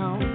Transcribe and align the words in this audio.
doctor's 0.00 0.29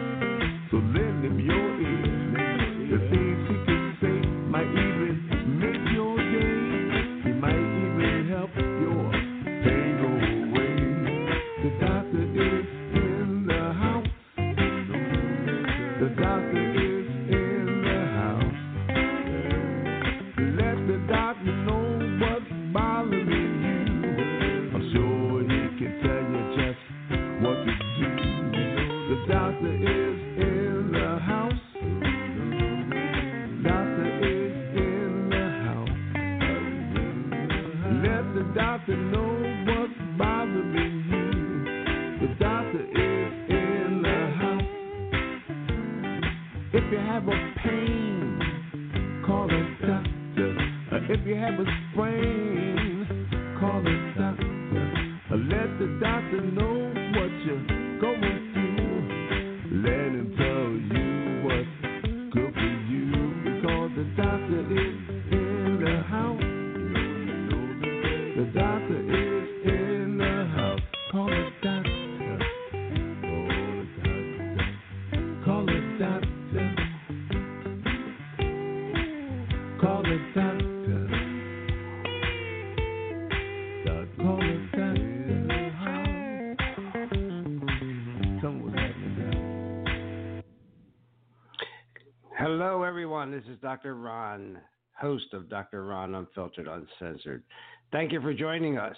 everyone. 93.25 93.43
This 93.43 93.55
is 93.55 93.59
Dr. 93.61 93.95
Ron, 93.95 94.57
host 94.93 95.33
of 95.33 95.49
Dr. 95.49 95.85
Ron 95.85 96.15
Unfiltered, 96.15 96.67
Uncensored. 96.67 97.43
Thank 97.91 98.11
you 98.11 98.21
for 98.21 98.33
joining 98.33 98.77
us. 98.77 98.95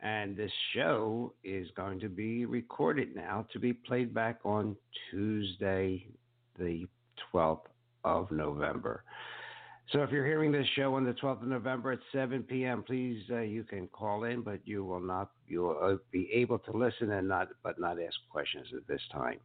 And 0.00 0.36
this 0.36 0.50
show 0.74 1.32
is 1.44 1.68
going 1.76 2.00
to 2.00 2.08
be 2.08 2.46
recorded 2.46 3.14
now 3.14 3.46
to 3.52 3.58
be 3.58 3.72
played 3.72 4.12
back 4.12 4.40
on 4.44 4.76
Tuesday, 5.10 6.06
the 6.58 6.86
12th 7.32 7.60
of 8.04 8.30
November. 8.30 9.04
So 9.92 10.04
if 10.04 10.12
you're 10.12 10.26
hearing 10.26 10.52
this 10.52 10.66
show 10.76 10.94
on 10.94 11.04
the 11.04 11.14
12th 11.14 11.42
of 11.42 11.48
November 11.48 11.90
at 11.90 11.98
7 12.12 12.44
p.m., 12.44 12.84
please 12.84 13.24
uh, 13.28 13.40
you 13.40 13.64
can 13.64 13.88
call 13.88 14.22
in, 14.22 14.42
but 14.42 14.60
you 14.64 14.84
will 14.84 15.00
not 15.00 15.30
you 15.48 15.62
will 15.62 15.78
uh, 15.82 15.96
be 16.12 16.30
able 16.32 16.60
to 16.60 16.70
listen 16.70 17.10
and 17.10 17.26
not 17.26 17.48
but 17.64 17.80
not 17.80 18.00
ask 18.00 18.14
questions 18.30 18.68
at 18.76 18.86
this 18.86 19.00
time. 19.12 19.40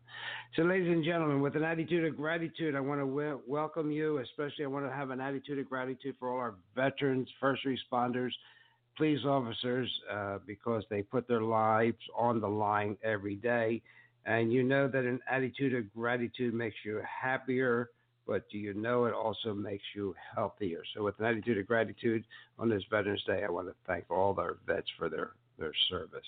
So, 0.56 0.62
ladies 0.62 0.92
and 0.92 1.04
gentlemen, 1.04 1.42
with 1.42 1.56
an 1.56 1.64
attitude 1.64 2.06
of 2.06 2.16
gratitude, 2.16 2.76
I 2.76 2.80
want 2.80 3.02
to 3.02 3.08
w- 3.08 3.42
welcome 3.48 3.90
you. 3.90 4.20
Especially, 4.20 4.66
I 4.66 4.68
want 4.68 4.86
to 4.86 4.92
have 4.92 5.10
an 5.10 5.20
attitude 5.20 5.58
of 5.58 5.68
gratitude 5.68 6.16
for 6.20 6.30
all 6.30 6.38
our 6.38 6.54
veterans, 6.76 7.28
first 7.40 7.64
responders, 7.66 8.32
police 8.98 9.26
officers, 9.26 9.92
uh, 10.14 10.38
because 10.46 10.84
they 10.92 11.02
put 11.02 11.28
their 11.28 11.42
lives 11.42 11.98
on 12.16 12.40
the 12.40 12.48
line 12.48 12.98
every 13.04 13.36
day. 13.36 13.82
And 14.28 14.54
you 14.54 14.62
know 14.62 14.88
that 14.88 15.06
an 15.06 15.22
attitude 15.30 15.74
of 15.74 15.92
gratitude 15.92 16.54
makes 16.54 16.76
you 16.86 17.02
happier, 17.04 17.90
but 18.28 18.50
do 18.50 18.58
you 18.58 18.74
know 18.74 19.06
it 19.06 19.14
also 19.14 19.54
makes 19.54 19.84
you 19.96 20.16
healthier? 20.36 20.82
So, 20.96 21.04
with 21.04 21.20
an 21.20 21.26
attitude 21.26 21.58
of 21.58 21.68
gratitude 21.68 22.24
on 22.58 22.70
this 22.70 22.84
Veterans 22.90 23.24
Day, 23.26 23.44
I 23.48 23.52
want 23.52 23.68
to 23.68 23.76
thank 23.88 24.06
all 24.10 24.36
our 24.40 24.58
vets 24.66 24.88
for 24.98 25.10
their, 25.10 25.32
their 25.58 25.74
service. 25.90 26.26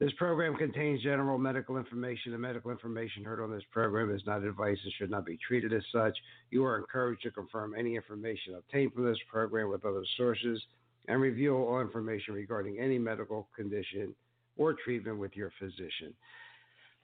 This 0.00 0.12
program 0.18 0.56
contains 0.56 1.02
general 1.02 1.38
medical 1.38 1.76
information. 1.76 2.32
The 2.32 2.38
medical 2.38 2.72
information 2.72 3.22
heard 3.22 3.40
on 3.40 3.52
this 3.52 3.62
program 3.70 4.12
is 4.12 4.22
not 4.26 4.42
advice 4.42 4.78
and 4.82 4.92
should 4.98 5.10
not 5.10 5.24
be 5.24 5.38
treated 5.46 5.72
as 5.72 5.84
such. 5.92 6.16
You 6.50 6.64
are 6.64 6.78
encouraged 6.78 7.22
to 7.22 7.30
confirm 7.30 7.74
any 7.78 7.94
information 7.94 8.56
obtained 8.56 8.92
from 8.92 9.04
this 9.04 9.18
program 9.30 9.70
with 9.70 9.84
other 9.84 10.04
sources 10.16 10.60
and 11.06 11.20
review 11.20 11.56
all 11.56 11.80
information 11.80 12.34
regarding 12.34 12.78
any 12.80 12.98
medical 12.98 13.48
condition 13.54 14.14
or 14.56 14.74
treatment 14.84 15.18
with 15.18 15.36
your 15.36 15.52
physician. 15.60 16.12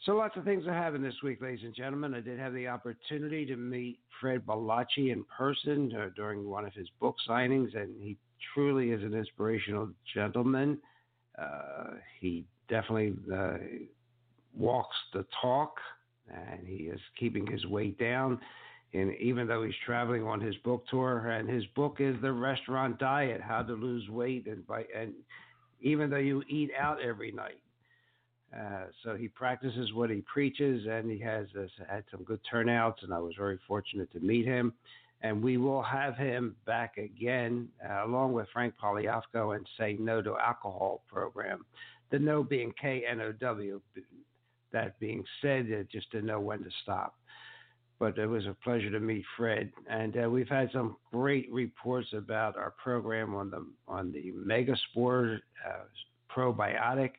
So, 0.07 0.13
lots 0.17 0.35
of 0.39 0.45
things 0.45 0.67
are 0.67 0.73
happening 0.73 1.03
this 1.03 1.23
week, 1.23 1.43
ladies 1.43 1.63
and 1.63 1.75
gentlemen. 1.75 2.15
I 2.15 2.21
did 2.21 2.39
have 2.39 2.55
the 2.55 2.67
opportunity 2.69 3.45
to 3.45 3.57
meet 3.57 3.99
Fred 4.19 4.47
Bollaci 4.47 5.13
in 5.13 5.25
person 5.25 5.93
uh, 5.95 6.09
during 6.17 6.49
one 6.49 6.65
of 6.65 6.73
his 6.73 6.89
book 7.01 7.17
signings, 7.29 7.77
and 7.77 7.91
he 8.01 8.17
truly 8.55 8.93
is 8.93 9.03
an 9.03 9.13
inspirational 9.13 9.91
gentleman. 10.15 10.79
Uh, 11.39 11.97
he 12.19 12.47
definitely 12.71 13.15
uh, 13.31 13.59
walks 14.57 14.97
the 15.13 15.27
talk, 15.43 15.75
and 16.33 16.67
he 16.67 16.85
is 16.85 17.01
keeping 17.19 17.47
his 17.47 17.67
weight 17.67 17.99
down. 17.99 18.41
And 18.95 19.15
even 19.17 19.47
though 19.47 19.65
he's 19.65 19.75
traveling 19.85 20.23
on 20.23 20.41
his 20.41 20.57
book 20.65 20.83
tour, 20.91 21.29
and 21.29 21.47
his 21.47 21.67
book 21.77 21.97
is 21.99 22.17
the 22.23 22.33
Restaurant 22.33 22.99
Diet: 22.99 23.43
How 23.43 23.63
to 23.63 23.75
Lose 23.75 24.09
Weight, 24.09 24.47
and 24.47 24.67
by 24.67 24.87
and 24.97 25.13
even 25.83 26.09
though 26.09 26.17
you 26.17 26.43
eat 26.49 26.71
out 26.79 27.03
every 27.03 27.33
night, 27.33 27.61
uh, 28.57 28.87
so 29.05 29.17
he 29.17 29.29
practices 29.29 29.93
what 29.93 30.11
he 30.11 30.23
preaches, 30.23 30.87
and 30.91 31.11
he 31.11 31.19
has 31.19 31.47
uh, 31.57 31.67
had 31.89 32.05
some 32.11 32.25
good 32.25 32.41
turnouts. 32.51 33.03
And 33.03 33.15
I 33.15 33.19
was 33.19 33.35
very 33.39 33.59
fortunate 33.67 34.11
to 34.13 34.21
meet 34.21 34.47
him. 34.47 34.73
And 35.23 35.43
we 35.43 35.59
will 35.59 35.83
have 35.83 36.17
him 36.17 36.57
back 36.65 36.97
again, 36.97 37.69
uh, 37.87 38.07
along 38.07 38.33
with 38.33 38.49
Frank 38.53 38.75
Poliafco 38.83 39.55
and 39.55 39.67
Say 39.79 39.97
No 40.01 40.23
to 40.23 40.37
Alcohol 40.39 41.03
program. 41.09 41.67
The 42.11 42.19
no 42.19 42.43
being 42.43 42.73
K 42.81 43.05
N 43.09 43.21
O 43.21 43.33
W. 43.33 43.81
That 44.73 44.99
being 44.99 45.25
said, 45.43 45.69
uh, 45.73 45.83
just 45.93 46.11
to 46.13 46.23
know 46.23 46.41
when 46.41 46.61
to 46.65 46.71
stop. 46.83 47.17
But 47.99 48.17
it 48.17 48.27
was 48.27 48.47
a 48.47 48.57
pleasure 48.65 48.91
to 48.91 48.99
meet 48.99 49.25
Fred, 49.37 49.71
and 49.91 50.17
uh, 50.25 50.31
we've 50.31 50.49
had 50.49 50.71
some 50.73 50.97
great 51.13 51.53
reports 51.53 52.09
about 52.15 52.57
our 52.57 52.73
program 52.83 53.35
on 53.35 53.51
the 53.51 53.67
on 53.87 54.11
the 54.11 54.33
Megaspore 54.33 55.39
uh, 55.69 55.85
probiotic. 56.35 57.11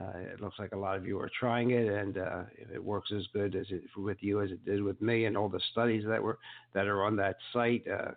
Uh, 0.00 0.18
it 0.18 0.40
looks 0.40 0.58
like 0.58 0.72
a 0.72 0.76
lot 0.76 0.96
of 0.96 1.06
you 1.06 1.20
are 1.20 1.30
trying 1.38 1.70
it, 1.70 1.86
and 1.86 2.18
uh, 2.18 2.42
if 2.58 2.68
it 2.70 2.82
works 2.82 3.12
as 3.16 3.22
good 3.32 3.54
as 3.54 3.66
it 3.70 3.82
with 3.96 4.16
you 4.20 4.40
as 4.40 4.50
it 4.50 4.64
did 4.64 4.82
with 4.82 5.00
me, 5.00 5.26
and 5.26 5.36
all 5.36 5.48
the 5.48 5.60
studies 5.70 6.04
that 6.06 6.20
were 6.20 6.38
that 6.72 6.88
are 6.88 7.04
on 7.04 7.14
that 7.14 7.36
site, 7.52 7.84
uh, 7.86 8.10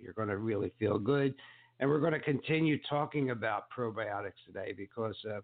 you're 0.00 0.12
going 0.12 0.28
to 0.28 0.36
really 0.36 0.72
feel 0.78 0.98
good. 0.98 1.34
And 1.80 1.88
we're 1.88 2.00
going 2.00 2.12
to 2.12 2.20
continue 2.20 2.78
talking 2.88 3.30
about 3.30 3.64
probiotics 3.76 4.32
today 4.46 4.74
because 4.76 5.16
uh, 5.28 5.40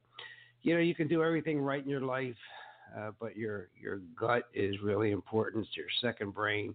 you 0.62 0.74
know 0.74 0.80
you 0.80 0.94
can 0.94 1.08
do 1.08 1.24
everything 1.24 1.58
right 1.58 1.82
in 1.82 1.88
your 1.88 2.02
life, 2.02 2.36
uh, 2.96 3.12
but 3.18 3.34
your 3.34 3.68
your 3.80 4.00
gut 4.18 4.42
is 4.52 4.76
really 4.82 5.10
important. 5.10 5.66
It's 5.66 5.76
your 5.76 5.86
second 6.02 6.34
brain. 6.34 6.74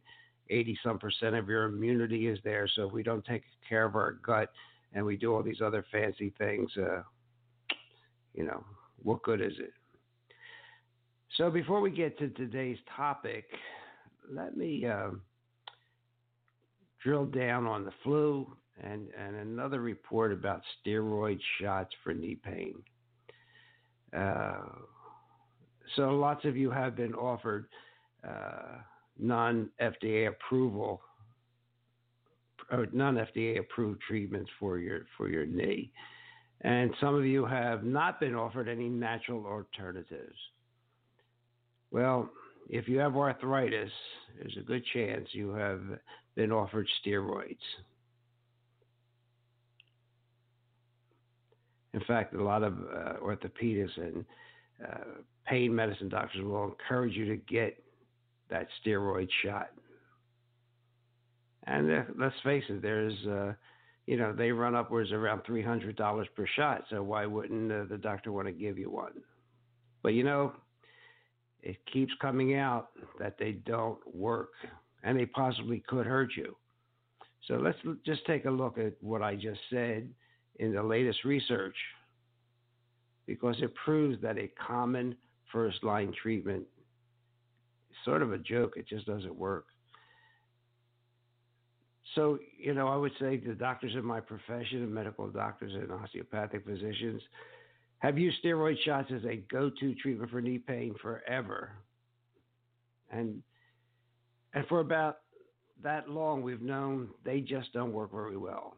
80 0.49 0.77
some 0.83 0.99
percent 0.99 1.35
of 1.35 1.47
your 1.47 1.65
immunity 1.65 2.27
is 2.27 2.37
there. 2.43 2.67
So 2.75 2.87
if 2.87 2.91
we 2.91 3.01
don't 3.01 3.23
take 3.25 3.43
care 3.67 3.85
of 3.85 3.95
our 3.95 4.13
gut 4.25 4.51
and 4.93 5.05
we 5.05 5.15
do 5.15 5.33
all 5.33 5.41
these 5.41 5.61
other 5.61 5.85
fancy 5.89 6.33
things, 6.37 6.69
uh, 6.77 7.03
you 8.33 8.43
know, 8.43 8.63
what 9.03 9.21
good 9.23 9.41
is 9.41 9.53
it? 9.59 9.73
So 11.37 11.49
before 11.49 11.81
we 11.81 11.91
get 11.91 12.17
to 12.19 12.29
today's 12.29 12.77
topic, 12.95 13.45
let 14.31 14.55
me 14.55 14.85
uh, 14.85 15.11
drill 17.03 17.25
down 17.25 17.65
on 17.65 17.85
the 17.85 17.91
flu 18.03 18.55
and, 18.81 19.07
and 19.17 19.35
another 19.35 19.81
report 19.81 20.31
about 20.31 20.61
steroid 20.85 21.39
shots 21.59 21.93
for 22.03 22.13
knee 22.13 22.37
pain. 22.43 22.75
Uh, 24.15 24.61
so 25.95 26.11
lots 26.11 26.45
of 26.45 26.55
you 26.55 26.71
have 26.71 26.95
been 26.95 27.13
offered 27.13 27.67
uh, 28.27 28.77
non 29.19 29.69
FDA 29.81 30.27
approval 30.27 31.01
non 32.93 33.15
FDA 33.15 33.59
approved 33.59 34.01
treatments 34.07 34.49
for 34.59 34.77
your 34.77 35.05
for 35.17 35.29
your 35.29 35.45
knee 35.45 35.91
and 36.63 36.91
some 37.01 37.15
of 37.15 37.25
you 37.25 37.45
have 37.45 37.83
not 37.83 38.19
been 38.19 38.35
offered 38.35 38.69
any 38.69 38.87
natural 38.89 39.45
alternatives. 39.45 40.37
Well, 41.91 42.29
if 42.69 42.87
you 42.87 42.97
have 42.99 43.15
arthritis, 43.15 43.91
there's 44.39 44.57
a 44.57 44.63
good 44.63 44.83
chance 44.93 45.27
you 45.33 45.49
have 45.49 45.81
been 46.35 46.51
offered 46.51 46.87
steroids. 47.05 47.57
In 51.93 52.01
fact, 52.07 52.33
a 52.33 52.43
lot 52.43 52.63
of 52.63 52.73
uh, 52.73 53.13
orthopedists 53.23 53.97
and 53.97 54.25
uh, 54.83 55.03
pain 55.45 55.75
medicine 55.75 56.09
doctors 56.09 56.43
will 56.43 56.65
encourage 56.65 57.13
you 57.13 57.25
to 57.25 57.35
get 57.35 57.77
that 58.49 58.67
steroid 58.83 59.27
shot. 59.43 59.69
And 61.67 61.91
uh, 61.91 62.01
let's 62.17 62.35
face 62.43 62.63
it, 62.69 62.81
there's, 62.81 63.13
uh, 63.27 63.53
you 64.05 64.17
know, 64.17 64.33
they 64.33 64.51
run 64.51 64.75
upwards 64.75 65.11
around 65.11 65.43
$300 65.43 66.25
per 66.35 66.47
shot. 66.55 66.83
So 66.89 67.01
why 67.03 67.25
wouldn't 67.25 67.71
uh, 67.71 67.85
the 67.89 67.97
doctor 67.97 68.31
want 68.31 68.47
to 68.47 68.53
give 68.53 68.77
you 68.77 68.89
one? 68.89 69.13
But 70.01 70.09
you 70.09 70.23
know, 70.23 70.53
it 71.61 71.77
keeps 71.91 72.11
coming 72.21 72.55
out 72.55 72.89
that 73.19 73.37
they 73.39 73.53
don't 73.53 73.99
work 74.13 74.51
and 75.03 75.17
they 75.17 75.25
possibly 75.25 75.83
could 75.87 76.05
hurt 76.05 76.31
you. 76.35 76.55
So 77.47 77.55
let's 77.55 77.77
just 78.05 78.25
take 78.25 78.45
a 78.45 78.51
look 78.51 78.77
at 78.77 78.93
what 79.01 79.21
I 79.21 79.35
just 79.35 79.59
said 79.69 80.09
in 80.59 80.73
the 80.73 80.83
latest 80.83 81.23
research 81.23 81.75
because 83.25 83.55
it 83.61 83.73
proves 83.75 84.21
that 84.21 84.37
a 84.37 84.51
common 84.65 85.15
first 85.51 85.83
line 85.83 86.13
treatment 86.21 86.63
is 87.89 87.97
sort 88.05 88.21
of 88.21 88.33
a 88.33 88.37
joke. 88.37 88.73
It 88.75 88.87
just 88.87 89.05
doesn't 89.05 89.35
work. 89.35 89.65
So, 92.15 92.37
you 92.57 92.73
know, 92.73 92.87
I 92.87 92.95
would 92.95 93.13
say 93.19 93.37
the 93.37 93.53
doctors 93.53 93.93
in 93.95 94.05
my 94.05 94.19
profession, 94.19 94.93
medical 94.93 95.27
doctors 95.29 95.73
and 95.73 95.91
osteopathic 95.91 96.65
physicians, 96.65 97.21
have 97.99 98.17
used 98.17 98.37
steroid 98.43 98.75
shots 98.85 99.09
as 99.15 99.23
a 99.25 99.37
go 99.51 99.71
to 99.79 99.95
treatment 99.95 100.29
for 100.29 100.41
knee 100.41 100.59
pain 100.59 100.93
forever. 101.01 101.71
And 103.09 103.41
and 104.53 104.65
for 104.67 104.81
about 104.81 105.19
that 105.81 106.09
long 106.09 106.41
we've 106.41 106.61
known 106.61 107.09
they 107.23 107.39
just 107.39 107.73
don't 107.73 107.93
work 107.93 108.11
very 108.11 108.37
well. 108.37 108.75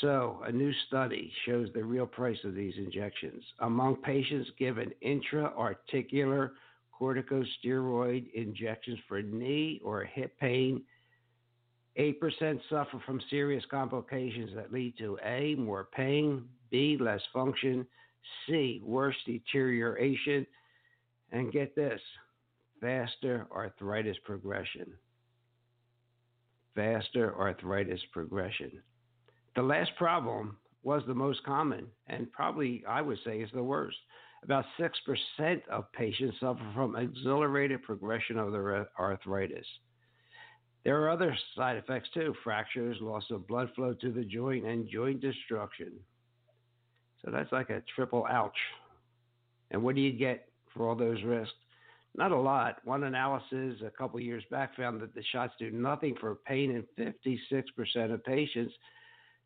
So, 0.00 0.42
a 0.44 0.52
new 0.52 0.72
study 0.88 1.32
shows 1.46 1.68
the 1.72 1.84
real 1.84 2.06
price 2.06 2.38
of 2.44 2.54
these 2.54 2.74
injections. 2.76 3.42
Among 3.60 3.96
patients 3.96 4.50
given 4.58 4.90
intra-articular 5.00 6.52
corticosteroid 7.00 8.32
injections 8.34 8.98
for 9.08 9.22
knee 9.22 9.80
or 9.84 10.04
hip 10.04 10.38
pain, 10.40 10.82
8% 11.98 12.60
suffer 12.68 13.00
from 13.06 13.20
serious 13.30 13.64
complications 13.70 14.50
that 14.54 14.72
lead 14.72 14.98
to 14.98 15.18
A, 15.24 15.54
more 15.54 15.88
pain, 15.92 16.44
B, 16.70 16.98
less 17.00 17.22
function, 17.32 17.86
C, 18.46 18.80
worse 18.84 19.16
deterioration, 19.24 20.46
and 21.32 21.52
get 21.52 21.74
this, 21.74 22.00
faster 22.80 23.46
arthritis 23.50 24.16
progression. 24.24 24.92
Faster 26.74 27.34
arthritis 27.38 28.00
progression. 28.12 28.70
The 29.54 29.62
last 29.62 29.90
problem 29.96 30.58
was 30.82 31.02
the 31.06 31.14
most 31.14 31.42
common, 31.44 31.86
and 32.08 32.30
probably 32.30 32.84
I 32.86 33.00
would 33.00 33.18
say 33.24 33.38
is 33.40 33.50
the 33.54 33.62
worst. 33.62 33.96
About 34.44 34.66
6% 34.78 35.62
of 35.70 35.90
patients 35.92 36.36
suffer 36.40 36.60
from 36.74 36.94
accelerated 36.94 37.82
progression 37.82 38.38
of 38.38 38.52
their 38.52 38.86
arthritis. 39.00 39.66
There 40.86 41.02
are 41.02 41.10
other 41.10 41.36
side 41.56 41.76
effects 41.78 42.08
too 42.14 42.32
fractures, 42.44 42.96
loss 43.00 43.24
of 43.32 43.48
blood 43.48 43.68
flow 43.74 43.92
to 43.94 44.12
the 44.12 44.22
joint, 44.22 44.64
and 44.64 44.88
joint 44.88 45.20
destruction. 45.20 45.94
So 47.24 47.32
that's 47.32 47.50
like 47.50 47.70
a 47.70 47.82
triple 47.96 48.24
ouch. 48.30 48.56
And 49.72 49.82
what 49.82 49.96
do 49.96 50.00
you 50.00 50.16
get 50.16 50.48
for 50.72 50.88
all 50.88 50.94
those 50.94 51.20
risks? 51.24 51.56
Not 52.16 52.30
a 52.30 52.38
lot. 52.38 52.76
One 52.84 53.02
analysis 53.02 53.82
a 53.84 53.90
couple 53.98 54.20
years 54.20 54.44
back 54.48 54.76
found 54.76 55.00
that 55.00 55.12
the 55.12 55.24
shots 55.32 55.54
do 55.58 55.72
nothing 55.72 56.14
for 56.20 56.36
pain 56.46 56.70
in 56.70 57.14
56% 57.44 58.14
of 58.14 58.22
patients 58.22 58.72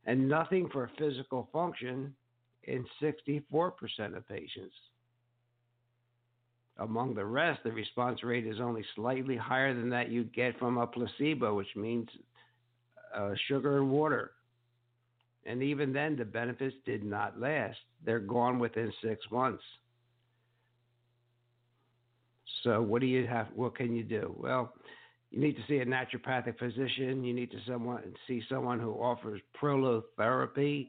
and 0.05 0.29
nothing 0.29 0.69
for 0.71 0.91
physical 0.99 1.49
function 1.55 2.15
in 2.65 2.85
64% 3.03 4.15
of 4.15 4.29
patients. 4.29 4.75
Among 6.81 7.15
the 7.15 7.25
rest, 7.25 7.61
the 7.63 7.73
response 7.73 8.25
rate 8.25 8.47
is 8.47 8.59
only 8.59 8.83
slightly 8.97 9.37
higher 9.37 9.75
than 9.75 9.91
that 9.91 10.09
you 10.09 10.25
get 10.25 10.59
from 10.59 10.79
a 10.79 10.87
placebo, 10.87 11.55
which 11.55 11.77
means 11.77 12.09
uh, 13.15 13.33
sugar 13.49 13.77
and 13.77 13.91
water. 13.91 14.33
And 15.45 15.63
even 15.63 15.93
then, 15.93 16.17
the 16.17 16.25
benefits 16.25 16.75
did 16.87 17.05
not 17.05 17.39
last. 17.39 17.77
They're 18.05 18.19
gone 18.19 18.59
within 18.59 18.91
six 19.03 19.21
months. 19.31 19.63
So, 22.63 22.81
what 22.81 23.01
do 23.01 23.07
you 23.07 23.27
have? 23.27 23.49
What 23.55 23.77
can 23.77 23.95
you 23.95 24.03
do? 24.03 24.35
Well, 24.39 24.73
you 25.31 25.41
need 25.41 25.57
to 25.57 25.63
see 25.69 25.79
a 25.79 25.87
naturopathic 25.87 26.59
physician. 26.59 27.25
You 27.25 27.35
need 27.35 27.51
to 27.51 27.59
someone 27.67 28.15
see 28.27 28.43
someone 28.49 28.81
who 28.81 28.93
offers 28.93 29.41
prolotherapy, 29.61 30.89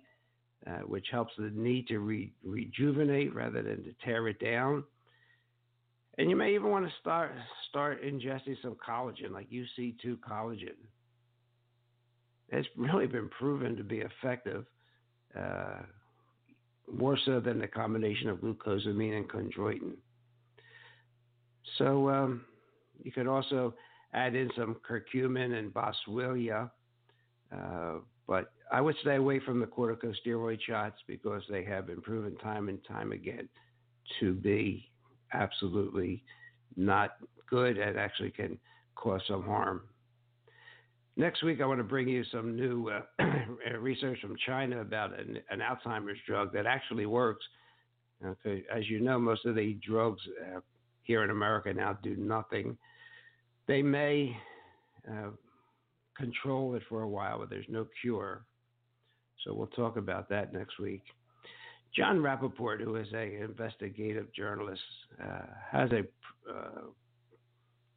uh, 0.65 0.79
which 0.85 1.07
helps 1.11 1.33
the 1.37 1.51
knee 1.53 1.85
to 1.89 1.99
re- 1.99 2.33
rejuvenate 2.43 3.33
rather 3.35 3.61
than 3.61 3.83
to 3.83 3.93
tear 4.05 4.27
it 4.29 4.39
down. 4.39 4.83
And 6.17 6.29
you 6.29 6.35
may 6.35 6.53
even 6.53 6.69
want 6.69 6.85
to 6.85 6.91
start 6.99 7.31
start 7.69 8.03
ingesting 8.03 8.55
some 8.61 8.75
collagen, 8.75 9.31
like 9.31 9.49
UC2 9.49 10.17
collagen. 10.17 10.75
It's 12.49 12.67
really 12.75 13.07
been 13.07 13.29
proven 13.29 13.77
to 13.77 13.83
be 13.83 13.99
effective, 13.99 14.65
uh, 15.39 15.83
more 16.91 17.17
so 17.25 17.39
than 17.39 17.59
the 17.59 17.67
combination 17.67 18.27
of 18.27 18.39
glucosamine 18.39 19.17
and 19.17 19.29
chondroitin. 19.29 19.93
So 21.77 22.09
um, 22.09 22.41
you 23.01 23.11
could 23.13 23.27
also 23.27 23.73
add 24.13 24.35
in 24.35 24.49
some 24.57 24.75
curcumin 24.87 25.57
and 25.57 25.73
boswellia. 25.73 26.69
Uh, 27.55 27.99
but 28.27 28.51
I 28.71 28.81
would 28.81 28.95
stay 29.01 29.15
away 29.15 29.39
from 29.39 29.59
the 29.59 29.65
corticosteroid 29.65 30.59
shots 30.61 30.97
because 31.07 31.43
they 31.49 31.63
have 31.63 31.87
been 31.87 32.01
proven 32.01 32.35
time 32.37 32.67
and 32.67 32.79
time 32.85 33.13
again 33.13 33.47
to 34.19 34.33
be 34.33 34.90
absolutely 35.33 36.23
not 36.75 37.11
good 37.49 37.77
and 37.77 37.97
actually 37.97 38.31
can 38.31 38.57
cause 38.95 39.21
some 39.27 39.43
harm. 39.43 39.81
Next 41.17 41.43
week, 41.43 41.59
I 41.61 41.65
want 41.65 41.79
to 41.79 41.83
bring 41.83 42.07
you 42.07 42.23
some 42.31 42.55
new 42.55 42.89
uh, 42.89 43.25
research 43.79 44.19
from 44.21 44.35
China 44.45 44.79
about 44.79 45.17
an, 45.19 45.39
an, 45.49 45.59
Alzheimer's 45.59 46.17
drug 46.25 46.53
that 46.53 46.65
actually 46.65 47.05
works. 47.05 47.43
Okay. 48.25 48.63
As 48.73 48.89
you 48.89 49.01
know, 49.01 49.19
most 49.19 49.45
of 49.45 49.55
the 49.55 49.77
drugs 49.85 50.21
uh, 50.55 50.61
here 51.03 51.23
in 51.23 51.29
America 51.29 51.73
now 51.73 51.97
do 52.01 52.15
nothing 52.15 52.77
they 53.67 53.81
may 53.81 54.35
uh, 55.09 55.29
control 56.17 56.75
it 56.75 56.83
for 56.89 57.03
a 57.03 57.09
while, 57.09 57.39
but 57.39 57.49
there's 57.49 57.65
no 57.69 57.87
cure. 58.01 58.45
So 59.43 59.53
we'll 59.53 59.67
talk 59.67 59.97
about 59.97 60.29
that 60.29 60.53
next 60.53 60.79
week. 60.79 61.03
Jon 61.95 62.19
Rappoport, 62.19 62.81
who 62.81 62.95
is 62.95 63.07
an 63.13 63.31
investigative 63.41 64.33
journalist, 64.33 64.81
uh, 65.21 65.41
has 65.71 65.89
a 65.91 65.99
uh, 66.49 66.81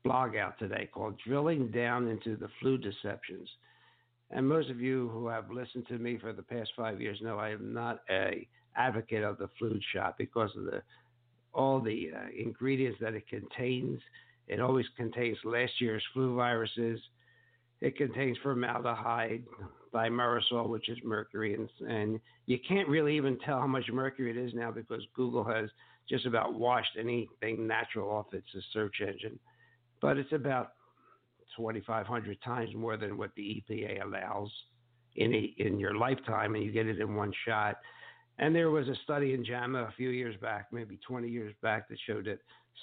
blog 0.03 0.37
out 0.37 0.59
today 0.59 0.89
called 0.93 1.19
Drilling 1.25 1.71
Down 1.71 2.09
into 2.09 2.37
the 2.37 2.49
Flu 2.61 2.77
Deceptions. 2.77 3.49
And 4.31 4.49
most 4.49 4.69
of 4.69 4.81
you 4.81 5.09
who 5.11 5.29
have 5.29 5.51
listened 5.51 5.87
to 5.89 5.99
me 5.99 6.19
for 6.19 6.33
the 6.33 6.43
past 6.43 6.71
five 6.77 7.01
years 7.01 7.19
know 7.23 7.39
I 7.39 7.51
am 7.51 7.73
not 7.73 8.01
a 8.11 8.49
advocate 8.77 9.23
of 9.23 9.39
the 9.39 9.49
flu 9.59 9.79
shot 9.93 10.19
because 10.19 10.51
of 10.57 10.65
the 10.65 10.83
all 11.53 11.81
the 11.81 12.11
uh, 12.13 12.27
ingredients 12.37 12.99
that 13.01 13.15
it 13.15 13.29
contains 13.29 14.01
it 14.47 14.61
always 14.61 14.87
contains 14.97 15.39
last 15.45 15.73
year's 15.81 16.03
flu 16.13 16.37
viruses. 16.37 17.01
It 17.81 17.97
contains 17.97 18.37
formaldehyde, 18.43 19.45
thimerosal, 19.95 20.69
which 20.69 20.89
is 20.89 20.99
mercury, 21.05 21.55
and, 21.55 21.69
and 21.89 22.21
you 22.47 22.59
can't 22.67 22.89
really 22.89 23.17
even 23.17 23.39
tell 23.39 23.61
how 23.61 23.67
much 23.67 23.85
mercury 23.93 24.31
it 24.31 24.37
is 24.37 24.53
now 24.55 24.71
because 24.71 25.03
Google 25.15 25.45
has 25.45 25.71
just 26.09 26.27
about 26.27 26.55
washed 26.55 26.97
anything 26.99 27.67
natural 27.67 28.11
off 28.11 28.27
its 28.33 28.47
search 28.73 28.97
engine. 29.01 29.39
But 30.01 30.19
it's 30.19 30.33
about 30.33 30.73
2,500 31.57 32.43
times 32.43 32.71
more 32.75 32.97
than 32.97 33.17
what 33.17 33.31
the 33.37 33.63
EPA 33.71 34.05
allows 34.05 34.51
in 35.17 35.33
a, 35.35 35.55
in 35.59 35.79
your 35.79 35.97
lifetime, 35.97 36.55
and 36.55 36.65
you 36.65 36.73
get 36.73 36.87
it 36.87 37.01
in 37.01 37.15
one 37.15 37.33
shot. 37.47 37.77
And 38.39 38.55
there 38.55 38.71
was 38.71 38.89
a 38.89 38.97
study 39.05 39.33
in 39.33 39.45
JAMA 39.45 39.79
a 39.79 39.93
few 39.97 40.11
years 40.11 40.35
back, 40.41 40.67
maybe 40.73 40.99
20 41.07 41.29
years 41.29 41.55
back, 41.63 41.89
that 41.89 41.99
showed 42.07 42.25
that 42.27 42.41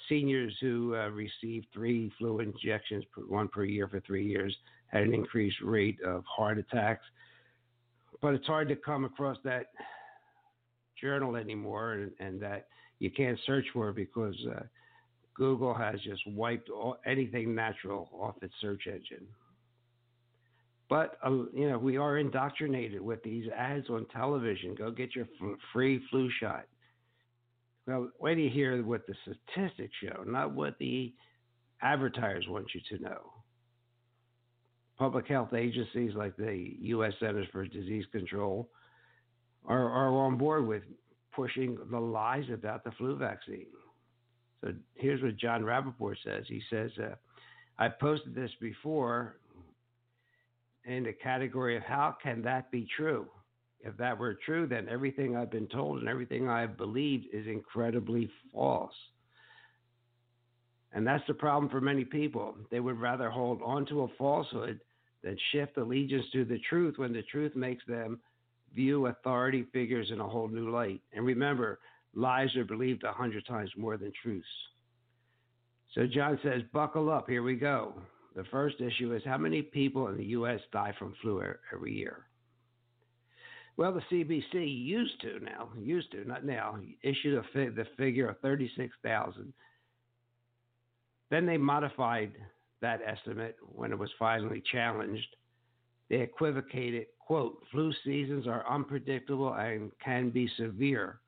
seniors 0.08 0.56
who 0.60 0.94
uh, 0.94 1.08
received 1.08 1.66
three 1.74 2.10
flu 2.18 2.40
injections, 2.40 3.04
per, 3.14 3.22
one 3.22 3.48
per 3.48 3.64
year 3.64 3.86
for 3.86 4.00
three 4.00 4.26
years, 4.26 4.56
had 4.92 5.02
an 5.02 5.14
increased 5.14 5.60
rate 5.62 5.98
of 6.02 6.24
heart 6.24 6.58
attacks. 6.58 7.04
But 8.20 8.34
it's 8.34 8.46
hard 8.46 8.68
to 8.68 8.76
come 8.76 9.04
across 9.04 9.38
that 9.44 9.66
journal 11.00 11.36
anymore, 11.36 11.94
and, 11.94 12.12
and 12.20 12.40
that 12.40 12.68
you 12.98 13.10
can't 13.10 13.38
search 13.46 13.66
for 13.72 13.88
it 13.88 13.96
because 13.96 14.36
uh, 14.54 14.60
Google 15.34 15.74
has 15.74 16.00
just 16.02 16.22
wiped 16.28 16.70
all, 16.70 16.98
anything 17.04 17.54
natural 17.54 18.08
off 18.12 18.36
its 18.42 18.54
search 18.60 18.86
engine. 18.86 19.26
But 20.88 21.18
uh, 21.24 21.30
you 21.54 21.70
know, 21.70 21.78
we 21.78 21.96
are 21.96 22.18
indoctrinated 22.18 23.00
with 23.00 23.22
these 23.22 23.46
ads 23.56 23.88
on 23.88 24.06
television. 24.14 24.74
Go 24.74 24.90
get 24.90 25.16
your 25.16 25.26
free 25.72 26.00
flu 26.10 26.30
shot. 26.38 26.66
Well, 27.86 28.10
wait 28.20 28.38
you 28.38 28.50
hear 28.50 28.84
what 28.84 29.06
the 29.06 29.14
statistics 29.22 29.94
show, 30.04 30.22
not 30.24 30.52
what 30.52 30.78
the 30.78 31.12
advertisers 31.80 32.46
want 32.48 32.66
you 32.74 32.96
to 32.96 33.02
know. 33.02 33.41
Public 35.02 35.26
health 35.26 35.52
agencies 35.52 36.12
like 36.14 36.36
the 36.36 36.76
U.S. 36.78 37.12
Centers 37.18 37.48
for 37.50 37.66
Disease 37.66 38.04
Control 38.12 38.68
are, 39.66 39.88
are 39.90 40.14
on 40.14 40.38
board 40.38 40.64
with 40.64 40.84
pushing 41.34 41.76
the 41.90 41.98
lies 41.98 42.44
about 42.54 42.84
the 42.84 42.92
flu 42.92 43.16
vaccine. 43.16 43.66
So 44.60 44.72
here's 44.94 45.20
what 45.20 45.36
Jon 45.38 45.64
Rappoport 45.64 46.14
says. 46.24 46.44
He 46.46 46.62
says, 46.70 46.92
uh, 47.02 47.16
I 47.80 47.88
posted 47.88 48.36
this 48.36 48.52
before 48.60 49.38
in 50.84 51.02
the 51.02 51.14
category 51.14 51.76
of 51.76 51.82
how 51.82 52.16
can 52.22 52.40
that 52.42 52.70
be 52.70 52.86
true? 52.96 53.26
If 53.80 53.96
that 53.96 54.16
were 54.16 54.38
true, 54.46 54.68
then 54.68 54.86
everything 54.88 55.34
I've 55.34 55.50
been 55.50 55.66
told 55.66 55.98
and 55.98 56.08
everything 56.08 56.48
I've 56.48 56.76
believed 56.76 57.26
is 57.32 57.48
incredibly 57.48 58.30
false. 58.52 58.94
And 60.92 61.04
that's 61.04 61.26
the 61.26 61.34
problem 61.34 61.68
for 61.72 61.80
many 61.80 62.04
people. 62.04 62.54
They 62.70 62.78
would 62.78 63.00
rather 63.00 63.30
hold 63.30 63.60
on 63.64 63.84
to 63.86 64.02
a 64.02 64.08
falsehood 64.16 64.78
than 65.22 65.36
shift 65.52 65.76
allegiance 65.76 66.26
to 66.32 66.44
the 66.44 66.58
truth 66.68 66.98
when 66.98 67.12
the 67.12 67.22
truth 67.22 67.54
makes 67.54 67.84
them 67.86 68.20
view 68.74 69.06
authority 69.06 69.66
figures 69.72 70.10
in 70.10 70.20
a 70.20 70.28
whole 70.28 70.48
new 70.48 70.70
light. 70.70 71.00
And 71.12 71.24
remember, 71.24 71.78
lies 72.14 72.54
are 72.56 72.64
believed 72.64 73.04
a 73.04 73.12
hundred 73.12 73.46
times 73.46 73.70
more 73.76 73.96
than 73.96 74.12
truths. 74.22 74.46
So 75.94 76.06
Jon 76.06 76.38
says, 76.42 76.62
buckle 76.72 77.10
up, 77.10 77.28
here 77.28 77.42
we 77.42 77.54
go. 77.54 77.94
The 78.34 78.44
first 78.44 78.76
issue 78.80 79.14
is 79.14 79.22
how 79.24 79.36
many 79.36 79.60
people 79.60 80.08
in 80.08 80.16
the 80.16 80.24
U.S. 80.26 80.60
die 80.72 80.94
from 80.98 81.14
flu 81.20 81.42
every 81.72 81.92
year? 81.92 82.24
Well, 83.76 83.92
the 83.92 84.02
CDC 84.10 84.52
used 84.52 85.20
to 85.22 85.40
now, 85.40 85.68
used 85.78 86.10
to, 86.12 86.26
not 86.26 86.44
now, 86.44 86.78
issued 87.02 87.38
a 87.38 87.70
the 87.70 87.86
figure 87.96 88.28
of 88.28 88.38
36,000. 88.40 89.52
Then 91.30 91.46
they 91.46 91.56
modified 91.56 92.32
that 92.82 93.00
estimate 93.06 93.56
when 93.74 93.92
it 93.92 93.98
was 93.98 94.10
finally 94.18 94.62
challenged. 94.70 95.36
They 96.10 96.20
equivocated, 96.20 97.06
quote, 97.18 97.62
flu 97.70 97.92
seasons 98.04 98.46
are 98.46 98.68
unpredictable 98.68 99.54
and 99.54 99.90
can 100.04 100.28
be 100.28 100.50
severe. 100.58 101.20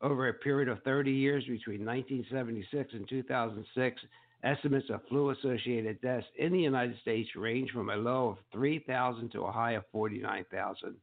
Over 0.00 0.28
a 0.28 0.34
period 0.34 0.68
of 0.68 0.82
30 0.84 1.10
years 1.10 1.42
between 1.44 1.84
1976 1.84 2.94
and 2.94 3.08
2006, 3.08 4.00
estimates 4.42 4.88
of 4.90 5.00
flu 5.08 5.30
associated 5.30 6.00
deaths 6.00 6.26
in 6.38 6.52
the 6.52 6.60
United 6.60 6.98
States 7.00 7.28
range 7.36 7.70
from 7.72 7.90
a 7.90 7.96
low 7.96 8.30
of 8.30 8.36
3,000 8.52 9.30
to 9.32 9.42
a 9.42 9.52
high 9.52 9.72
of 9.72 9.84
49,000 9.92 10.94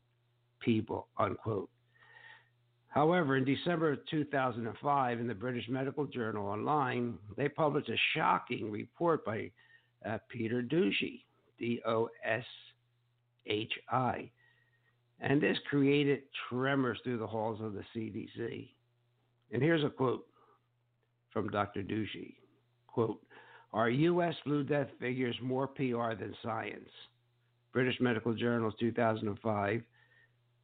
people, 0.59 1.07
unquote. 1.17 1.69
However, 2.89 3.37
in 3.37 3.45
December 3.45 3.93
of 3.93 3.99
2005, 4.09 5.19
in 5.19 5.27
the 5.27 5.33
British 5.33 5.67
Medical 5.69 6.05
Journal 6.05 6.47
Online, 6.47 7.17
they 7.35 7.49
published 7.49 7.89
a 7.89 7.97
shocking 8.15 8.71
report 8.71 9.25
by 9.25 9.51
uh, 10.07 10.17
Peter 10.29 10.61
Doshi, 10.61 11.21
D 11.59 11.81
O 11.85 12.09
S 12.23 12.45
H 13.45 13.73
I. 13.91 14.29
And 15.19 15.41
this 15.41 15.57
created 15.69 16.23
tremors 16.49 16.99
through 17.03 17.17
the 17.17 17.27
halls 17.27 17.59
of 17.61 17.73
the 17.73 17.83
CDC. 17.95 18.69
And 19.51 19.61
here's 19.61 19.83
a 19.83 19.89
quote 19.89 20.25
from 21.31 21.49
Dr. 21.49 21.81
Doshi. 21.81 22.35
Quote, 22.87 23.21
are 23.73 23.89
U.S. 23.89 24.33
flu 24.43 24.63
death 24.63 24.87
figures 24.99 25.35
more 25.41 25.67
PR 25.67 26.13
than 26.17 26.35
science? 26.43 26.89
British 27.73 27.99
Medical 27.99 28.33
Journal, 28.33 28.71
2005, 28.71 29.83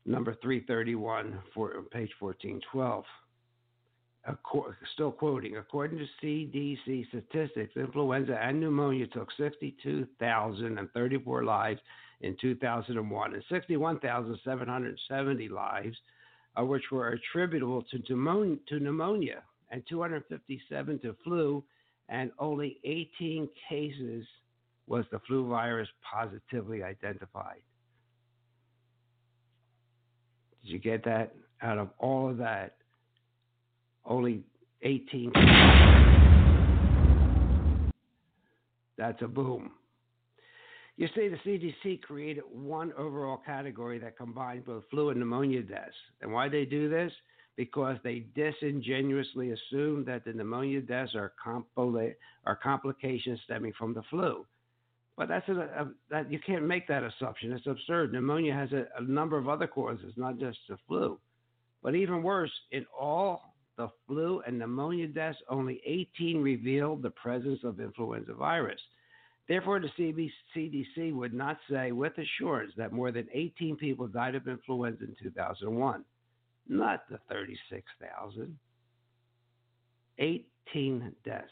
number 0.06 0.36
331, 0.42 1.40
for, 1.54 1.84
page 1.92 2.12
1412. 2.20 3.06
Still 4.94 5.12
quoting, 5.12 5.58
according 5.58 6.00
to 6.00 6.06
CDC 6.22 7.10
statistics, 7.10 7.76
influenza 7.76 8.40
and 8.42 8.58
pneumonia 8.60 9.06
took 9.08 9.28
62,034 9.38 11.44
lives 11.44 11.82
in 12.22 12.38
2001 12.40 13.34
and 13.34 13.44
61,770 13.50 15.50
lives, 15.50 15.98
uh, 16.58 16.64
which 16.64 16.84
were 16.92 17.10
attributable 17.10 17.82
to 17.84 18.00
to 18.00 18.16
pneumonia 18.80 19.44
and 19.72 19.84
257 19.90 21.00
to 21.00 21.14
flu, 21.24 21.64
and 22.08 22.32
only 22.40 22.80
18 22.84 23.50
cases 23.70 24.26
was 24.88 25.04
the 25.12 25.20
flu 25.28 25.50
virus 25.50 25.90
positively 26.10 26.82
identified. 26.84 27.62
Did 30.64 30.72
you 30.72 30.80
get 30.80 31.04
that? 31.06 31.36
Out 31.62 31.78
of 31.78 31.90
all 31.98 32.30
of 32.30 32.38
that, 32.38 32.76
only 34.06 34.44
18. 34.82 35.32
That's 38.98 39.22
a 39.22 39.28
boom. 39.28 39.72
You 40.98 41.08
see, 41.16 41.28
the 41.28 41.38
CDC 41.46 42.02
created 42.02 42.44
one 42.52 42.94
overall 42.98 43.38
category 43.38 43.98
that 44.00 44.18
combined 44.18 44.66
both 44.66 44.84
flu 44.92 45.10
and 45.10 45.20
pneumonia 45.20 45.64
deaths. 45.64 45.96
And 46.22 46.32
why 46.32 46.50
they 46.50 46.66
do 46.66 46.90
this? 46.90 47.12
Because 47.56 47.98
they 48.04 48.26
disingenuously 48.36 49.52
assume 49.52 50.06
that 50.06 50.26
the 50.26 50.34
pneumonia 50.34 50.82
deaths 50.82 51.16
are, 51.16 51.34
compli- 51.44 52.16
are 52.46 52.56
complications 52.56 53.40
stemming 53.46 53.74
from 53.78 53.94
the 53.94 54.04
flu. 54.10 54.46
But 55.16 55.28
that's 55.28 55.48
a, 55.48 55.54
a, 55.54 55.92
that 56.10 56.32
you 56.32 56.40
can't 56.40 56.66
make 56.66 56.88
that 56.88 57.04
assumption. 57.04 57.52
It's 57.52 57.68
absurd. 57.68 58.14
Pneumonia 58.14 58.54
has 58.54 58.72
a, 58.72 58.88
a 58.98 59.04
number 59.04 59.38
of 59.38 59.48
other 59.48 59.68
causes, 59.68 60.14
not 60.16 60.40
just 60.40 60.58
the 60.68 60.78
flu. 60.88 61.20
But 61.84 61.96
even 61.96 62.24
worse, 62.24 62.52
in 62.72 62.86
all 63.00 63.54
the 63.78 63.90
flu 64.08 64.42
and 64.48 64.58
pneumonia 64.58 65.08
deaths, 65.08 65.38
only 65.50 65.82
18 65.86 66.42
revealed 66.42 67.02
the 67.02 67.12
presence 67.12 67.60
of 67.64 67.80
influenza 67.80 68.34
virus. 68.34 68.80
Therefore, 69.48 69.82
the 69.82 70.30
CDC 70.56 71.14
would 71.14 71.34
not 71.34 71.58
say 71.70 71.92
with 71.92 72.14
assurance 72.18 72.72
that 72.78 72.94
more 72.94 73.12
than 73.12 73.28
18 73.34 73.76
people 73.76 74.08
died 74.08 74.36
of 74.36 74.48
influenza 74.48 75.04
in 75.04 75.16
2001, 75.22 76.06
not 76.70 77.04
the 77.10 77.20
36,000. 77.30 78.58
18 80.20 81.16
deaths. 81.26 81.48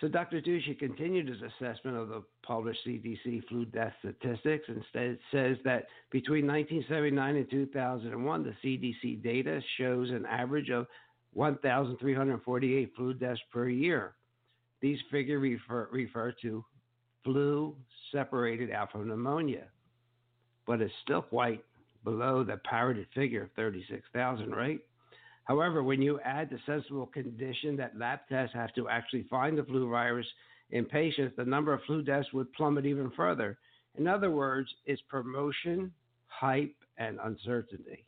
So 0.00 0.08
Dr. 0.08 0.40
Doshi 0.40 0.76
continued 0.76 1.28
his 1.28 1.38
assessment 1.40 1.96
of 1.96 2.08
the 2.08 2.22
published 2.42 2.80
CDC 2.86 3.46
flu 3.48 3.64
death 3.64 3.92
statistics 4.00 4.68
and 4.68 4.82
says 5.30 5.56
that 5.64 5.86
between 6.10 6.46
1979 6.46 7.36
and 7.36 7.50
2001, 7.50 8.42
the 8.42 8.54
CDC 8.62 9.22
data 9.22 9.60
shows 9.78 10.10
an 10.10 10.26
average 10.26 10.70
of 10.70 10.86
1,348 11.32 12.92
flu 12.96 13.14
deaths 13.14 13.40
per 13.52 13.68
year. 13.68 14.14
These 14.80 14.98
figures 15.10 15.40
refer, 15.40 15.88
refer 15.92 16.34
to 16.42 16.64
flu 17.22 17.76
separated 18.12 18.70
out 18.70 18.90
from 18.92 19.08
pneumonia, 19.08 19.64
but 20.66 20.80
it's 20.80 20.92
still 21.02 21.22
quite 21.22 21.64
below 22.02 22.44
the 22.44 22.58
parroted 22.58 23.06
figure 23.14 23.44
of 23.44 23.52
36,000, 23.52 24.50
right? 24.50 24.80
However, 25.44 25.82
when 25.82 26.00
you 26.00 26.20
add 26.20 26.48
the 26.50 26.58
sensible 26.64 27.06
condition 27.06 27.76
that 27.76 27.98
lab 27.98 28.20
tests 28.28 28.54
have 28.54 28.74
to 28.74 28.88
actually 28.88 29.24
find 29.24 29.58
the 29.58 29.64
flu 29.64 29.88
virus 29.90 30.26
in 30.70 30.84
patients, 30.86 31.34
the 31.36 31.44
number 31.44 31.72
of 31.72 31.82
flu 31.86 32.02
deaths 32.02 32.32
would 32.32 32.52
plummet 32.54 32.86
even 32.86 33.10
further. 33.10 33.58
In 33.96 34.06
other 34.06 34.30
words, 34.30 34.68
it's 34.86 35.02
promotion, 35.02 35.92
hype, 36.26 36.74
and 36.96 37.18
uncertainty. 37.22 38.06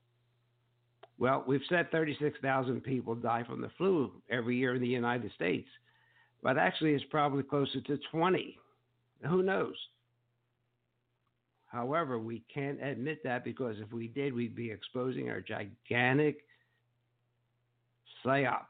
Well, 1.19 1.45
we've 1.47 1.61
said 1.69 1.91
36,000 1.91 2.83
people 2.83 3.15
die 3.15 3.45
from 3.45 3.61
the 3.61 3.71
flu 3.79 4.13
every 4.31 4.57
year 4.57 4.75
in 4.75 4.83
the 4.83 4.89
United 4.89 5.31
States, 5.33 5.69
but 6.43 6.59
actually 6.59 6.93
it's 6.93 7.05
probably 7.11 7.43
closer 7.43 7.81
to 7.81 7.99
20. 8.11 8.59
Who 9.29 9.43
knows? 9.43 9.75
However, 11.67 12.19
we 12.19 12.43
can't 12.53 12.83
admit 12.83 13.23
that 13.25 13.45
because 13.45 13.77
if 13.79 13.93
we 13.93 14.09
did, 14.09 14.33
we'd 14.33 14.55
be 14.55 14.71
exposing 14.71 15.31
our 15.31 15.41
gigantic 15.41 16.45
psyop, 18.27 18.67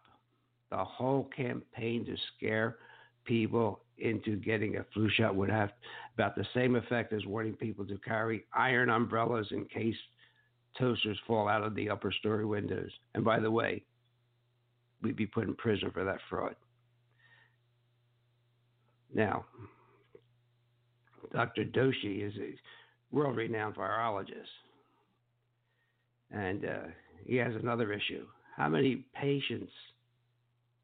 the 0.70 0.84
whole 0.84 1.28
campaign 1.36 2.04
to 2.06 2.16
scare 2.36 2.76
people 3.25 3.80
into 3.98 4.36
getting 4.36 4.76
a 4.76 4.84
flu 4.92 5.08
shot 5.10 5.34
would 5.34 5.48
have 5.48 5.70
about 6.14 6.36
the 6.36 6.46
same 6.54 6.76
effect 6.76 7.12
as 7.12 7.25
warning 7.25 7.54
people 7.54 7.84
to 7.86 7.98
carry 7.98 8.44
iron 8.52 8.90
umbrellas 8.90 9.46
in 9.50 9.64
case 9.66 9.96
toasters 10.78 11.18
fall 11.26 11.48
out 11.48 11.62
of 11.62 11.75
the 11.75 11.88
upper 11.88 12.12
story 12.12 12.44
windows. 12.44 12.90
And 13.14 13.25
by 13.25 13.40
the 13.40 13.50
way, 13.50 13.82
we'd 15.02 15.16
be 15.16 15.26
put 15.26 15.48
in 15.48 15.54
prison 15.54 15.90
for 15.92 16.04
that 16.04 16.18
fraud. 16.28 16.56
Now, 19.14 19.46
Dr. 21.32 21.64
Doshi 21.64 22.26
is 22.26 22.34
a 22.38 22.54
world 23.14 23.36
renowned 23.36 23.76
virologist. 23.76 24.50
And 26.30 26.64
uh, 26.64 26.88
he 27.25 27.36
has 27.36 27.54
another 27.54 27.92
issue 27.92 28.26
how 28.56 28.68
many 28.68 29.04
patients 29.14 29.72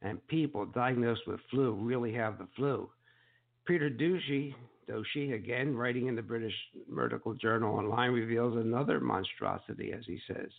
and 0.03 0.27
people 0.29 0.67
diagnosed 0.67 1.23
with 1.27 1.41
flu 1.51 1.75
really 1.75 2.13
have 2.13 2.39
the 2.39 2.49
flu. 2.55 2.89
Peter 3.67 3.89
Doshi, 3.89 4.55
Doshi, 4.89 5.35
again 5.35 5.75
writing 5.75 6.09
in 6.09 6.17
the 6.17 6.23
British 6.23 6.55
Medical 6.89 7.35
Journal 7.35 7.75
Online, 7.75 8.11
reveals 8.11 8.57
another 8.57 9.01
monstrosity, 9.01 9.93
as 9.93 10.05
he 10.07 10.19
says. 10.27 10.51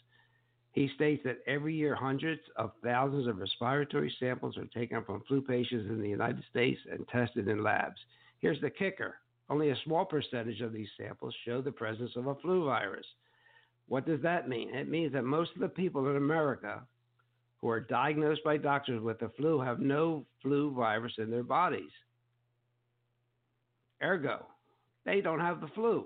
He 0.72 0.90
states 0.96 1.22
that 1.26 1.44
every 1.46 1.76
year 1.76 1.94
hundreds 1.94 2.42
of 2.56 2.72
thousands 2.84 3.28
of 3.28 3.38
respiratory 3.38 4.12
samples 4.20 4.58
are 4.58 4.66
taken 4.66 5.04
from 5.04 5.22
flu 5.28 5.42
patients 5.42 5.90
in 5.90 6.02
the 6.02 6.10
United 6.10 6.44
States 6.50 6.80
and 6.92 7.08
tested 7.10 7.48
in 7.48 7.62
labs. 7.62 8.00
Here's 8.40 8.62
the 8.62 8.72
kicker 8.72 9.16
only 9.50 9.70
a 9.70 9.78
small 9.84 10.06
percentage 10.06 10.62
of 10.62 10.74
these 10.74 10.88
samples 10.98 11.36
show 11.46 11.62
the 11.62 11.72
presence 11.72 12.12
of 12.16 12.28
a 12.28 12.36
flu 12.36 12.66
virus. 12.66 13.06
What 13.88 14.08
does 14.08 14.22
that 14.22 14.48
mean? 14.48 14.74
It 14.74 14.90
means 14.90 15.12
that 15.14 15.26
most 15.26 15.52
of 15.54 15.62
the 15.62 15.68
people 15.68 16.10
in 16.10 16.16
America 16.16 16.82
who 17.64 17.70
are 17.70 17.80
diagnosed 17.80 18.44
by 18.44 18.58
doctors 18.58 19.02
with 19.02 19.18
the 19.20 19.32
flu 19.38 19.62
have 19.62 19.80
no 19.80 20.26
flu 20.42 20.74
virus 20.74 21.14
in 21.18 21.32
their 21.32 21.44
bodies. 21.44 21.92
Ergo, 24.04 24.46
they 25.06 25.22
don't 25.22 25.40
have 25.40 25.62
the 25.62 25.70
flu. 25.70 26.06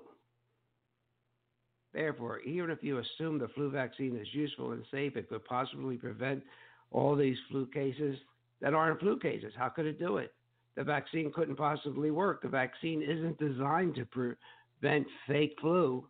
Therefore, 1.93 2.41
even 2.41 2.69
if 2.69 2.83
you 2.83 2.99
assume 2.99 3.39
the 3.39 3.47
flu 3.47 3.71
vaccine 3.71 4.15
is 4.15 4.27
useful 4.33 4.73
and 4.73 4.83
safe, 4.91 5.17
it 5.17 5.29
could 5.29 5.43
possibly 5.45 5.97
prevent 5.97 6.43
all 6.91 7.15
these 7.15 7.37
flu 7.49 7.65
cases 7.65 8.15
that 8.61 8.75
aren't 8.75 8.99
flu 8.99 9.17
cases. 9.17 9.51
How 9.57 9.69
could 9.69 9.87
it 9.87 9.97
do 9.97 10.17
it? 10.17 10.35
The 10.75 10.83
vaccine 10.83 11.31
couldn't 11.33 11.55
possibly 11.55 12.11
work. 12.11 12.43
The 12.43 12.49
vaccine 12.49 13.01
isn't 13.01 13.39
designed 13.39 13.95
to 13.95 14.05
prevent 14.05 15.07
fake 15.25 15.55
flu 15.59 16.05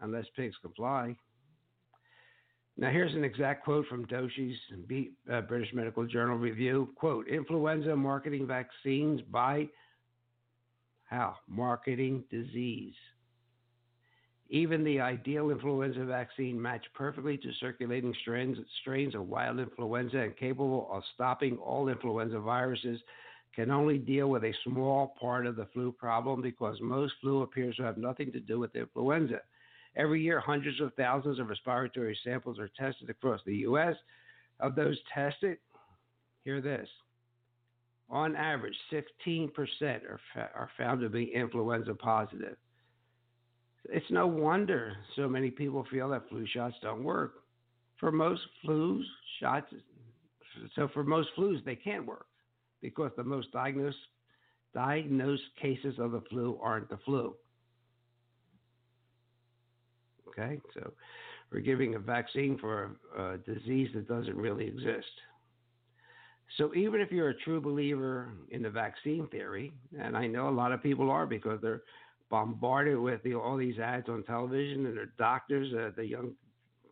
unless 0.00 0.24
pigs 0.34 0.56
comply. 0.60 1.14
Now, 2.76 2.90
here's 2.90 3.14
an 3.14 3.24
exact 3.24 3.64
quote 3.64 3.86
from 3.86 4.06
Doshi's 4.06 4.56
uh, 5.30 5.42
British 5.42 5.72
Medical 5.74 6.06
Journal 6.06 6.38
review. 6.38 6.88
Quote, 6.96 7.28
influenza 7.28 7.94
marketing 7.94 8.46
vaccines 8.46 9.20
by 9.30 9.68
how? 11.04 11.36
Marketing 11.46 12.24
disease. 12.30 12.94
Even 14.48 14.82
the 14.82 14.98
ideal 14.98 15.50
influenza 15.50 16.04
vaccine 16.04 16.60
matched 16.60 16.88
perfectly 16.94 17.36
to 17.36 17.52
circulating 17.60 18.14
strains, 18.22 18.56
strains 18.80 19.14
of 19.14 19.28
wild 19.28 19.58
influenza 19.58 20.18
and 20.18 20.36
capable 20.36 20.88
of 20.90 21.02
stopping 21.14 21.58
all 21.58 21.88
influenza 21.88 22.38
viruses 22.38 22.98
can 23.54 23.70
only 23.70 23.98
deal 23.98 24.28
with 24.28 24.44
a 24.44 24.54
small 24.64 25.14
part 25.20 25.46
of 25.46 25.56
the 25.56 25.66
flu 25.74 25.92
problem 25.92 26.40
because 26.40 26.78
most 26.80 27.12
flu 27.20 27.42
appears 27.42 27.76
to 27.76 27.82
have 27.82 27.98
nothing 27.98 28.32
to 28.32 28.40
do 28.40 28.58
with 28.58 28.74
influenza. 28.74 29.40
Every 29.96 30.22
year, 30.22 30.40
hundreds 30.40 30.80
of 30.80 30.94
thousands 30.94 31.38
of 31.38 31.48
respiratory 31.48 32.18
samples 32.24 32.58
are 32.58 32.70
tested 32.78 33.10
across 33.10 33.40
the 33.44 33.56
U.S. 33.56 33.94
Of 34.60 34.74
those 34.74 34.98
tested, 35.14 35.58
hear 36.44 36.60
this 36.60 36.88
on 38.12 38.36
average, 38.36 38.76
16% 38.92 39.50
are, 39.82 40.20
fa- 40.34 40.50
are 40.54 40.68
found 40.76 41.00
to 41.00 41.08
be 41.08 41.32
influenza 41.34 41.94
positive. 41.94 42.56
It's 43.88 44.10
no 44.10 44.26
wonder 44.26 44.92
so 45.16 45.28
many 45.28 45.50
people 45.50 45.86
feel 45.90 46.10
that 46.10 46.28
flu 46.28 46.46
shots 46.46 46.76
don't 46.82 47.02
work. 47.02 47.32
For 47.98 48.12
most 48.12 48.42
flus, 48.64 49.02
shots, 49.40 49.72
so 50.76 50.88
for 50.92 51.02
most 51.02 51.30
flus, 51.36 51.64
they 51.64 51.74
can't 51.74 52.06
work 52.06 52.26
because 52.82 53.10
the 53.16 53.24
most 53.24 53.50
diagnosed, 53.50 53.96
diagnosed 54.74 55.42
cases 55.60 55.94
of 55.98 56.12
the 56.12 56.22
flu 56.28 56.58
aren't 56.62 56.90
the 56.90 56.98
flu. 57.04 57.34
Okay, 60.32 60.60
so 60.74 60.92
we're 61.52 61.60
giving 61.60 61.94
a 61.94 61.98
vaccine 61.98 62.58
for 62.58 62.96
a, 63.16 63.22
a 63.34 63.38
disease 63.38 63.90
that 63.94 64.08
doesn't 64.08 64.36
really 64.36 64.66
exist. 64.66 65.10
So 66.58 66.74
even 66.74 67.00
if 67.00 67.10
you're 67.10 67.30
a 67.30 67.38
true 67.40 67.60
believer 67.60 68.30
in 68.50 68.62
the 68.62 68.70
vaccine 68.70 69.26
theory, 69.28 69.72
and 69.98 70.16
I 70.16 70.26
know 70.26 70.48
a 70.48 70.50
lot 70.50 70.72
of 70.72 70.82
people 70.82 71.10
are 71.10 71.26
because 71.26 71.60
they're 71.62 71.82
bombarded 72.30 72.98
with 72.98 73.22
the, 73.22 73.34
all 73.34 73.56
these 73.56 73.78
ads 73.78 74.08
on 74.08 74.22
television, 74.24 74.86
and 74.86 74.96
their 74.96 75.12
doctors, 75.18 75.72
uh, 75.74 75.90
the 75.96 76.04
young 76.04 76.32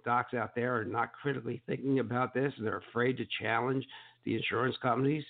docs 0.04 0.34
out 0.34 0.54
there, 0.54 0.76
are 0.78 0.84
not 0.84 1.12
critically 1.12 1.62
thinking 1.66 1.98
about 1.98 2.34
this, 2.34 2.52
and 2.56 2.66
they're 2.66 2.82
afraid 2.90 3.16
to 3.18 3.26
challenge 3.40 3.86
the 4.24 4.34
insurance 4.34 4.76
companies. 4.82 5.24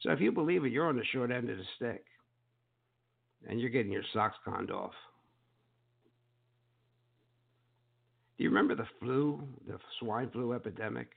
So 0.00 0.12
if 0.12 0.20
you 0.20 0.32
believe 0.32 0.64
it, 0.64 0.72
you're 0.72 0.88
on 0.88 0.96
the 0.96 1.04
short 1.12 1.30
end 1.30 1.50
of 1.50 1.56
the 1.56 1.64
stick, 1.76 2.04
and 3.48 3.60
you're 3.60 3.70
getting 3.70 3.92
your 3.92 4.02
socks 4.12 4.36
conned 4.44 4.70
off. 4.70 4.92
Do 8.38 8.44
you 8.44 8.50
remember 8.50 8.76
the 8.76 8.86
flu, 9.00 9.42
the 9.66 9.78
swine 9.98 10.30
flu 10.30 10.52
epidemic? 10.52 11.08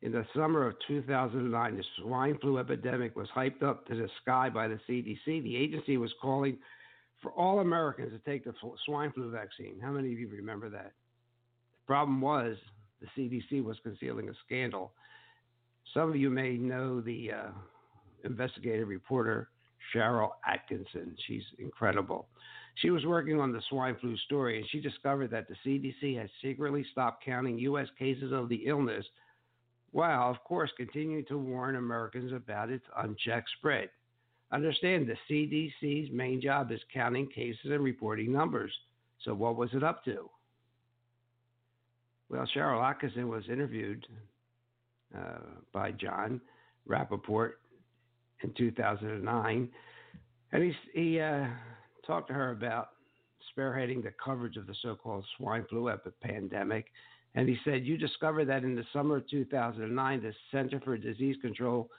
In 0.00 0.12
the 0.12 0.24
summer 0.34 0.64
of 0.64 0.76
2009, 0.86 1.76
the 1.76 1.84
swine 2.00 2.38
flu 2.38 2.58
epidemic 2.58 3.16
was 3.16 3.26
hyped 3.34 3.64
up 3.64 3.84
to 3.88 3.96
the 3.96 4.08
sky 4.22 4.48
by 4.48 4.68
the 4.68 4.78
CDC. 4.88 5.42
The 5.42 5.56
agency 5.56 5.96
was 5.96 6.12
calling 6.22 6.56
for 7.20 7.32
all 7.32 7.58
Americans 7.58 8.12
to 8.12 8.30
take 8.30 8.44
the 8.44 8.54
swine 8.86 9.10
flu 9.10 9.28
vaccine. 9.32 9.80
How 9.82 9.90
many 9.90 10.12
of 10.12 10.20
you 10.20 10.28
remember 10.28 10.70
that? 10.70 10.92
The 11.80 11.86
problem 11.86 12.20
was 12.20 12.56
the 13.00 13.08
CDC 13.16 13.64
was 13.64 13.76
concealing 13.82 14.28
a 14.28 14.32
scandal. 14.46 14.92
Some 15.92 16.10
of 16.10 16.16
you 16.16 16.30
may 16.30 16.52
know 16.52 17.00
the 17.00 17.32
uh, 17.32 17.50
investigative 18.22 18.86
reporter 18.86 19.48
Sharyl 19.92 20.30
Attkisson. 20.48 21.16
She's 21.26 21.42
incredible. 21.58 22.28
She 22.80 22.90
was 22.90 23.04
working 23.04 23.40
on 23.40 23.52
the 23.52 23.62
swine 23.68 23.96
flu 24.00 24.16
story 24.18 24.58
and 24.58 24.68
she 24.70 24.80
discovered 24.80 25.30
that 25.30 25.46
the 25.48 25.56
CDC 25.66 26.16
had 26.16 26.30
secretly 26.42 26.84
stopped 26.92 27.24
counting 27.24 27.58
U.S. 27.58 27.88
cases 27.98 28.32
of 28.32 28.48
the 28.48 28.66
illness 28.66 29.04
while, 29.90 30.30
of 30.30 30.42
course, 30.44 30.70
continuing 30.76 31.24
to 31.26 31.38
warn 31.38 31.76
Americans 31.76 32.32
about 32.32 32.70
its 32.70 32.84
unchecked 32.96 33.48
spread. 33.58 33.88
Understand 34.52 35.08
the 35.08 35.16
CDC's 35.28 36.10
main 36.12 36.40
job 36.40 36.70
is 36.70 36.80
counting 36.92 37.26
cases 37.26 37.70
and 37.70 37.82
reporting 37.82 38.32
numbers. 38.32 38.72
So, 39.24 39.34
what 39.34 39.56
was 39.56 39.70
it 39.72 39.82
up 39.82 40.04
to? 40.04 40.30
Well, 42.28 42.46
Sharyl 42.54 42.80
Attkisson 42.80 43.28
was 43.28 43.44
interviewed 43.50 44.06
uh, 45.16 45.38
by 45.72 45.92
Jon 45.92 46.40
Rappoport 46.86 47.52
in 48.42 48.52
2009, 48.56 49.68
and 50.52 50.62
he, 50.62 50.72
he 50.94 51.20
uh, 51.20 51.46
talked 52.08 52.26
to 52.28 52.34
her 52.34 52.50
about 52.50 52.88
spearheading 53.56 54.02
the 54.02 54.12
coverage 54.22 54.56
of 54.56 54.66
the 54.66 54.74
so 54.82 54.96
called 54.96 55.24
swine 55.36 55.64
flu 55.70 55.88
pandemic 56.20 56.86
and 57.34 57.48
he 57.48 57.56
said, 57.64 57.84
You 57.84 57.96
discovered 57.96 58.46
that 58.46 58.64
in 58.64 58.74
the 58.74 58.84
summer 58.92 59.18
of 59.18 59.28
2009, 59.28 60.22
the 60.22 60.32
Center 60.50 60.80
for 60.80 60.96
Disease 60.96 61.36
Control, 61.40 61.90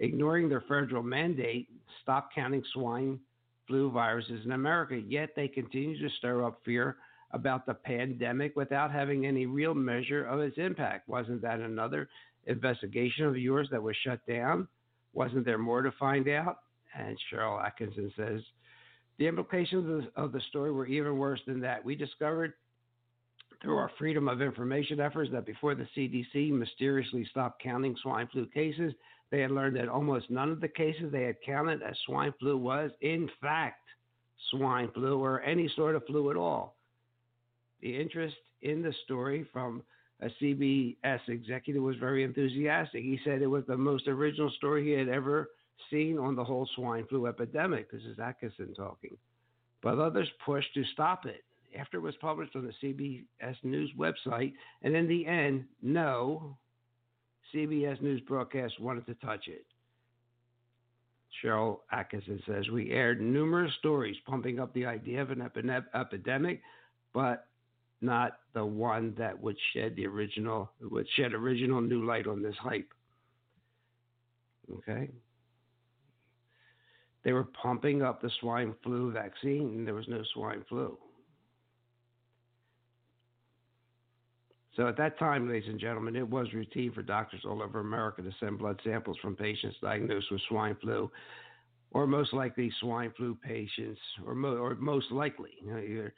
ignoring 0.00 0.48
their 0.48 0.62
federal 0.62 1.02
mandate, 1.02 1.68
stopped 2.02 2.34
counting 2.34 2.64
swine 2.72 3.18
flu 3.66 3.90
viruses 3.90 4.44
in 4.44 4.52
America, 4.52 4.96
yet 4.96 5.30
they 5.36 5.46
continue 5.46 6.00
to 6.00 6.14
stir 6.16 6.44
up 6.44 6.58
fear 6.64 6.96
about 7.32 7.66
the 7.66 7.74
pandemic 7.74 8.56
without 8.56 8.90
having 8.90 9.26
any 9.26 9.44
real 9.44 9.74
measure 9.74 10.24
of 10.24 10.40
its 10.40 10.56
impact. 10.56 11.08
Wasn't 11.08 11.42
that 11.42 11.60
another 11.60 12.08
investigation 12.46 13.26
of 13.26 13.36
yours 13.36 13.68
that 13.70 13.82
was 13.82 13.94
shut 14.02 14.24
down? 14.26 14.66
Wasn't 15.12 15.44
there 15.44 15.58
more 15.58 15.82
to 15.82 15.92
find 15.92 16.28
out? 16.28 16.60
And 16.98 17.18
Sharyl 17.30 17.62
Attkisson 17.62 18.10
says, 18.16 18.40
the 19.18 19.26
implications 19.26 20.06
of 20.16 20.32
the 20.32 20.40
story 20.48 20.70
were 20.70 20.86
even 20.86 21.18
worse 21.18 21.40
than 21.46 21.60
that. 21.60 21.84
We 21.84 21.94
discovered 21.94 22.54
through 23.60 23.76
our 23.76 23.90
freedom 23.98 24.28
of 24.28 24.40
information 24.40 25.00
efforts 25.00 25.30
that 25.32 25.44
before 25.44 25.74
the 25.74 25.88
CDC 25.96 26.52
mysteriously 26.52 27.26
stopped 27.30 27.62
counting 27.62 27.96
swine 28.02 28.28
flu 28.32 28.46
cases, 28.46 28.92
they 29.30 29.40
had 29.40 29.50
learned 29.50 29.76
that 29.76 29.88
almost 29.88 30.30
none 30.30 30.50
of 30.50 30.60
the 30.60 30.68
cases 30.68 31.10
they 31.10 31.24
had 31.24 31.36
counted 31.44 31.82
as 31.82 31.96
swine 32.06 32.32
flu 32.38 32.56
was, 32.56 32.90
in 33.00 33.28
fact, 33.40 33.82
swine 34.50 34.90
flu 34.94 35.18
or 35.18 35.42
any 35.42 35.70
sort 35.74 35.96
of 35.96 36.06
flu 36.06 36.30
at 36.30 36.36
all. 36.36 36.76
The 37.80 38.00
interest 38.00 38.36
in 38.62 38.82
the 38.82 38.94
story 39.04 39.46
from 39.52 39.82
a 40.20 40.28
CBS 40.40 41.20
executive 41.28 41.82
was 41.82 41.96
very 41.96 42.24
enthusiastic. 42.24 43.02
He 43.02 43.20
said 43.24 43.42
it 43.42 43.46
was 43.46 43.64
the 43.66 43.76
most 43.76 44.08
original 44.08 44.50
story 44.56 44.84
he 44.84 44.92
had 44.92 45.08
ever 45.08 45.50
seen 45.90 46.18
on 46.18 46.34
the 46.34 46.44
whole 46.44 46.68
swine 46.74 47.06
flu 47.06 47.26
epidemic. 47.26 47.90
This 47.90 48.02
is 48.02 48.16
Attkisson 48.18 48.74
talking. 48.76 49.16
But 49.82 49.98
others 49.98 50.28
pushed 50.44 50.74
to 50.74 50.84
stop 50.92 51.26
it 51.26 51.44
after 51.78 51.98
it 51.98 52.00
was 52.00 52.16
published 52.20 52.56
on 52.56 52.66
the 52.66 52.72
CBS 52.82 53.56
News 53.62 53.90
website. 53.98 54.54
And 54.82 54.96
in 54.96 55.06
the 55.06 55.26
end, 55.26 55.64
no 55.82 56.56
CBS 57.54 58.00
News 58.02 58.20
broadcast 58.22 58.80
wanted 58.80 59.06
to 59.06 59.14
touch 59.14 59.48
it. 59.48 59.64
Sharyl 61.42 61.80
Attkisson 61.92 62.44
says 62.46 62.68
we 62.70 62.90
aired 62.90 63.20
numerous 63.20 63.72
stories 63.78 64.16
pumping 64.26 64.58
up 64.58 64.72
the 64.74 64.86
idea 64.86 65.22
of 65.22 65.30
an 65.30 65.42
epidemic, 65.94 66.62
but 67.12 67.46
not 68.00 68.38
the 68.54 68.64
one 68.64 69.14
that 69.18 69.38
would 69.40 69.56
shed 69.72 69.94
the 69.96 70.06
original 70.06 70.70
would 70.80 71.06
shed 71.16 71.34
original 71.34 71.80
new 71.80 72.04
light 72.04 72.26
on 72.26 72.42
this 72.42 72.56
hype. 72.60 72.92
Okay. 74.72 75.10
They 77.28 77.34
were 77.34 77.44
pumping 77.44 78.00
up 78.00 78.22
the 78.22 78.30
swine 78.40 78.74
flu 78.82 79.12
vaccine, 79.12 79.74
and 79.74 79.86
there 79.86 79.92
was 79.92 80.08
no 80.08 80.22
swine 80.32 80.64
flu. 80.66 80.96
So 84.74 84.88
at 84.88 84.96
that 84.96 85.18
time, 85.18 85.46
ladies 85.46 85.68
and 85.68 85.78
gentlemen, 85.78 86.16
it 86.16 86.26
was 86.26 86.50
routine 86.54 86.90
for 86.90 87.02
doctors 87.02 87.42
all 87.44 87.62
over 87.62 87.80
America 87.80 88.22
to 88.22 88.30
send 88.40 88.58
blood 88.58 88.80
samples 88.82 89.18
from 89.20 89.36
patients 89.36 89.76
diagnosed 89.82 90.30
with 90.30 90.40
swine 90.48 90.74
flu, 90.80 91.10
or 91.90 92.06
most 92.06 92.32
likely 92.32 92.72
swine 92.80 93.12
flu 93.14 93.34
patients, 93.34 94.00
or, 94.24 94.34
mo- 94.34 94.56
or 94.56 94.74
most 94.76 95.12
likely, 95.12 95.50
you 95.62 95.70
know, 95.70 96.10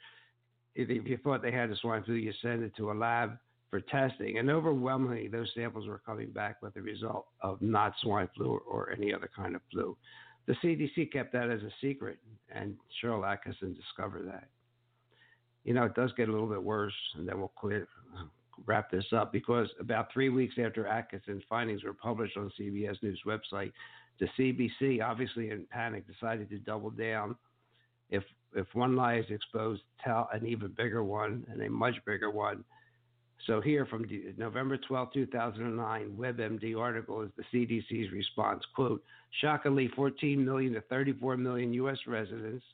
if, 0.75 0.89
you 0.89 1.17
thought 1.21 1.41
they 1.41 1.51
had 1.51 1.69
the 1.69 1.75
swine 1.75 2.05
flu, 2.05 2.13
you 2.13 2.31
send 2.41 2.63
it 2.63 2.73
to 2.77 2.89
a 2.89 2.93
lab 2.93 3.37
for 3.69 3.81
testing, 3.81 4.37
and 4.37 4.49
overwhelmingly 4.49 5.27
those 5.27 5.51
samples 5.53 5.89
were 5.89 6.01
coming 6.05 6.31
back 6.31 6.61
with 6.61 6.73
the 6.73 6.81
result 6.81 7.27
of 7.41 7.61
not 7.61 7.95
swine 8.01 8.29
flu 8.33 8.45
or, 8.45 8.59
or 8.61 8.91
any 8.91 9.13
other 9.13 9.29
kind 9.35 9.57
of 9.57 9.61
flu. 9.69 9.97
The 10.47 10.53
CDC 10.63 11.11
kept 11.11 11.33
that 11.33 11.49
as 11.49 11.61
a 11.61 11.71
secret, 11.81 12.17
and 12.49 12.75
Sharyl 13.01 13.21
Attkisson 13.21 13.75
discovered 13.75 14.27
that. 14.27 14.49
you 15.63 15.73
know, 15.73 15.83
it 15.83 15.95
does 15.95 16.11
get 16.17 16.29
a 16.29 16.31
little 16.31 16.47
bit 16.47 16.63
worse, 16.63 16.93
and 17.15 17.27
then 17.27 17.39
we'll 17.39 17.51
clear, 17.55 17.87
wrap 18.65 18.91
this 18.91 19.05
up 19.13 19.31
because 19.31 19.67
about 19.79 20.11
three 20.11 20.29
weeks 20.29 20.55
after 20.63 20.83
Attkisson's 20.83 21.43
findings 21.49 21.83
were 21.83 21.93
published 21.93 22.37
on 22.37 22.51
CBS 22.59 23.01
News 23.03 23.21
website, 23.25 23.71
the 24.19 24.27
CDC, 24.37 25.03
obviously 25.03 25.49
in 25.49 25.65
panic, 25.71 26.05
decided 26.07 26.49
to 26.49 26.57
double 26.59 26.89
down. 26.89 27.35
If 28.09 28.23
if 28.53 28.67
one 28.73 28.95
lie 28.97 29.15
is 29.15 29.25
exposed, 29.29 29.81
tell 30.03 30.29
an 30.33 30.45
even 30.45 30.73
bigger 30.75 31.03
one 31.03 31.45
and 31.49 31.61
a 31.61 31.69
much 31.69 31.95
bigger 32.05 32.29
one. 32.29 32.65
So 33.47 33.59
here 33.59 33.85
from 33.85 34.05
November 34.37 34.77
12, 34.77 35.13
2009, 35.13 36.15
WebMD 36.17 36.79
article 36.79 37.21
is 37.21 37.31
the 37.37 37.43
CDC's 37.51 38.11
response. 38.11 38.63
Quote, 38.75 39.03
shockingly 39.41 39.89
14 39.95 40.43
million 40.43 40.73
to 40.73 40.81
34 40.81 41.37
million 41.37 41.73
U.S. 41.73 41.97
residents– 42.07 42.63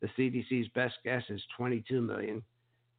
the 0.00 0.08
CDC's 0.08 0.68
best 0.74 0.94
guess 1.04 1.22
is 1.30 1.40
22 1.56 2.00
million, 2.00 2.42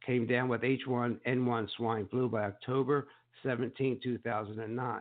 came 0.04 0.26
down 0.26 0.48
with 0.48 0.62
H1N1 0.62 1.68
swine 1.76 2.08
flu 2.08 2.28
by 2.28 2.44
October 2.44 3.08
17, 3.42 4.00
2009. 4.02 5.00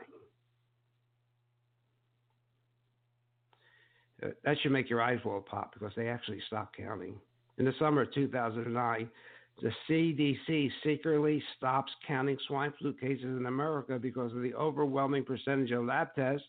Uh, 4.24 4.28
that 4.44 4.58
should 4.62 4.72
make 4.72 4.90
your 4.90 5.02
eyes 5.02 5.20
roll 5.26 5.42
pop 5.42 5.74
because 5.74 5.92
they 5.96 6.08
actually 6.08 6.42
stopped 6.48 6.76
counting. 6.78 7.16
In 7.58 7.66
the 7.66 7.74
summer 7.80 8.04
of 8.04 8.14
2009, 8.14 9.10
the 9.62 9.72
CDC 9.90 10.72
secretly 10.84 11.42
stops 11.58 11.92
counting 12.08 12.38
swine 12.48 12.74
flu 12.80 12.94
cases 12.94 13.26
in 13.26 13.48
America 13.48 13.98
because 13.98 14.32
of 14.34 14.42
the 14.42 14.54
overwhelming 14.54 15.24
percentage 15.24 15.72
of 15.72 15.86
lab 15.86 16.14
tests 16.16 16.46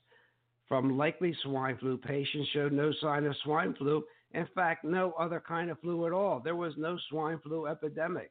from 0.69 0.99
likely 0.99 1.35
swine 1.43 1.79
flu 1.79 1.97
patients 1.97 2.49
showed 2.53 2.73
no 2.73 2.93
sign 3.01 3.25
of 3.25 3.35
swine 3.43 3.75
flu. 3.75 4.05
In 4.33 4.47
fact, 4.55 4.85
no 4.85 5.13
other 5.13 5.43
kind 5.47 5.71
of 5.71 5.81
flu 5.81 6.07
at 6.07 6.13
all. 6.13 6.41
There 6.41 6.57
was 6.57 6.75
no 6.77 6.99
swine 7.09 7.39
flu 7.43 7.67
epidemic. 7.67 8.31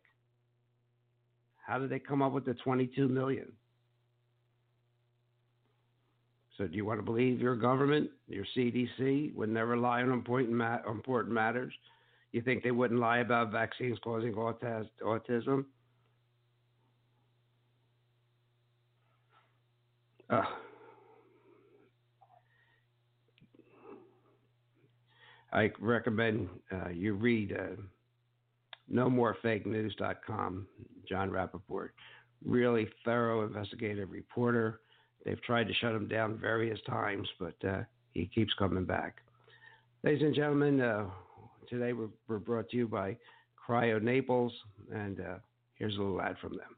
How 1.65 1.79
did 1.79 1.89
they 1.89 1.99
come 1.99 2.21
up 2.21 2.31
with 2.31 2.45
the 2.45 2.53
22 2.53 3.07
million? 3.07 3.51
So, 6.57 6.67
do 6.67 6.75
you 6.75 6.85
want 6.85 6.99
to 6.99 7.03
believe 7.03 7.39
your 7.39 7.55
government, 7.55 8.09
your 8.27 8.45
CDC, 8.55 9.33
would 9.35 9.49
never 9.49 9.75
lie 9.77 10.01
on 10.01 10.11
important, 10.11 10.53
ma- 10.53 10.79
important 10.87 11.33
matters? 11.33 11.73
You 12.31 12.41
think 12.41 12.63
they 12.63 12.71
wouldn't 12.71 12.99
lie 12.99 13.19
about 13.19 13.51
vaccines 13.51 13.97
causing 14.03 14.33
autism? 14.33 15.65
Uh, 20.29 20.41
I 25.53 25.71
recommend 25.79 26.49
uh, 26.71 26.89
you 26.89 27.13
read 27.13 27.53
uh, 27.57 27.81
NoMoreFakeNews.com, 28.93 30.67
Jon 31.07 31.29
Rappoport. 31.31 31.89
Really 32.45 32.87
thorough 33.05 33.45
investigative 33.45 34.11
reporter. 34.11 34.81
They've 35.25 35.41
tried 35.41 35.67
to 35.67 35.73
shut 35.73 35.95
him 35.95 36.07
down 36.07 36.37
various 36.37 36.79
times, 36.87 37.27
but 37.39 37.55
uh, 37.67 37.81
he 38.11 38.27
keeps 38.27 38.53
coming 38.59 38.85
back. 38.85 39.17
Ladies 40.03 40.21
and 40.21 40.35
gentlemen, 40.35 40.81
uh, 40.81 41.05
today 41.67 41.93
we're, 41.93 42.09
we're, 42.27 42.39
brought 42.39 42.69
to 42.69 42.77
you 42.77 42.87
by 42.87 43.17
Cryo 43.67 44.01
Naples, 44.01 44.53
and 44.93 45.19
uh, 45.19 45.35
here's 45.75 45.95
a 45.95 45.99
little 45.99 46.21
ad 46.21 46.37
from 46.39 46.51
them. 46.51 46.76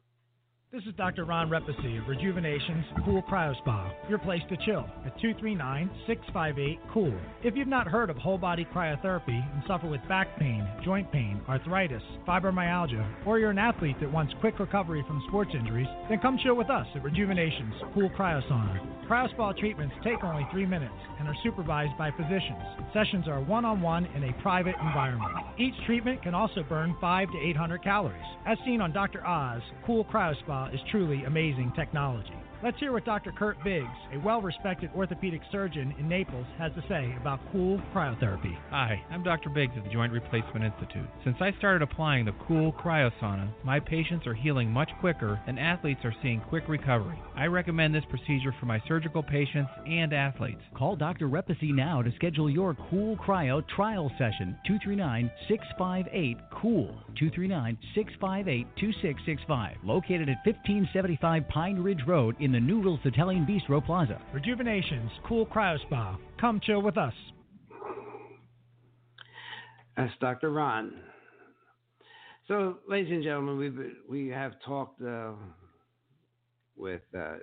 This 0.72 0.84
is 0.84 0.94
Dr. 0.94 1.24
Ron 1.24 1.50
Repesi 1.50 2.00
of 2.00 2.06
Rejuvenation's 2.06 2.84
Cool 3.04 3.24
Cryo 3.28 3.56
Spa, 3.58 3.90
your 4.08 4.20
place 4.20 4.42
to 4.50 4.56
chill 4.64 4.86
at 5.04 5.18
239 5.18 5.90
658 6.06 6.78
Cool. 6.94 7.12
If 7.42 7.56
you've 7.56 7.66
not 7.66 7.88
heard 7.88 8.08
of 8.08 8.16
whole 8.16 8.38
body 8.38 8.64
cryotherapy 8.72 9.34
and 9.52 9.64
suffer 9.66 9.88
with 9.88 10.00
back 10.08 10.38
pain, 10.38 10.64
joint 10.84 11.10
pain, 11.10 11.40
arthritis, 11.48 12.04
fibromyalgia, 12.24 13.26
or 13.26 13.40
you're 13.40 13.50
an 13.50 13.58
athlete 13.58 13.96
that 13.98 14.12
wants 14.12 14.32
quick 14.38 14.60
recovery 14.60 15.02
from 15.08 15.20
sports 15.26 15.50
injuries, 15.58 15.88
then 16.08 16.20
come 16.20 16.38
chill 16.40 16.54
with 16.54 16.70
us 16.70 16.86
at 16.94 17.02
Rejuvenation's 17.02 17.74
Cool 17.92 18.08
Cryo 18.10 18.40
Sauna. 18.48 19.08
Cryo 19.08 19.28
Spa 19.32 19.52
treatments 19.54 19.96
take 20.04 20.22
only 20.22 20.46
three 20.52 20.66
minutes 20.66 20.94
and 21.18 21.26
are 21.26 21.34
supervised 21.42 21.98
by 21.98 22.12
physicians. 22.12 22.62
Sessions 22.94 23.26
are 23.26 23.40
one 23.40 23.64
on 23.64 23.80
one 23.80 24.06
in 24.14 24.22
a 24.22 24.32
private 24.34 24.76
environment. 24.80 25.32
Each 25.58 25.74
treatment 25.84 26.22
can 26.22 26.32
also 26.32 26.62
burn 26.62 26.94
5 27.00 27.32
to 27.32 27.38
800 27.38 27.82
calories. 27.82 28.22
As 28.46 28.56
seen 28.64 28.80
on 28.80 28.92
Dr. 28.92 29.26
Oz, 29.26 29.62
Cool 29.84 30.04
Cryo 30.04 30.38
Spa 30.44 30.59
Uh, 30.60 30.68
is 30.74 30.80
truly 30.90 31.24
amazing 31.24 31.72
technology. 31.74 32.49
Let's 32.62 32.78
hear 32.78 32.92
what 32.92 33.06
Dr. 33.06 33.32
Kurt 33.32 33.56
Biggs, 33.64 33.88
a 34.12 34.18
well 34.18 34.42
respected 34.42 34.90
orthopedic 34.94 35.40
surgeon 35.50 35.94
in 35.98 36.06
Naples, 36.06 36.44
has 36.58 36.70
to 36.74 36.84
say 36.90 37.16
about 37.18 37.40
cool 37.52 37.80
cryotherapy. 37.94 38.54
Hi, 38.68 39.02
I'm 39.10 39.22
Dr. 39.22 39.48
Biggs 39.48 39.72
at 39.78 39.84
the 39.84 39.88
Joint 39.88 40.12
Replacement 40.12 40.62
Institute. 40.62 41.08
Since 41.24 41.38
I 41.40 41.52
started 41.56 41.80
applying 41.80 42.26
the 42.26 42.34
cool 42.46 42.74
cryosauna, 42.74 43.48
my 43.64 43.80
patients 43.80 44.26
are 44.26 44.34
healing 44.34 44.70
much 44.70 44.90
quicker 45.00 45.40
and 45.46 45.58
athletes 45.58 46.02
are 46.04 46.14
seeing 46.20 46.42
quick 46.50 46.64
recovery. 46.68 47.18
I 47.34 47.46
recommend 47.46 47.94
this 47.94 48.04
procedure 48.10 48.54
for 48.60 48.66
my 48.66 48.82
surgical 48.86 49.22
patients 49.22 49.70
and 49.86 50.12
athletes. 50.12 50.60
Call 50.76 50.96
Dr. 50.96 51.28
Repesi 51.28 51.72
now 51.72 52.02
to 52.02 52.12
schedule 52.16 52.50
your 52.50 52.76
cool 52.90 53.16
cryo 53.16 53.66
trial 53.74 54.10
session 54.18 54.54
239 54.66 55.30
658 55.48 56.36
COOL 56.60 56.88
239 57.16 57.78
658 57.94 58.66
2665 58.76 59.76
located 59.82 60.28
at 60.28 60.44
1575 60.44 61.48
Pine 61.48 61.78
Ridge 61.78 62.02
Road 62.06 62.36
in 62.38 62.49
in 62.50 62.54
the 62.54 62.72
New 62.72 62.82
Rules 62.82 62.98
Italian 63.04 63.46
Bistro 63.46 63.84
Plaza. 63.84 64.20
Rejuvenation's 64.32 65.12
Cool 65.24 65.46
Cryo 65.46 65.80
Spa. 65.82 66.18
Come 66.40 66.60
chill 66.60 66.82
with 66.82 66.98
us. 66.98 67.14
That's 69.96 70.12
Dr. 70.20 70.50
Ron. 70.50 70.94
So, 72.48 72.78
ladies 72.88 73.12
and 73.12 73.22
gentlemen, 73.22 73.56
we 74.08 74.24
we 74.24 74.28
have 74.32 74.54
talked 74.66 75.00
uh, 75.00 75.30
with 76.76 77.02
uh, 77.16 77.34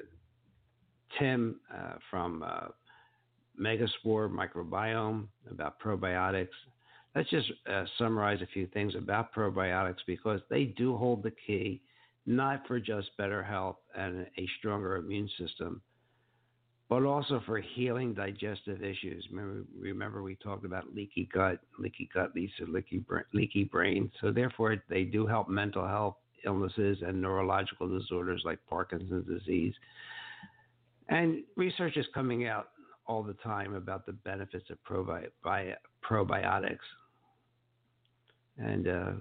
Tim 1.18 1.62
uh, 1.74 1.94
from 2.12 2.44
uh, 2.44 2.68
Megaspore 3.58 4.30
Microbiome 4.30 5.28
about 5.50 5.80
probiotics. 5.80 6.50
Let's 7.16 7.30
just 7.30 7.50
uh, 7.72 7.86
summarize 7.98 8.42
a 8.42 8.48
few 8.48 8.68
things 8.68 8.94
about 8.94 9.34
probiotics 9.34 10.04
because 10.06 10.42
they 10.50 10.66
do 10.66 10.98
hold 10.98 11.24
the 11.24 11.32
key 11.32 11.82
not 12.28 12.68
for 12.68 12.78
just 12.78 13.10
better 13.18 13.42
health 13.42 13.78
and 13.98 14.28
a 14.38 14.48
stronger 14.60 14.98
immune 14.98 15.30
system, 15.40 15.82
but 16.90 17.04
also 17.04 17.42
for 17.46 17.60
healing 17.60 18.14
digestive 18.14 18.84
issues. 18.84 19.26
Remember, 19.32 19.64
remember 19.80 20.22
we 20.22 20.36
talked 20.36 20.66
about 20.66 20.94
leaky 20.94 21.28
gut. 21.34 21.60
Leaky 21.80 22.10
gut 22.14 22.36
leads 22.36 22.52
to 22.60 22.66
leaky, 22.66 23.04
leaky 23.34 23.64
brain. 23.64 24.12
So, 24.22 24.32
therefore, 24.32 24.76
they 24.90 25.04
do 25.04 25.26
help 25.26 25.48
mental 25.48 25.88
health 25.88 26.18
illnesses 26.46 26.98
and 27.06 27.22
neurological 27.22 27.88
disorders 27.88 28.42
like 28.46 28.60
Parkinson's 28.70 29.26
disease. 29.28 29.74
And 31.10 31.44
research 31.56 31.96
is 31.96 32.06
coming 32.14 32.46
out 32.46 32.70
all 33.06 33.24
the 33.24 33.36
time 33.36 33.74
about 33.74 34.06
the 34.06 34.12
benefits 34.12 34.70
of 34.70 34.78
probi- 34.84 35.30
probiotics. 36.04 36.78
And 38.58 38.88
uh, 38.88 39.12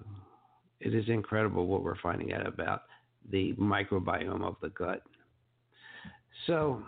it 0.80 0.92
is 0.92 1.08
incredible 1.08 1.66
what 1.66 1.84
we're 1.84 2.00
finding 2.00 2.32
out 2.32 2.46
about 2.46 2.82
the 3.30 3.52
microbiome 3.54 4.42
of 4.42 4.56
the 4.62 4.70
gut. 4.70 5.02
So, 6.46 6.82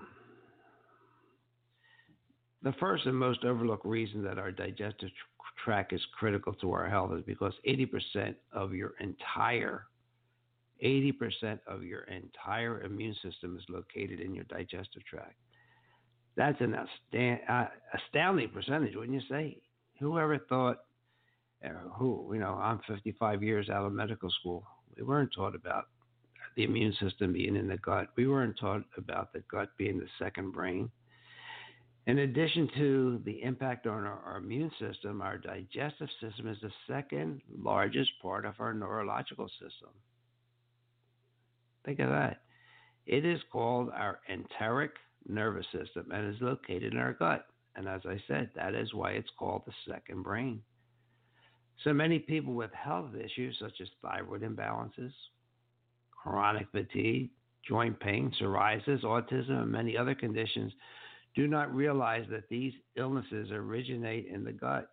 the 2.63 2.73
first 2.81 3.07
and 3.07 3.17
most 3.17 3.45
overlooked 3.45 3.87
reason 3.87 4.23
that 4.25 4.39
our 4.39 4.51
digestive 4.51 5.11
tract 5.65 5.93
is 5.93 6.01
critical 6.19 6.53
to 6.55 6.73
our 6.73 6.89
health 6.89 7.13
is 7.13 7.25
because 7.25 7.53
80% 7.67 8.35
of 8.53 8.75
your 8.75 8.95
entire 9.01 9.87
80% 10.83 11.59
of 11.67 11.83
your 11.83 12.03
entire 12.03 12.83
immune 12.83 13.17
system 13.23 13.57
is 13.57 13.65
located 13.69 14.21
in 14.21 14.35
your 14.35 14.45
digestive 14.45 15.05
tract. 15.05 15.35
That's 16.37 16.61
an 16.61 16.75
uh, 16.75 17.67
astounding 17.95 18.51
percentage, 18.51 18.95
wouldn't 18.95 19.21
you 19.21 19.29
say? 19.29 19.59
Whoever 19.99 20.39
thought, 20.39 20.79
uh, 21.65 21.71
who, 21.97 22.31
you 22.33 22.39
know, 22.39 22.55
I'm 22.55 22.81
55 22.87 23.43
years 23.43 23.69
out 23.69 23.87
of 23.87 23.93
medical 23.93 24.31
school. 24.31 24.65
We 24.97 25.03
weren't 25.03 25.33
taught 25.35 25.57
about 25.57 25.87
the 26.59 26.65
immune 26.65 26.93
system 27.01 27.33
being 27.33 27.55
in 27.55 27.69
the 27.69 27.77
gut. 27.77 28.09
We 28.17 28.27
weren't 28.27 28.59
taught 28.59 28.83
about 28.97 29.33
the 29.33 29.45
gut 29.49 29.71
being 29.79 29.97
the 29.97 30.09
second 30.19 30.51
brain. 30.51 30.91
In 32.09 32.19
addition 32.19 32.69
to 32.77 33.23
the 33.25 33.41
impact 33.45 33.87
on 33.87 34.05
our, 34.05 34.19
our, 34.27 34.39
immune 34.39 34.73
system, 34.81 35.23
our 35.23 35.39
digestive 35.39 36.09
system 36.21 36.49
is 36.49 36.57
the 36.61 36.73
second 36.89 37.43
largest 37.57 38.11
part 38.21 38.45
of 38.45 38.55
our 38.59 38.75
neurological 38.75 39.49
system. 39.49 39.91
Think 41.85 42.01
of 42.01 42.09
that. 42.09 42.43
It 43.07 43.25
is 43.25 43.39
called 43.53 43.91
our 43.95 44.19
enteric 44.29 44.91
nervous 45.29 45.67
system 45.67 46.11
and 46.11 46.35
is 46.35 46.41
located 46.41 46.93
in 46.93 46.99
our 46.99 47.13
gut. 47.13 47.47
And 47.77 47.87
as 47.87 48.01
I 48.05 48.21
said, 48.27 48.51
that 48.57 48.75
is 48.75 48.93
why 48.95 49.13
it's 49.13 49.31
called 49.39 49.63
the 49.65 49.73
second 49.89 50.25
brain. 50.25 50.61
So 51.85 51.93
many 51.93 52.19
people 52.19 52.55
with 52.55 52.73
health 52.73 53.11
issues 53.15 53.57
such 53.61 53.81
as 53.81 53.89
thyroid 54.03 54.43
imbalances, 54.43 55.13
chronic 56.29 56.67
fatigue, 56.73 57.31
joint 57.67 57.99
pain, 58.01 58.33
psoriasis, 58.41 59.03
autism, 59.03 59.63
and 59.63 59.73
many 59.73 59.97
other 59.97 60.15
conditions 60.15 60.73
do 61.35 61.47
not 61.47 61.75
realize 61.75 62.25
that 62.31 62.49
these 62.49 62.73
illnesses 62.97 63.51
originate 63.51 64.27
in 64.27 64.45
the 64.45 64.53
gut. 64.53 64.91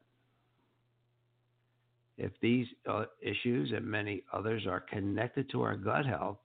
If 2.17 2.31
these 2.41 2.67
uh, 2.89 3.05
issues 3.21 3.73
and 3.75 3.85
many 3.85 4.23
others 4.31 4.65
are 4.67 4.79
connected 4.79 5.49
to 5.51 5.61
our 5.61 5.75
gut 5.75 6.05
health, 6.05 6.37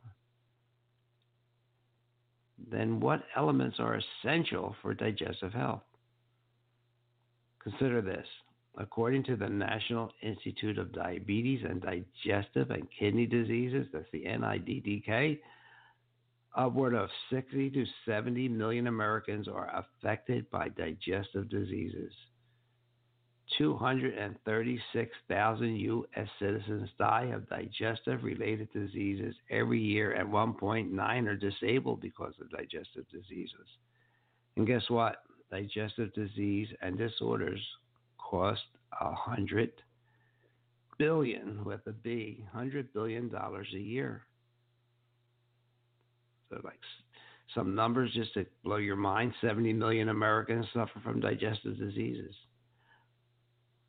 then 2.70 3.00
what 3.00 3.22
elements 3.37 3.76
are 3.79 4.00
essential 4.24 4.74
for 4.83 4.94
digestive 4.94 5.53
health? 5.53 5.83
Consider 7.62 8.00
this. 8.00 8.26
According 8.77 9.25
to 9.25 9.35
the 9.37 9.49
National 9.49 10.13
Institute 10.23 10.79
of 10.79 10.93
Diabetes 10.93 11.65
and 11.69 11.83
Digestive 11.83 12.71
and 12.71 12.87
Kidney 12.99 13.27
Diseases, 13.27 13.89
that's 13.93 14.07
the 14.13 14.25
NIDDK, 14.25 15.41
upward 16.57 16.95
of 16.95 17.11
60 17.31 17.71
to 17.71 17.85
70 18.07 18.49
million 18.49 18.87
Americans 18.87 19.49
are 19.49 19.69
affected 19.75 20.49
by 20.51 20.69
digestive 20.69 21.49
diseases. 21.49 22.13
236,000 23.59 25.77
U.S. 25.77 26.29
citizens 26.39 26.89
die 26.99 27.33
of 27.35 27.49
digestive 27.49 28.23
related 28.23 28.73
diseases 28.73 29.35
every 29.51 29.81
year, 29.81 30.13
and 30.13 30.33
1.9 30.33 31.27
are 31.27 31.37
disabled 31.37 32.01
because 32.01 32.35
of 32.41 32.49
digestive 32.51 33.05
diseases. 33.11 33.67
And 34.57 34.65
guess 34.67 34.89
what? 34.89 35.25
Digestive 35.51 36.15
disease 36.15 36.69
and 36.81 36.97
disorders 36.97 37.61
cost 38.31 38.61
a 39.01 39.12
hundred 39.12 39.73
billion 40.99 41.64
with 41.64 41.81
a 41.87 41.93
B, 41.93 42.45
hundred 42.53 42.93
billion 42.93 43.29
dollars 43.29 43.66
a 43.75 43.81
year. 43.81 44.23
So, 46.49 46.61
like 46.62 46.79
some 47.55 47.75
numbers 47.75 48.12
just 48.14 48.33
to 48.35 48.47
blow 48.62 48.77
your 48.77 48.97
mind: 48.97 49.33
70 49.40 49.73
million 49.73 50.11
Americans 50.11 50.66
suffer 50.73 51.01
from 51.03 51.21
digestive 51.21 51.77
diseases. 51.77 52.35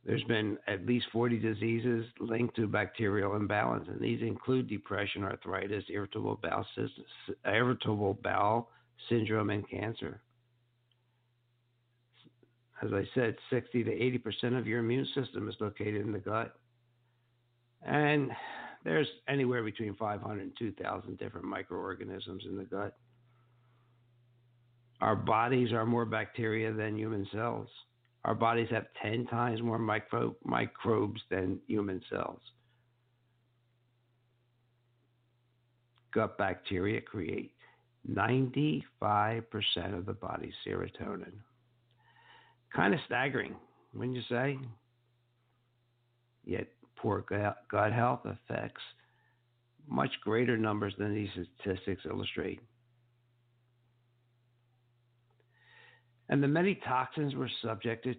There's 0.03 0.23
been 0.23 0.57
at 0.67 0.87
least 0.87 1.05
40 1.13 1.37
diseases 1.37 2.05
linked 2.19 2.55
to 2.55 2.67
bacterial 2.67 3.35
imbalance, 3.35 3.87
and 3.87 4.01
these 4.01 4.23
include 4.23 4.67
depression, 4.67 5.23
arthritis, 5.23 5.83
irritable 5.89 6.39
bowel, 6.41 6.65
irritable 7.45 8.17
bowel 8.23 8.69
syndrome, 9.09 9.51
and 9.51 9.69
cancer. 9.69 10.21
As 12.83 12.91
I 12.93 13.03
said, 13.13 13.35
60 13.51 13.83
to 13.83 13.91
80% 13.91 14.57
of 14.57 14.65
your 14.65 14.79
immune 14.79 15.07
system 15.13 15.47
is 15.47 15.55
located 15.59 16.01
in 16.01 16.11
the 16.11 16.19
gut. 16.19 16.55
And 17.85 18.31
there's 18.83 19.07
anywhere 19.27 19.63
between 19.63 19.95
500 19.95 20.41
and 20.41 20.51
2,000 20.57 21.17
different 21.19 21.45
microorganisms 21.45 22.43
in 22.47 22.57
the 22.57 22.63
gut. 22.63 22.97
Our 24.99 25.15
bodies 25.15 25.71
are 25.73 25.85
more 25.85 26.05
bacteria 26.05 26.71
than 26.71 26.97
human 26.97 27.27
cells. 27.31 27.67
Our 28.25 28.35
bodies 28.35 28.67
have 28.71 28.85
10 29.01 29.25
times 29.27 29.61
more 29.61 29.79
micro- 29.79 30.35
microbes 30.43 31.21
than 31.29 31.59
human 31.67 32.01
cells. 32.09 32.41
Gut 36.13 36.37
bacteria 36.37 37.01
create 37.01 37.53
95% 38.09 38.83
of 39.93 40.05
the 40.05 40.13
body's 40.13 40.53
serotonin. 40.65 41.33
Kind 42.75 42.93
of 42.93 42.99
staggering, 43.05 43.55
wouldn't 43.93 44.15
you 44.15 44.23
say? 44.29 44.57
Yet 46.45 46.67
poor 46.95 47.25
gut 47.69 47.93
health 47.93 48.21
affects 48.25 48.81
much 49.87 50.11
greater 50.23 50.57
numbers 50.57 50.93
than 50.97 51.13
these 51.13 51.29
statistics 51.59 52.03
illustrate. 52.05 52.61
And 56.29 56.41
the 56.41 56.47
many 56.47 56.75
toxins 56.75 57.35
we're 57.35 57.49
subjected 57.61 58.17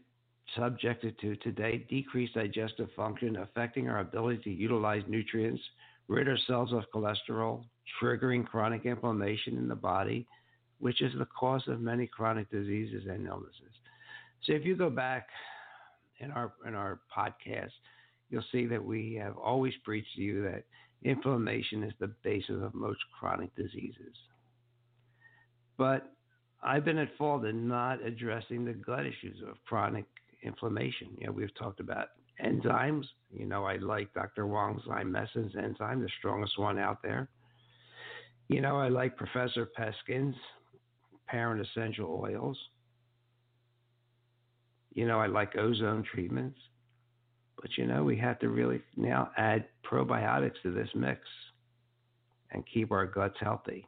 subjected 0.56 1.18
to 1.20 1.36
today 1.36 1.86
decrease 1.88 2.30
digestive 2.34 2.88
function, 2.94 3.36
affecting 3.36 3.88
our 3.88 4.00
ability 4.00 4.42
to 4.42 4.50
utilize 4.50 5.02
nutrients, 5.08 5.62
rid 6.08 6.28
ourselves 6.28 6.72
of 6.72 6.82
cholesterol, 6.94 7.64
triggering 8.00 8.44
chronic 8.44 8.84
inflammation 8.84 9.56
in 9.56 9.68
the 9.68 9.74
body, 9.74 10.26
which 10.78 11.00
is 11.00 11.12
the 11.16 11.26
cause 11.26 11.62
of 11.68 11.80
many 11.80 12.06
chronic 12.06 12.50
diseases 12.50 13.04
and 13.08 13.26
illnesses. 13.26 13.72
So 14.44 14.52
if 14.52 14.64
you 14.64 14.76
go 14.76 14.90
back 14.90 15.28
in 16.20 16.31
our 16.31 16.52
in 16.66 16.74
our 16.74 17.00
podcast, 17.16 17.70
you'll 18.31 18.44
see 18.50 18.66
that 18.66 18.85
we 18.85 19.14
have 19.20 19.37
always 19.37 19.74
preached 19.85 20.14
to 20.16 20.22
you 20.22 20.42
that 20.42 20.64
inflammation 21.05 21.83
is 21.83 21.92
the 21.98 22.12
basis 22.22 22.62
of 22.62 22.74
most 22.74 23.00
chronic 23.18 23.55
diseases. 23.57 24.16
But 25.76 26.12
I've 26.62 26.85
been 26.85 26.98
at 26.98 27.16
fault 27.16 27.44
in 27.44 27.66
not 27.66 28.02
addressing 28.05 28.64
the 28.64 28.72
gut 28.72 29.05
issues 29.07 29.42
of 29.48 29.57
chronic 29.66 30.05
inflammation. 30.42 31.09
You 31.18 31.26
know, 31.26 31.33
we've 31.33 31.55
talked 31.57 31.81
about 31.81 32.09
enzymes. 32.44 33.05
You 33.31 33.46
know, 33.46 33.64
I 33.64 33.76
like 33.76 34.12
Dr. 34.14 34.46
Wong's 34.46 34.83
Zymessence 34.83 35.57
enzyme, 35.57 36.02
the 36.02 36.09
strongest 36.18 36.59
one 36.59 36.78
out 36.78 37.02
there. 37.02 37.28
You 38.48 38.61
know, 38.61 38.76
I 38.76 38.88
like 38.88 39.16
Professor 39.16 39.68
Peskin's 39.78 40.37
parent 41.26 41.66
essential 41.66 42.20
oils. 42.22 42.59
You 44.94 45.07
know, 45.07 45.18
I 45.20 45.26
like 45.26 45.57
ozone 45.57 46.05
treatments. 46.12 46.59
But 47.61 47.70
you 47.78 47.87
know, 47.87 48.02
we 48.02 48.16
have 48.18 48.38
to 48.40 48.48
really 48.48 48.83
now 48.96 49.31
add 49.37 49.66
probiotics 49.85 50.61
to 50.64 50.72
this 50.72 50.88
mix 50.94 51.20
and 52.50 52.64
keep 52.72 52.90
our 52.90 53.07
guts 53.07 53.37
healthy. 53.40 53.87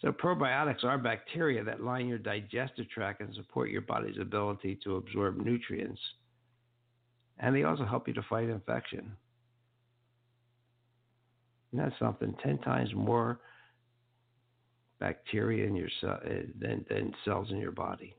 So, 0.00 0.12
probiotics 0.12 0.84
are 0.84 0.96
bacteria 0.96 1.64
that 1.64 1.82
line 1.82 2.06
your 2.06 2.18
digestive 2.18 2.88
tract 2.88 3.20
and 3.20 3.34
support 3.34 3.70
your 3.70 3.80
body's 3.80 4.18
ability 4.20 4.78
to 4.84 4.96
absorb 4.96 5.38
nutrients. 5.38 6.00
And 7.40 7.54
they 7.54 7.64
also 7.64 7.84
help 7.84 8.06
you 8.06 8.14
to 8.14 8.22
fight 8.22 8.48
infection. 8.48 9.10
And 11.72 11.80
that's 11.80 11.98
something 11.98 12.34
10 12.42 12.58
times 12.58 12.90
more 12.94 13.40
bacteria 15.00 15.66
in 15.66 15.76
your 15.76 15.88
cell, 16.00 16.20
eh, 16.24 16.42
than, 16.58 16.84
than 16.88 17.14
cells 17.24 17.48
in 17.50 17.58
your 17.58 17.72
body. 17.72 18.14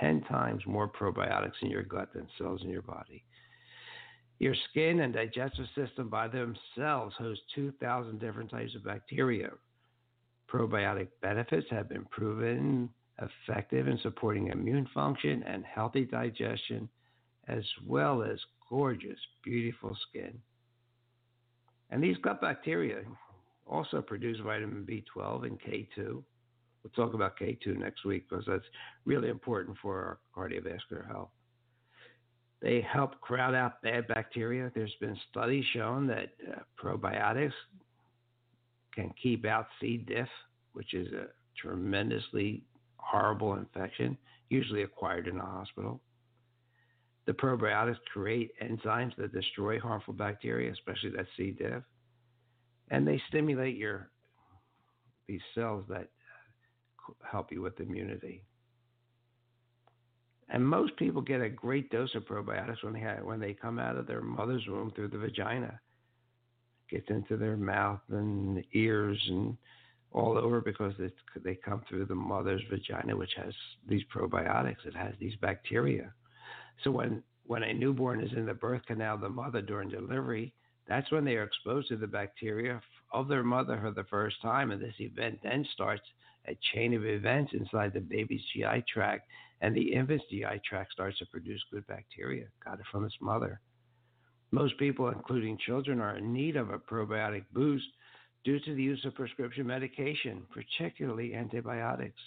10 0.00 0.22
times 0.22 0.62
more 0.66 0.88
probiotics 0.88 1.62
in 1.62 1.70
your 1.70 1.82
gut 1.82 2.12
than 2.12 2.26
cells 2.38 2.62
in 2.62 2.70
your 2.70 2.82
body. 2.82 3.24
Your 4.38 4.54
skin 4.70 5.00
and 5.00 5.12
digestive 5.12 5.66
system 5.74 6.08
by 6.08 6.26
themselves 6.26 7.14
host 7.18 7.40
2,000 7.54 8.18
different 8.18 8.50
types 8.50 8.74
of 8.74 8.84
bacteria. 8.84 9.50
Probiotic 10.50 11.08
benefits 11.20 11.66
have 11.70 11.88
been 11.88 12.06
proven 12.06 12.88
effective 13.20 13.86
in 13.86 13.98
supporting 14.02 14.48
immune 14.48 14.88
function 14.94 15.42
and 15.42 15.64
healthy 15.64 16.06
digestion, 16.06 16.88
as 17.48 17.64
well 17.86 18.22
as 18.22 18.38
gorgeous, 18.68 19.18
beautiful 19.44 19.96
skin. 20.08 20.38
And 21.90 22.02
these 22.02 22.16
gut 22.22 22.40
bacteria 22.40 23.02
also 23.66 24.00
produce 24.00 24.38
vitamin 24.42 24.86
B12 24.88 25.46
and 25.46 25.60
K2. 25.60 26.22
We'll 26.82 27.06
talk 27.06 27.14
about 27.14 27.38
K2 27.38 27.76
next 27.76 28.04
week 28.04 28.26
because 28.28 28.44
that's 28.46 28.64
really 29.04 29.28
important 29.28 29.76
for 29.82 30.18
our 30.36 30.48
cardiovascular 30.48 31.06
health. 31.06 31.30
They 32.62 32.80
help 32.82 33.20
crowd 33.20 33.54
out 33.54 33.82
bad 33.82 34.06
bacteria. 34.08 34.70
There's 34.74 34.94
been 35.00 35.16
studies 35.30 35.64
showing 35.72 36.06
that 36.08 36.30
uh, 36.46 36.60
probiotics 36.82 37.52
can 38.94 39.12
keep 39.22 39.46
out 39.46 39.66
C. 39.80 39.96
diff, 39.96 40.28
which 40.72 40.94
is 40.94 41.12
a 41.12 41.26
tremendously 41.56 42.64
horrible 42.96 43.54
infection, 43.54 44.16
usually 44.50 44.82
acquired 44.82 45.26
in 45.26 45.38
a 45.38 45.44
hospital. 45.44 46.00
The 47.26 47.32
probiotics 47.32 47.98
create 48.12 48.50
enzymes 48.62 49.14
that 49.16 49.32
destroy 49.32 49.78
harmful 49.78 50.14
bacteria, 50.14 50.72
especially 50.72 51.10
that 51.10 51.26
C. 51.36 51.52
diff, 51.52 51.82
and 52.90 53.06
they 53.06 53.20
stimulate 53.28 53.76
your 53.76 54.10
these 55.28 55.40
cells 55.54 55.84
that 55.88 56.08
help 57.30 57.52
you 57.52 57.62
with 57.62 57.80
immunity. 57.80 58.42
And 60.48 60.66
most 60.66 60.96
people 60.96 61.22
get 61.22 61.40
a 61.40 61.48
great 61.48 61.90
dose 61.90 62.14
of 62.14 62.24
probiotics 62.24 62.82
when 62.82 62.92
they 62.92 63.00
have, 63.00 63.22
when 63.22 63.38
they 63.38 63.54
come 63.54 63.78
out 63.78 63.96
of 63.96 64.06
their 64.06 64.20
mother's 64.20 64.66
womb 64.66 64.90
through 64.90 65.08
the 65.08 65.18
vagina. 65.18 65.80
It 66.88 66.96
gets 66.96 67.10
into 67.10 67.36
their 67.36 67.56
mouth 67.56 68.00
and 68.10 68.64
ears 68.72 69.18
and 69.28 69.56
all 70.12 70.36
over 70.36 70.60
because 70.60 70.94
they 71.44 71.54
come 71.54 71.82
through 71.88 72.06
the 72.06 72.14
mother's 72.14 72.62
vagina, 72.68 73.16
which 73.16 73.34
has 73.36 73.54
these 73.88 74.02
probiotics. 74.12 74.84
It 74.84 74.96
has 74.96 75.14
these 75.20 75.36
bacteria. 75.40 76.12
So 76.82 76.90
when 76.90 77.22
when 77.46 77.62
a 77.64 77.72
newborn 77.72 78.20
is 78.20 78.32
in 78.36 78.46
the 78.46 78.54
birth 78.54 78.82
canal 78.86 79.16
of 79.16 79.22
the 79.22 79.28
mother 79.28 79.60
during 79.60 79.88
delivery, 79.88 80.52
that's 80.86 81.10
when 81.10 81.24
they 81.24 81.34
are 81.34 81.42
exposed 81.42 81.88
to 81.88 81.96
the 81.96 82.06
bacteria 82.06 82.80
of 83.12 83.28
their 83.28 83.42
mother 83.42 83.78
for 83.80 83.90
the 83.90 84.08
first 84.08 84.40
time, 84.40 84.70
and 84.70 84.80
this 84.80 84.94
event 85.00 85.38
then 85.42 85.66
starts 85.74 86.02
a 86.46 86.56
chain 86.72 86.94
of 86.94 87.04
events 87.04 87.52
inside 87.52 87.92
the 87.92 88.00
baby's 88.00 88.42
GI 88.52 88.84
tract, 88.92 89.28
and 89.60 89.74
the 89.74 89.92
infant's 89.92 90.24
GI 90.30 90.60
tract 90.64 90.92
starts 90.92 91.18
to 91.18 91.26
produce 91.26 91.62
good 91.70 91.86
bacteria, 91.86 92.46
got 92.64 92.80
it 92.80 92.86
from 92.90 93.04
its 93.04 93.16
mother. 93.20 93.60
Most 94.50 94.78
people, 94.78 95.08
including 95.08 95.58
children, 95.58 96.00
are 96.00 96.16
in 96.16 96.32
need 96.32 96.56
of 96.56 96.70
a 96.70 96.78
probiotic 96.78 97.44
boost 97.52 97.86
due 98.44 98.58
to 98.60 98.74
the 98.74 98.82
use 98.82 99.04
of 99.04 99.14
prescription 99.14 99.66
medication, 99.66 100.42
particularly 100.52 101.34
antibiotics, 101.34 102.20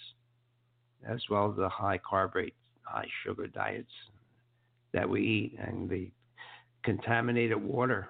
as 1.06 1.20
well 1.28 1.50
as 1.50 1.56
the 1.56 1.68
high 1.68 1.98
carb 1.98 2.34
rate, 2.34 2.54
high 2.82 3.08
sugar 3.24 3.46
diets 3.46 3.90
that 4.92 5.08
we 5.08 5.22
eat 5.22 5.58
and 5.58 5.90
the 5.90 6.10
contaminated 6.84 7.62
water. 7.62 8.08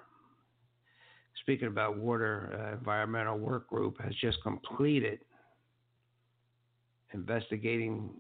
Speaking 1.40 1.68
about 1.68 1.96
water, 1.96 2.58
uh, 2.72 2.78
environmental 2.78 3.38
work 3.38 3.68
group 3.68 4.00
has 4.00 4.14
just 4.20 4.42
completed 4.42 5.20
investigating 7.14 8.11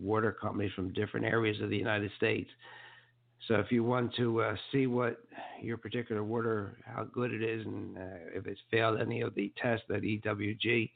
water 0.00 0.32
companies 0.32 0.72
from 0.74 0.92
different 0.92 1.26
areas 1.26 1.60
of 1.60 1.68
the 1.70 1.76
United 1.76 2.10
States. 2.16 2.48
So 3.46 3.54
if 3.54 3.70
you 3.70 3.84
want 3.84 4.14
to 4.16 4.42
uh, 4.42 4.56
see 4.72 4.86
what 4.86 5.20
your 5.60 5.76
particular 5.76 6.24
water, 6.24 6.78
how 6.84 7.04
good 7.04 7.32
it 7.32 7.42
is, 7.42 7.64
and 7.66 7.96
uh, 7.96 8.00
if 8.34 8.46
it's 8.46 8.60
failed 8.70 9.00
any 9.00 9.20
of 9.20 9.34
the 9.34 9.52
tests 9.60 9.84
that 9.88 10.02
EWG 10.02 10.90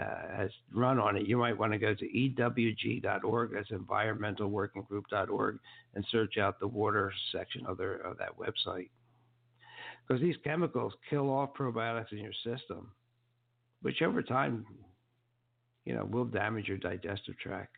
uh, 0.00 0.04
has 0.36 0.50
run 0.72 0.98
on 1.00 1.16
it, 1.16 1.26
you 1.26 1.36
might 1.36 1.58
want 1.58 1.72
to 1.72 1.78
go 1.78 1.94
to 1.94 2.04
ewg.org, 2.06 3.50
that's 3.52 3.70
environmentalworkinggroup.org, 3.70 5.58
and 5.94 6.06
search 6.10 6.38
out 6.38 6.60
the 6.60 6.66
water 6.66 7.12
section 7.32 7.66
of, 7.66 7.76
their, 7.76 7.96
of 7.96 8.16
that 8.18 8.30
website. 8.38 8.88
Because 10.06 10.22
these 10.22 10.36
chemicals 10.44 10.92
kill 11.08 11.28
off 11.28 11.54
probiotics 11.54 12.12
in 12.12 12.18
your 12.18 12.32
system, 12.44 12.92
which 13.82 14.00
over 14.02 14.22
time, 14.22 14.64
you 15.84 15.94
know, 15.94 16.04
will 16.04 16.24
damage 16.24 16.68
your 16.68 16.78
digestive 16.78 17.38
tract. 17.38 17.76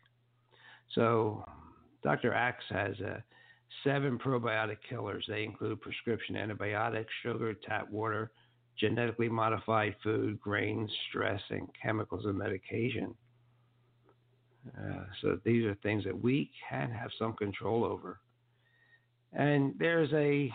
So 0.95 1.45
Dr. 2.03 2.33
Axe 2.33 2.63
has 2.69 2.95
a 3.01 3.11
uh, 3.11 3.17
seven 3.83 4.19
probiotic 4.19 4.77
killers. 4.87 5.25
They 5.27 5.43
include 5.43 5.81
prescription 5.81 6.35
antibiotics, 6.35 7.11
sugar, 7.23 7.53
tap 7.53 7.89
water, 7.89 8.31
genetically 8.79 9.29
modified 9.29 9.95
food, 10.03 10.39
grains, 10.39 10.91
stress, 11.09 11.41
and 11.49 11.67
chemicals 11.81 12.25
and 12.25 12.37
medication. 12.37 13.15
Uh, 14.77 15.03
so 15.21 15.39
these 15.43 15.65
are 15.65 15.75
things 15.83 16.03
that 16.03 16.19
we 16.19 16.51
can 16.69 16.89
have 16.89 17.09
some 17.17 17.33
control 17.33 17.83
over. 17.83 18.19
And 19.33 19.73
there's 19.79 20.11
a 20.13 20.51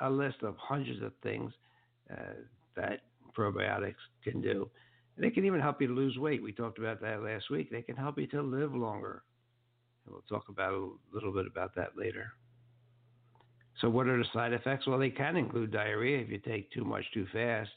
a 0.00 0.08
list 0.08 0.36
of 0.42 0.54
hundreds 0.58 1.02
of 1.02 1.12
things 1.22 1.52
uh, 2.12 2.34
that 2.76 3.00
probiotics 3.36 3.94
can 4.22 4.40
do. 4.40 4.70
They 5.18 5.30
can 5.30 5.44
even 5.44 5.60
help 5.60 5.80
you 5.80 5.88
to 5.88 5.94
lose 5.94 6.16
weight. 6.16 6.42
We 6.42 6.52
talked 6.52 6.78
about 6.78 7.00
that 7.00 7.22
last 7.22 7.50
week. 7.50 7.70
They 7.70 7.82
can 7.82 7.96
help 7.96 8.18
you 8.18 8.26
to 8.28 8.42
live 8.42 8.74
longer. 8.74 9.22
And 10.04 10.14
we'll 10.14 10.22
talk 10.28 10.48
about 10.48 10.72
a 10.72 10.90
little 11.12 11.32
bit 11.32 11.46
about 11.46 11.74
that 11.74 11.96
later. 11.96 12.32
So, 13.80 13.88
what 13.88 14.06
are 14.06 14.18
the 14.18 14.24
side 14.32 14.52
effects? 14.52 14.86
Well, 14.86 14.98
they 14.98 15.10
can 15.10 15.36
include 15.36 15.72
diarrhea 15.72 16.18
if 16.18 16.30
you 16.30 16.38
take 16.38 16.70
too 16.72 16.84
much 16.84 17.04
too 17.12 17.26
fast. 17.32 17.70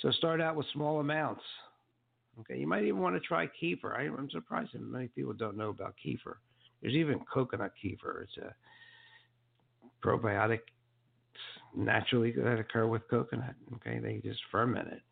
So, 0.00 0.10
start 0.10 0.40
out 0.40 0.56
with 0.56 0.66
small 0.72 1.00
amounts. 1.00 1.42
Okay, 2.40 2.58
you 2.58 2.66
might 2.66 2.82
even 2.84 3.00
want 3.00 3.14
to 3.14 3.20
try 3.20 3.46
kefir. 3.46 3.96
I, 3.96 4.04
am 4.04 4.28
surprised 4.30 4.70
that 4.74 4.82
many 4.82 5.08
people 5.08 5.32
don't 5.32 5.56
know 5.56 5.68
about 5.68 5.94
kefir. 6.04 6.36
There's 6.82 6.94
even 6.94 7.20
coconut 7.32 7.72
kefir. 7.82 8.24
It's 8.24 8.36
a 8.38 8.54
probiotic 10.04 10.60
naturally 11.76 12.32
that 12.32 12.58
occur 12.58 12.86
with 12.86 13.08
coconut. 13.08 13.54
Okay, 13.76 13.98
they 13.98 14.20
just 14.22 14.40
ferment 14.50 14.88
it. 14.88 15.02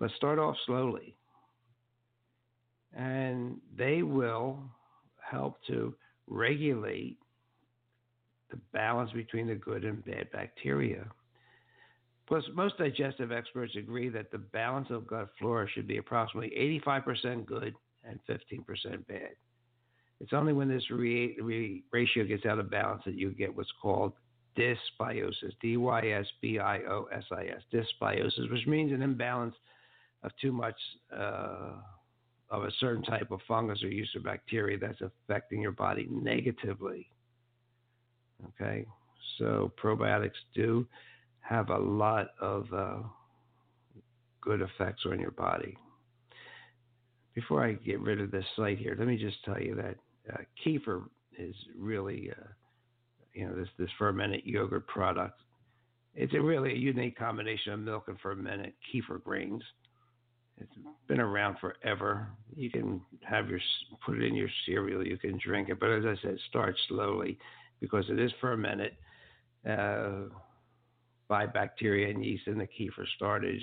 But 0.00 0.10
start 0.16 0.40
off 0.40 0.56
slowly. 0.66 1.14
And 2.96 3.58
they 3.76 4.02
will 4.02 4.58
help 5.20 5.58
to 5.68 5.94
regulate 6.26 7.18
the 8.50 8.58
balance 8.72 9.12
between 9.12 9.46
the 9.46 9.54
good 9.54 9.84
and 9.84 10.04
bad 10.04 10.32
bacteria. 10.32 11.06
Plus, 12.26 12.42
most 12.54 12.78
digestive 12.78 13.30
experts 13.30 13.76
agree 13.76 14.08
that 14.08 14.30
the 14.32 14.38
balance 14.38 14.88
of 14.90 15.06
gut 15.06 15.28
flora 15.38 15.68
should 15.68 15.86
be 15.86 15.98
approximately 15.98 16.80
85% 16.86 17.44
good 17.44 17.74
and 18.04 18.18
15% 18.28 19.06
bad. 19.06 19.30
It's 20.20 20.32
only 20.32 20.52
when 20.52 20.68
this 20.68 20.90
re- 20.90 21.36
re- 21.40 21.82
ratio 21.92 22.24
gets 22.24 22.46
out 22.46 22.58
of 22.58 22.70
balance 22.70 23.02
that 23.04 23.14
you 23.14 23.30
get 23.30 23.54
what's 23.54 23.72
called 23.80 24.12
dysbiosis, 24.56 25.52
D 25.60 25.76
Y 25.76 26.08
S 26.08 26.26
B 26.40 26.58
I 26.58 26.78
O 26.80 27.08
S 27.12 27.24
I 27.32 27.46
S, 27.46 27.62
dysbiosis, 27.72 28.50
which 28.50 28.66
means 28.66 28.92
an 28.92 29.02
imbalance 29.02 29.54
of 30.22 30.30
too 30.40 30.52
much 30.52 30.76
uh, 31.16 31.72
of 32.50 32.64
a 32.64 32.70
certain 32.80 33.02
type 33.02 33.30
of 33.30 33.40
fungus 33.46 33.82
or 33.82 33.88
yeast 33.88 34.14
or 34.16 34.20
bacteria 34.20 34.78
that's 34.78 35.00
affecting 35.00 35.62
your 35.62 35.72
body 35.72 36.08
negatively. 36.10 37.08
Okay, 38.48 38.86
so 39.38 39.70
probiotics 39.82 40.30
do 40.54 40.86
have 41.40 41.70
a 41.70 41.78
lot 41.78 42.28
of 42.40 42.66
uh, 42.72 42.98
good 44.40 44.62
effects 44.62 45.02
on 45.06 45.20
your 45.20 45.30
body. 45.32 45.76
Before 47.34 47.64
I 47.64 47.72
get 47.72 48.00
rid 48.00 48.20
of 48.20 48.30
this 48.30 48.44
site 48.56 48.78
here, 48.78 48.96
let 48.98 49.06
me 49.06 49.16
just 49.16 49.44
tell 49.44 49.60
you 49.60 49.74
that 49.76 49.96
uh, 50.32 50.42
kefir 50.64 51.02
is 51.38 51.54
really, 51.78 52.30
uh, 52.30 52.46
you 53.32 53.46
know, 53.46 53.54
this 53.54 53.68
this 53.78 53.90
fermented 53.98 54.42
yogurt 54.44 54.86
product. 54.86 55.40
It's 56.14 56.34
a 56.34 56.40
really 56.40 56.72
a 56.72 56.76
unique 56.76 57.16
combination 57.16 57.72
of 57.72 57.80
milk 57.80 58.04
and 58.08 58.18
fermented 58.20 58.72
kefir 58.92 59.22
grains. 59.22 59.62
It's 60.60 60.70
been 61.08 61.20
around 61.20 61.56
forever. 61.58 62.28
You 62.54 62.70
can 62.70 63.00
have 63.22 63.48
your 63.48 63.60
put 64.04 64.16
it 64.18 64.26
in 64.26 64.34
your 64.34 64.48
cereal. 64.66 65.06
You 65.06 65.16
can 65.16 65.38
drink 65.44 65.68
it, 65.68 65.80
but 65.80 65.90
as 65.90 66.04
I 66.04 66.14
said, 66.22 66.36
start 66.48 66.76
slowly 66.88 67.38
because 67.80 68.04
it 68.10 68.20
is 68.20 68.30
fermented 68.40 68.92
uh, 69.68 70.28
by 71.28 71.46
bacteria 71.46 72.10
and 72.10 72.24
yeast 72.24 72.46
in 72.46 72.58
the 72.58 72.66
kefir 72.66 73.06
startage. 73.20 73.62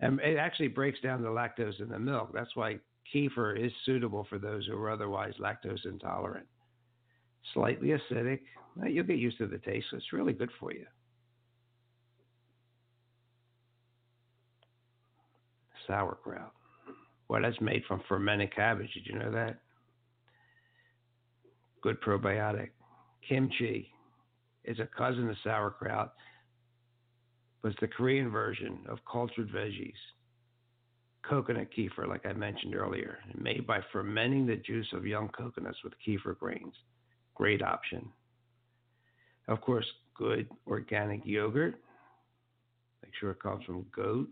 And 0.00 0.20
it 0.20 0.38
actually 0.38 0.68
breaks 0.68 1.00
down 1.00 1.22
the 1.22 1.28
lactose 1.28 1.80
in 1.80 1.88
the 1.88 1.98
milk. 1.98 2.30
That's 2.32 2.54
why 2.54 2.78
kefir 3.14 3.58
is 3.58 3.72
suitable 3.84 4.26
for 4.28 4.38
those 4.38 4.66
who 4.66 4.76
are 4.76 4.90
otherwise 4.90 5.34
lactose 5.40 5.84
intolerant. 5.84 6.46
Slightly 7.52 7.88
acidic. 7.88 8.40
You'll 8.86 9.04
get 9.04 9.18
used 9.18 9.38
to 9.38 9.46
the 9.46 9.58
taste. 9.58 9.86
It's 9.92 10.12
really 10.12 10.32
good 10.32 10.50
for 10.60 10.72
you. 10.72 10.86
Sauerkraut. 15.88 16.52
Well, 17.28 17.42
that's 17.42 17.60
made 17.60 17.82
from 17.88 18.02
fermented 18.08 18.54
cabbage. 18.54 18.92
Did 18.94 19.06
you 19.06 19.18
know 19.18 19.32
that? 19.32 19.58
Good 21.82 22.00
probiotic. 22.00 22.70
Kimchi 23.28 23.90
is 24.64 24.78
a 24.78 24.88
cousin 24.96 25.28
of 25.28 25.36
sauerkraut, 25.42 26.12
but 27.62 27.72
it's 27.72 27.80
the 27.80 27.88
Korean 27.88 28.30
version 28.30 28.80
of 28.88 28.98
cultured 29.10 29.50
veggies. 29.50 29.92
Coconut 31.28 31.68
kefir, 31.76 32.08
like 32.08 32.24
I 32.24 32.32
mentioned 32.32 32.74
earlier, 32.74 33.18
made 33.36 33.66
by 33.66 33.80
fermenting 33.92 34.46
the 34.46 34.56
juice 34.56 34.88
of 34.94 35.06
young 35.06 35.28
coconuts 35.28 35.78
with 35.84 35.92
kefir 36.06 36.38
grains. 36.38 36.74
Great 37.34 37.62
option. 37.62 38.08
Of 39.46 39.60
course, 39.60 39.86
good 40.14 40.48
organic 40.66 41.24
yogurt. 41.24 41.74
Make 43.02 43.12
sure 43.20 43.30
it 43.32 43.42
comes 43.42 43.64
from 43.64 43.86
goat 43.94 44.28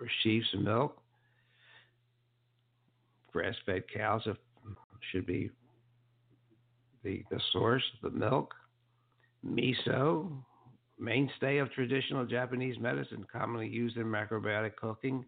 or 0.00 0.06
sheep's 0.22 0.46
milk. 0.58 1.00
Grass 3.32 3.54
fed 3.64 3.84
cows 3.92 4.26
should 5.12 5.26
be 5.26 5.50
the, 7.04 7.22
the 7.30 7.40
source, 7.52 7.82
of 8.02 8.12
the 8.12 8.18
milk, 8.18 8.54
miso, 9.46 10.32
mainstay 10.98 11.58
of 11.58 11.70
traditional 11.72 12.26
Japanese 12.26 12.78
medicine, 12.80 13.24
commonly 13.30 13.68
used 13.68 13.96
in 13.96 14.04
macrobiotic 14.04 14.76
cooking. 14.76 15.24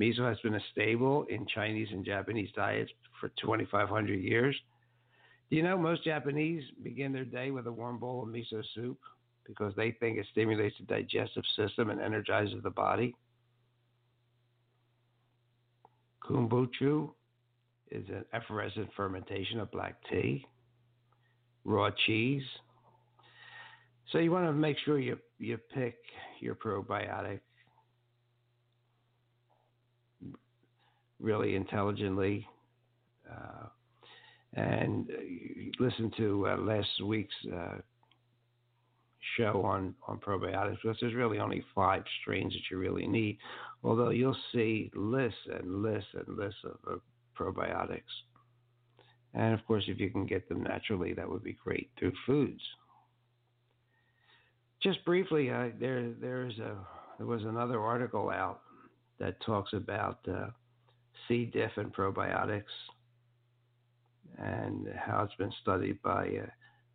Miso 0.00 0.26
has 0.26 0.38
been 0.40 0.54
a 0.54 0.60
staple 0.72 1.24
in 1.28 1.46
Chinese 1.46 1.88
and 1.90 2.04
Japanese 2.04 2.48
diets 2.56 2.90
for 3.20 3.28
2,500 3.40 4.14
years. 4.14 4.56
Do 5.50 5.56
you 5.56 5.62
know 5.62 5.76
most 5.76 6.04
Japanese 6.04 6.62
begin 6.82 7.12
their 7.12 7.24
day 7.24 7.50
with 7.50 7.66
a 7.66 7.72
warm 7.72 7.98
bowl 7.98 8.22
of 8.22 8.28
miso 8.28 8.62
soup 8.74 8.98
because 9.46 9.74
they 9.76 9.90
think 9.90 10.16
it 10.16 10.26
stimulates 10.30 10.76
the 10.78 10.86
digestive 10.86 11.42
system 11.56 11.90
and 11.90 12.00
energizes 12.00 12.62
the 12.62 12.70
body? 12.70 13.14
Kombucha 16.22 17.10
is 17.90 18.08
an 18.08 18.24
effervescent 18.32 18.88
fermentation 18.96 19.60
of 19.60 19.70
black 19.70 19.96
tea 20.10 20.44
raw 21.64 21.90
cheese. 22.06 22.42
So 24.10 24.18
you 24.18 24.30
want 24.30 24.46
to 24.46 24.52
make 24.52 24.76
sure 24.84 24.98
you 24.98 25.18
you 25.38 25.58
pick 25.72 25.96
your 26.40 26.54
probiotic 26.54 27.40
really 31.20 31.54
intelligently. 31.54 32.46
Uh, 33.30 33.66
and 34.54 35.08
listen 35.78 36.10
to 36.16 36.48
uh, 36.48 36.56
last 36.56 36.88
week's 37.04 37.34
uh, 37.54 37.76
show 39.36 39.62
on, 39.64 39.94
on 40.06 40.18
probiotics 40.18 40.78
because 40.82 40.98
there's 41.00 41.14
really 41.14 41.38
only 41.38 41.64
five 41.74 42.02
strains 42.20 42.52
that 42.52 42.62
you 42.70 42.78
really 42.78 43.06
need, 43.06 43.38
although 43.82 44.10
you'll 44.10 44.36
see 44.52 44.90
lists 44.94 45.38
and 45.52 45.82
lists 45.82 46.10
and 46.14 46.36
lists 46.36 46.60
of, 46.64 47.00
probiotics. 47.38 48.02
And 49.32 49.54
of 49.54 49.64
course, 49.66 49.84
if 49.86 49.98
you 49.98 50.10
can 50.10 50.26
get 50.26 50.46
them 50.48 50.62
naturally, 50.62 51.14
that 51.14 51.26
would 51.26 51.42
be 51.42 51.56
great 51.64 51.90
through 51.98 52.12
foods. 52.26 52.60
Just 54.82 55.02
briefly, 55.06 55.50
uh, 55.50 55.68
there 55.78 56.10
there's 56.20 56.58
a 56.58 56.76
there 57.16 57.26
was 57.26 57.42
another 57.44 57.80
article 57.80 58.28
out 58.28 58.60
that 59.18 59.40
talks 59.40 59.72
about 59.72 60.18
uh, 60.28 60.48
C. 61.28 61.46
diff 61.46 61.70
and 61.76 61.94
probiotics 61.94 62.64
and 64.38 64.88
how 64.96 65.22
it's 65.22 65.34
been 65.34 65.52
studied 65.62 66.00
by 66.02 66.26
uh, 66.26 66.46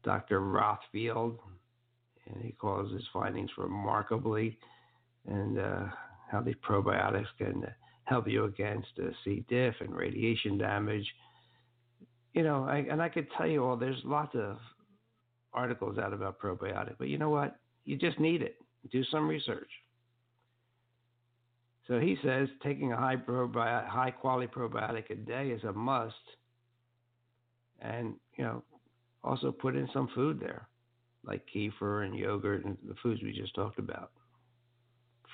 Dr. 0.04 0.42
Rothfield 0.42 1.38
and 2.28 2.44
he 2.44 2.52
calls 2.52 2.92
his 2.92 3.04
findings 3.14 3.50
remarkably, 3.58 4.58
and 5.28 5.60
uh, 5.60 5.86
how 6.32 6.42
these 6.42 6.56
probiotics 6.68 7.28
can 7.38 7.66
help 8.06 8.28
you 8.28 8.46
against 8.46 8.88
uh, 9.00 9.10
C. 9.24 9.44
diff 9.50 9.76
and 9.80 9.96
radiation 9.96 10.58
damage. 10.58 11.06
You 12.34 12.44
know, 12.44 12.66
I, 12.66 12.86
and 12.90 13.02
I 13.02 13.10
could 13.10 13.28
tell 13.38 13.48
you 13.48 13.64
all. 13.64 13.78
There's 13.78 14.02
lots 14.04 14.36
of 14.36 14.58
articles 15.54 15.98
out 15.98 16.14
about 16.14 16.40
probiotic, 16.40 16.96
but 16.98 17.08
you 17.08 17.18
know 17.18 17.30
what? 17.30 17.56
You 17.86 17.98
just 17.98 18.20
need 18.20 18.42
it. 18.42 18.58
Do 18.92 19.04
some 19.06 19.28
research. 19.28 19.70
So 21.88 22.00
he 22.00 22.18
says 22.24 22.48
taking 22.64 22.94
a 22.94 22.98
high 22.98 23.16
probiotic, 23.16 23.88
high 23.88 24.12
quality 24.12 24.48
probiotic 24.48 25.10
a 25.12 25.16
day 25.16 25.50
is 25.50 25.64
a 25.64 25.72
must, 25.72 26.16
and 27.80 28.16
you 28.38 28.44
know, 28.44 28.64
also 29.24 29.52
put 29.52 29.76
in 29.76 29.88
some 29.94 30.10
food 30.16 30.40
there, 30.40 30.68
like 31.26 31.44
kefir 31.54 32.06
and 32.06 32.16
yogurt 32.16 32.66
and 32.66 32.78
the 32.88 32.96
foods 33.02 33.22
we 33.22 33.32
just 33.32 33.56
talked 33.56 33.80
about. 33.80 34.12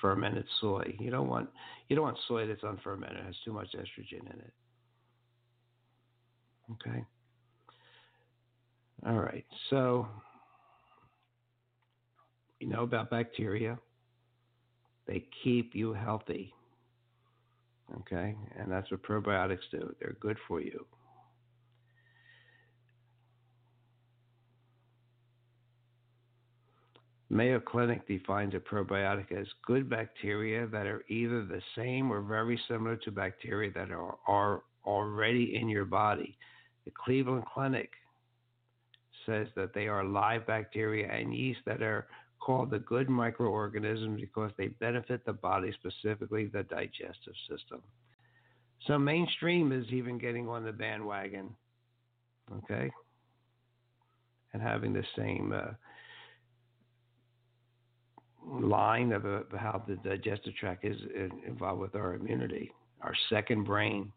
Fermented 0.00 0.46
soy. 0.60 0.94
You 0.98 1.10
don't 1.10 1.28
want 1.28 1.48
you 1.88 1.96
don't 1.96 2.04
want 2.04 2.18
soy 2.26 2.46
that's 2.46 2.62
unfermented. 2.62 3.18
It 3.18 3.26
has 3.26 3.36
too 3.44 3.52
much 3.52 3.68
estrogen 3.74 4.22
in 4.22 4.40
it. 4.40 4.52
Okay. 6.72 7.04
All 9.06 9.18
right. 9.18 9.44
So 9.70 10.06
you 12.60 12.68
know 12.68 12.82
about 12.82 13.10
bacteria. 13.10 13.78
They 15.06 15.26
keep 15.42 15.74
you 15.74 15.92
healthy. 15.92 16.54
Okay? 18.00 18.36
And 18.58 18.70
that's 18.70 18.90
what 18.90 19.02
probiotics 19.02 19.68
do. 19.70 19.94
They're 20.00 20.16
good 20.20 20.38
for 20.48 20.60
you. 20.60 20.86
Mayo 27.32 27.60
Clinic 27.60 28.06
defines 28.06 28.52
a 28.54 28.58
probiotic 28.58 29.32
as 29.32 29.46
good 29.66 29.88
bacteria 29.88 30.66
that 30.66 30.86
are 30.86 31.02
either 31.08 31.42
the 31.46 31.62
same 31.74 32.12
or 32.12 32.20
very 32.20 32.60
similar 32.68 32.94
to 32.96 33.10
bacteria 33.10 33.70
that 33.72 33.90
are, 33.90 34.16
are 34.26 34.64
already 34.84 35.56
in 35.56 35.66
your 35.66 35.86
body. 35.86 36.36
The 36.84 36.90
Cleveland 36.90 37.44
Clinic 37.52 37.88
says 39.24 39.46
that 39.56 39.72
they 39.72 39.88
are 39.88 40.04
live 40.04 40.46
bacteria 40.46 41.10
and 41.10 41.34
yeast 41.34 41.60
that 41.64 41.80
are 41.80 42.06
called 42.38 42.70
the 42.70 42.80
good 42.80 43.08
microorganisms 43.08 44.20
because 44.20 44.50
they 44.58 44.68
benefit 44.68 45.24
the 45.24 45.32
body, 45.32 45.72
specifically 45.72 46.50
the 46.52 46.64
digestive 46.64 47.34
system. 47.48 47.80
So 48.86 48.98
mainstream 48.98 49.72
is 49.72 49.86
even 49.90 50.18
getting 50.18 50.50
on 50.50 50.64
the 50.64 50.72
bandwagon, 50.72 51.48
okay, 52.58 52.90
and 54.52 54.60
having 54.60 54.92
the 54.92 55.04
same 55.16 55.54
uh, 55.56 55.70
line 58.60 59.12
of, 59.12 59.24
uh, 59.24 59.40
how 59.56 59.82
the 59.86 59.96
digestive 59.96 60.54
tract 60.56 60.84
is 60.84 60.96
involved 61.46 61.80
with 61.80 61.94
our 61.94 62.14
immunity, 62.14 62.72
our 63.00 63.14
second 63.30 63.64
brain. 63.64 64.12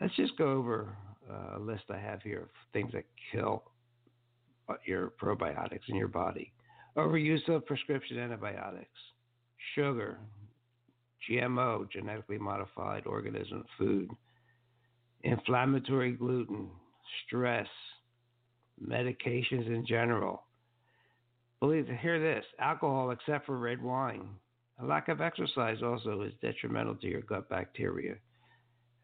Let's 0.00 0.14
just 0.16 0.36
go 0.38 0.50
over 0.52 0.96
uh, 1.30 1.58
a 1.58 1.60
list 1.60 1.84
I 1.90 1.98
have 1.98 2.22
here 2.22 2.42
of 2.42 2.48
things 2.72 2.92
that 2.92 3.04
kill 3.32 3.64
uh, 4.68 4.74
your 4.86 5.12
probiotics 5.20 5.88
in 5.88 5.96
your 5.96 6.08
body 6.08 6.52
overuse 6.96 7.46
of 7.48 7.66
prescription 7.66 8.18
antibiotics, 8.18 8.88
sugar, 9.74 10.18
GMO, 11.28 11.90
genetically 11.90 12.38
modified 12.38 13.06
organism 13.06 13.64
food, 13.78 14.10
inflammatory 15.22 16.12
gluten, 16.12 16.68
stress, 17.26 17.68
medications 18.82 19.66
in 19.66 19.84
general. 19.86 20.44
Believe 21.60 21.86
hear 21.86 22.18
this 22.18 22.44
alcohol 22.58 23.10
except 23.10 23.46
for 23.46 23.58
red 23.58 23.82
wine. 23.82 24.28
A 24.82 24.84
lack 24.84 25.08
of 25.08 25.20
exercise 25.20 25.82
also 25.82 26.22
is 26.22 26.32
detrimental 26.40 26.94
to 26.96 27.06
your 27.06 27.20
gut 27.20 27.50
bacteria. 27.50 28.14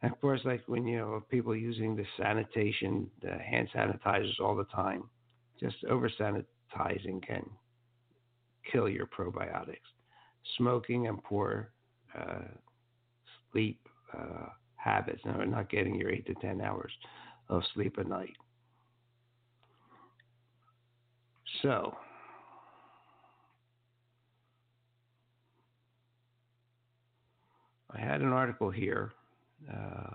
And 0.03 0.11
of 0.11 0.21
course, 0.21 0.41
like 0.45 0.63
when 0.67 0.87
you 0.87 0.99
know 0.99 1.23
people 1.31 1.55
using 1.55 1.97
the 1.97 2.07
sanitation, 2.17 3.11
the 3.23 3.37
hand 3.39 3.69
sanitizers 3.75 4.41
all 4.41 4.57
the 4.57 4.65
time, 4.65 5.05
just 5.61 5.77
over 5.91 6.09
sanitizing 6.09 7.27
can 7.27 7.45
kill 8.71 8.89
your 8.89 9.07
probiotics. 9.07 9.77
Smoking 10.57 11.09
and 11.09 11.23
poor 11.23 11.73
uh, 12.19 12.45
sleep 13.53 13.81
uh, 14.17 14.49
habits, 14.77 15.21
no, 15.25 15.45
not 15.45 15.69
getting 15.71 15.95
your 15.95 16.11
eight 16.11 16.27
to 16.27 16.35
10 16.35 16.61
hours 16.61 16.93
of 17.49 17.63
sleep 17.75 17.99
a 17.99 18.05
night. 18.05 18.37
So, 21.63 21.97
I 27.97 28.01
had 28.01 28.21
an 28.21 28.33
article 28.33 28.71
here 28.71 29.13
uh, 29.73 30.11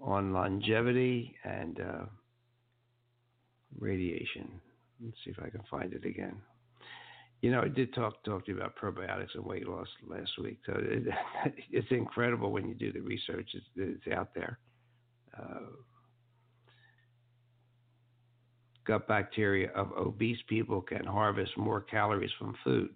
on 0.00 0.32
longevity 0.32 1.34
and 1.44 1.80
uh, 1.80 2.04
radiation. 3.78 4.60
Let's 5.04 5.16
see 5.24 5.30
if 5.30 5.38
I 5.42 5.50
can 5.50 5.62
find 5.70 5.92
it 5.92 6.04
again. 6.04 6.36
You 7.40 7.52
know, 7.52 7.60
I 7.60 7.68
did 7.68 7.94
talk 7.94 8.24
talk 8.24 8.46
to 8.46 8.52
you 8.52 8.58
about 8.58 8.74
probiotics 8.76 9.34
and 9.34 9.44
weight 9.44 9.68
loss 9.68 9.86
last 10.08 10.30
week. 10.42 10.58
So 10.66 10.72
it, 10.76 11.04
it's 11.70 11.86
incredible 11.90 12.50
when 12.50 12.66
you 12.66 12.74
do 12.74 12.92
the 12.92 13.00
research. 13.00 13.50
It's, 13.54 13.66
it's 13.76 14.16
out 14.16 14.34
there. 14.34 14.58
Uh, 15.38 15.60
gut 18.84 19.06
bacteria 19.06 19.70
of 19.76 19.92
obese 19.92 20.38
people 20.48 20.80
can 20.80 21.04
harvest 21.04 21.56
more 21.56 21.80
calories 21.82 22.30
from 22.38 22.56
food. 22.64 22.88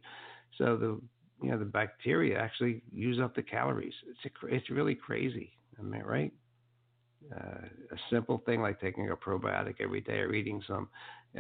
So 0.59 0.77
the 0.77 1.01
you 1.43 1.51
know 1.51 1.59
the 1.59 1.65
bacteria 1.65 2.39
actually 2.39 2.83
use 2.93 3.21
up 3.21 3.35
the 3.35 3.43
calories. 3.43 3.95
It's 4.09 4.35
a, 4.43 4.47
it's 4.47 4.71
really 4.71 4.95
crazy. 4.95 5.53
Am 5.79 5.93
I 5.93 6.01
right? 6.01 6.33
Uh, 7.35 7.67
a 7.93 7.97
simple 8.11 8.43
thing 8.45 8.61
like 8.61 8.81
taking 8.81 9.11
a 9.11 9.17
probiotic 9.17 9.77
every 9.81 10.01
day, 10.01 10.19
or 10.19 10.35
eating 10.35 10.63
some, 10.67 10.89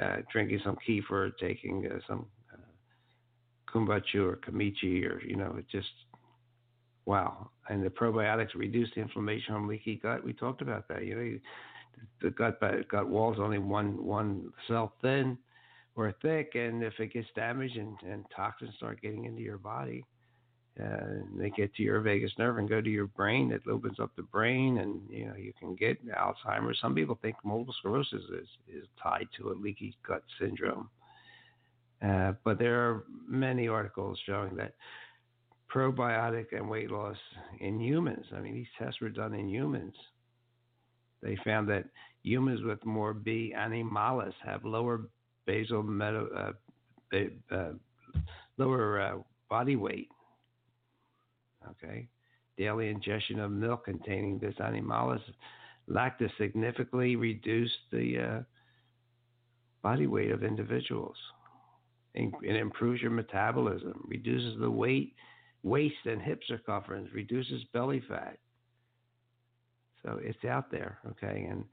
uh, 0.01 0.17
drinking 0.31 0.61
some 0.65 0.77
kefir, 0.87 1.33
taking 1.39 1.87
uh, 1.93 1.99
some 2.07 2.27
kombucha 3.73 4.17
or 4.17 4.37
kamichi 4.37 5.05
or 5.05 5.21
you 5.23 5.37
know 5.37 5.55
it 5.59 5.67
just 5.71 5.89
wow 7.07 7.51
and 7.69 7.85
the 7.85 7.89
probiotics 7.89 8.55
reduce 8.55 8.89
the 8.95 9.01
inflammation 9.01 9.55
on 9.55 9.67
leaky 9.67 9.97
gut 9.97 10.25
we 10.25 10.33
talked 10.33 10.63
about 10.63 10.87
that 10.89 11.05
you 11.05 11.15
know 11.15 11.39
the 12.21 12.31
gut 12.31 12.61
gut 12.89 13.09
wall 13.09 13.33
is 13.33 13.41
only 13.41 13.59
one 13.59 14.05
one 14.05 14.53
cell 14.69 14.93
thin 15.01 15.39
or 15.95 16.14
thick 16.22 16.53
and 16.55 16.82
if 16.82 16.95
it 16.99 17.12
gets 17.12 17.28
damaged 17.34 17.76
and, 17.76 17.97
and 18.09 18.24
toxins 18.34 18.74
start 18.76 19.01
getting 19.03 19.24
into 19.24 19.43
your 19.43 19.59
body 19.59 20.05
uh, 20.80 21.20
they 21.36 21.51
get 21.51 21.74
to 21.74 21.82
your 21.82 22.01
vagus 22.01 22.32
nerve 22.38 22.57
and 22.57 22.68
go 22.68 22.80
to 22.80 22.88
your 22.88 23.07
brain. 23.07 23.53
It 23.53 23.62
opens 23.70 24.01
up 24.01 24.11
the 24.16 24.22
brain, 24.22 24.78
and 24.78 25.03
you 25.11 25.26
know 25.26 25.34
you 25.36 25.53
can 25.59 25.74
get 25.74 25.99
Alzheimer's. 26.09 26.78
Some 26.80 26.95
people 26.95 27.18
think 27.20 27.36
multiple 27.45 27.74
sclerosis 27.78 28.22
is 28.40 28.49
is 28.68 28.86
tied 29.03 29.28
to 29.36 29.51
a 29.51 29.55
leaky 29.55 29.95
gut 30.07 30.22
syndrome. 30.40 30.88
Uh, 32.01 32.32
but 32.43 32.59
there 32.59 32.80
are 32.80 33.05
many 33.28 33.68
articles 33.68 34.18
showing 34.24 34.57
that 34.57 34.74
probiotic 35.72 36.47
and 36.53 36.68
weight 36.68 36.90
loss 36.90 37.16
in 37.61 37.78
humans. 37.78 38.24
I 38.34 38.40
mean, 38.40 38.55
these 38.55 38.66
tests 38.78 39.01
were 39.01 39.11
done 39.11 39.34
in 39.34 39.49
humans. 39.49 39.95
They 41.22 41.36
found 41.45 41.68
that 41.68 41.84
humans 42.22 42.62
with 42.62 42.84
more 42.84 43.12
B 43.12 43.55
animalis 43.57 44.34
have 44.43 44.64
lower 44.64 45.03
basal 45.47 45.82
meta, 45.82 46.55
uh, 47.12 47.18
uh, 47.55 47.72
lower 48.59 49.01
uh, 49.01 49.18
body 49.49 49.76
weight. 49.76 50.09
Okay, 51.70 52.09
daily 52.59 52.88
ingestion 52.88 53.38
of 53.38 53.51
milk 53.51 53.84
containing 53.84 54.38
this 54.38 54.55
animalis 54.61 55.22
lactis 55.88 56.30
significantly 56.38 57.16
reduced 57.16 57.78
the 57.90 58.18
uh, 58.18 58.40
body 59.82 60.07
weight 60.07 60.30
of 60.30 60.45
individuals. 60.45 61.16
It 62.14 62.57
improves 62.57 63.01
your 63.01 63.11
metabolism, 63.11 64.05
reduces 64.07 64.59
the 64.61 64.70
weight, 64.70 65.14
waist 65.62 65.95
and 66.05 66.20
hip 66.20 66.40
circumference, 66.47 67.09
reduces 67.14 67.64
belly 67.72 68.03
fat. 68.07 68.36
So 70.03 70.18
it's 70.22 70.45
out 70.45 70.70
there, 70.70 70.99
okay? 71.11 71.47
And 71.49 71.64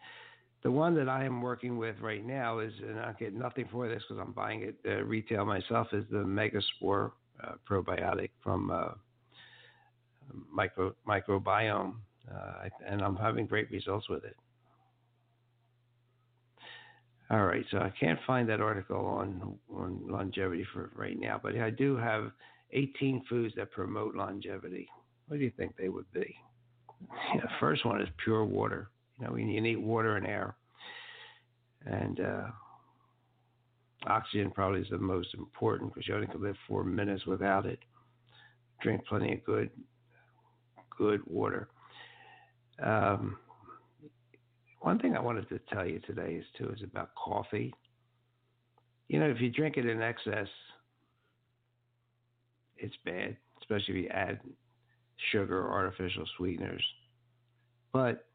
the 0.64 0.72
one 0.72 0.94
that 0.96 1.08
I 1.08 1.24
am 1.24 1.42
working 1.42 1.78
with 1.78 1.96
right 2.02 2.26
now 2.26 2.60
is, 2.60 2.74
and 2.86 3.00
I 3.00 3.14
get 3.14 3.34
nothing 3.34 3.68
for 3.72 3.88
this 3.88 4.04
because 4.08 4.22
I'm 4.22 4.34
buying 4.34 4.64
it 4.64 4.76
uh, 4.86 5.04
retail 5.04 5.46
myself, 5.46 5.88
is 5.94 6.04
the 6.12 6.18
Megaspore 6.18 7.12
uh, 7.44 7.54
probiotic 7.70 8.32
from 8.44 8.70
uh, 8.70 8.90
micro, 10.52 10.94
Microbiome, 11.08 11.94
uh, 12.30 12.70
and 12.86 13.02
I'm 13.02 13.16
having 13.16 13.46
great 13.46 13.72
results 13.72 14.10
with 14.10 14.26
it. 14.26 14.36
All 17.32 17.46
right, 17.46 17.64
so 17.70 17.78
I 17.78 17.94
can't 17.98 18.20
find 18.26 18.50
that 18.50 18.60
article 18.60 19.06
on 19.06 19.56
on 19.74 20.02
longevity 20.08 20.66
for 20.74 20.90
right 20.96 21.18
now, 21.18 21.40
but 21.42 21.56
I 21.56 21.70
do 21.70 21.96
have 21.96 22.32
18 22.72 23.24
foods 23.30 23.54
that 23.56 23.72
promote 23.72 24.16
longevity. 24.16 24.90
What 25.28 25.38
do 25.38 25.44
you 25.44 25.52
think 25.56 25.76
they 25.78 25.90
would 25.90 26.12
be? 26.12 26.36
The 27.36 27.48
first 27.60 27.86
one 27.86 28.02
is 28.02 28.10
pure 28.24 28.44
water. 28.44 28.90
You 29.20 29.28
know, 29.28 29.36
you 29.36 29.62
need 29.62 29.78
water 29.78 30.16
and 30.16 30.26
air, 30.26 30.56
and 31.86 32.20
uh, 32.20 32.48
Oxygen 34.08 34.52
probably 34.52 34.82
is 34.82 34.90
the 34.90 34.98
most 34.98 35.34
important 35.34 35.94
because 35.94 36.08
you 36.08 36.16
only 36.16 36.28
can 36.28 36.42
live 36.42 36.56
four 36.68 36.84
minutes 36.84 37.26
without 37.26 37.66
it. 37.66 37.80
Drink 38.82 39.06
plenty 39.08 39.34
of 39.34 39.44
good, 39.44 39.70
good 40.98 41.22
water. 41.26 41.68
Um, 42.82 43.38
one 44.80 45.00
thing 45.00 45.18
I 45.18 45.20
wanted 45.20 45.50
to 45.50 45.60
tell 45.72 45.86
you 45.86 46.00
today 46.00 46.36
is 46.36 46.46
too 46.58 46.70
is 46.70 46.82
about 46.84 47.10
coffee. 47.16 47.74
You 49.10 49.20
know, 49.20 49.30
if 49.30 49.42
you 49.42 49.50
drink 49.50 49.76
it 49.76 49.86
in 49.86 50.02
excess, 50.02 50.48
it's 52.78 52.96
bad, 53.04 53.36
especially 53.62 53.96
if 53.96 54.04
you 54.04 54.10
add 54.10 54.40
sugar 55.34 55.62
or 55.62 55.74
artificial 55.74 56.26
sweeteners. 56.38 56.84
But 57.92 58.29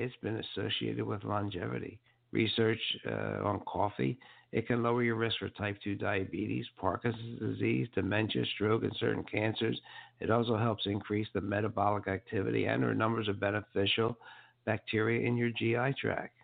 it's 0.00 0.16
been 0.22 0.42
associated 0.54 1.04
with 1.04 1.24
longevity. 1.24 2.00
Research 2.32 2.80
uh, 3.06 3.44
on 3.44 3.60
coffee, 3.66 4.18
it 4.52 4.66
can 4.66 4.82
lower 4.82 5.02
your 5.02 5.16
risk 5.16 5.36
for 5.38 5.48
type 5.50 5.78
2 5.82 5.96
diabetes, 5.96 6.66
Parkinson's 6.76 7.38
disease, 7.38 7.88
dementia, 7.94 8.44
stroke, 8.54 8.82
and 8.82 8.96
certain 8.98 9.24
cancers. 9.24 9.80
It 10.20 10.30
also 10.30 10.56
helps 10.56 10.86
increase 10.86 11.28
the 11.34 11.40
metabolic 11.40 12.08
activity 12.08 12.64
and 12.66 12.82
the 12.82 12.94
numbers 12.94 13.28
of 13.28 13.38
beneficial 13.38 14.16
bacteria 14.64 15.26
in 15.26 15.36
your 15.36 15.50
GI 15.50 15.94
tract. 16.00 16.36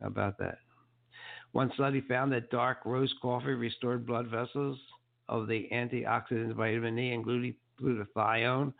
How 0.00 0.08
about 0.08 0.38
that? 0.38 0.58
One 1.52 1.70
study 1.74 2.00
found 2.02 2.32
that 2.32 2.50
dark 2.50 2.78
roast 2.84 3.14
coffee 3.22 3.52
restored 3.52 4.06
blood 4.06 4.28
vessels 4.28 4.78
of 5.28 5.46
the 5.46 5.68
antioxidants 5.72 6.54
vitamin 6.54 6.98
E 6.98 7.12
and 7.12 7.24
glutathione 7.24 8.72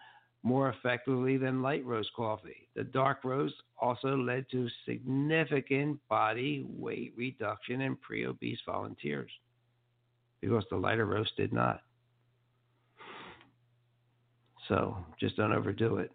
more 0.44 0.68
effectively 0.68 1.38
than 1.38 1.62
light 1.62 1.84
roast 1.86 2.10
coffee. 2.14 2.68
The 2.76 2.84
dark 2.84 3.24
roast 3.24 3.54
also 3.80 4.14
led 4.14 4.44
to 4.50 4.68
significant 4.86 5.98
body 6.08 6.64
weight 6.68 7.14
reduction 7.16 7.80
in 7.80 7.96
pre 7.96 8.26
obese 8.26 8.58
volunteers 8.66 9.30
because 10.42 10.64
the 10.70 10.76
lighter 10.76 11.06
roast 11.06 11.32
did 11.38 11.52
not. 11.52 11.80
So 14.68 14.96
just 15.18 15.36
don't 15.36 15.52
overdo 15.52 15.96
it. 15.96 16.12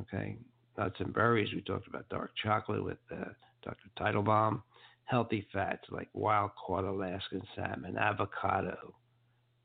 Okay. 0.00 0.36
Nuts 0.76 0.96
and 1.00 1.12
berries, 1.12 1.52
we 1.54 1.62
talked 1.62 1.86
about 1.86 2.08
dark 2.10 2.32
chocolate 2.42 2.84
with 2.84 2.98
uh, 3.10 3.24
Dr. 3.62 3.88
Teitelbaum. 3.98 4.62
Healthy 5.04 5.46
fats 5.52 5.84
like 5.90 6.08
wild 6.12 6.50
caught 6.54 6.84
Alaskan 6.84 7.42
salmon, 7.56 7.98
avocado, 7.98 8.94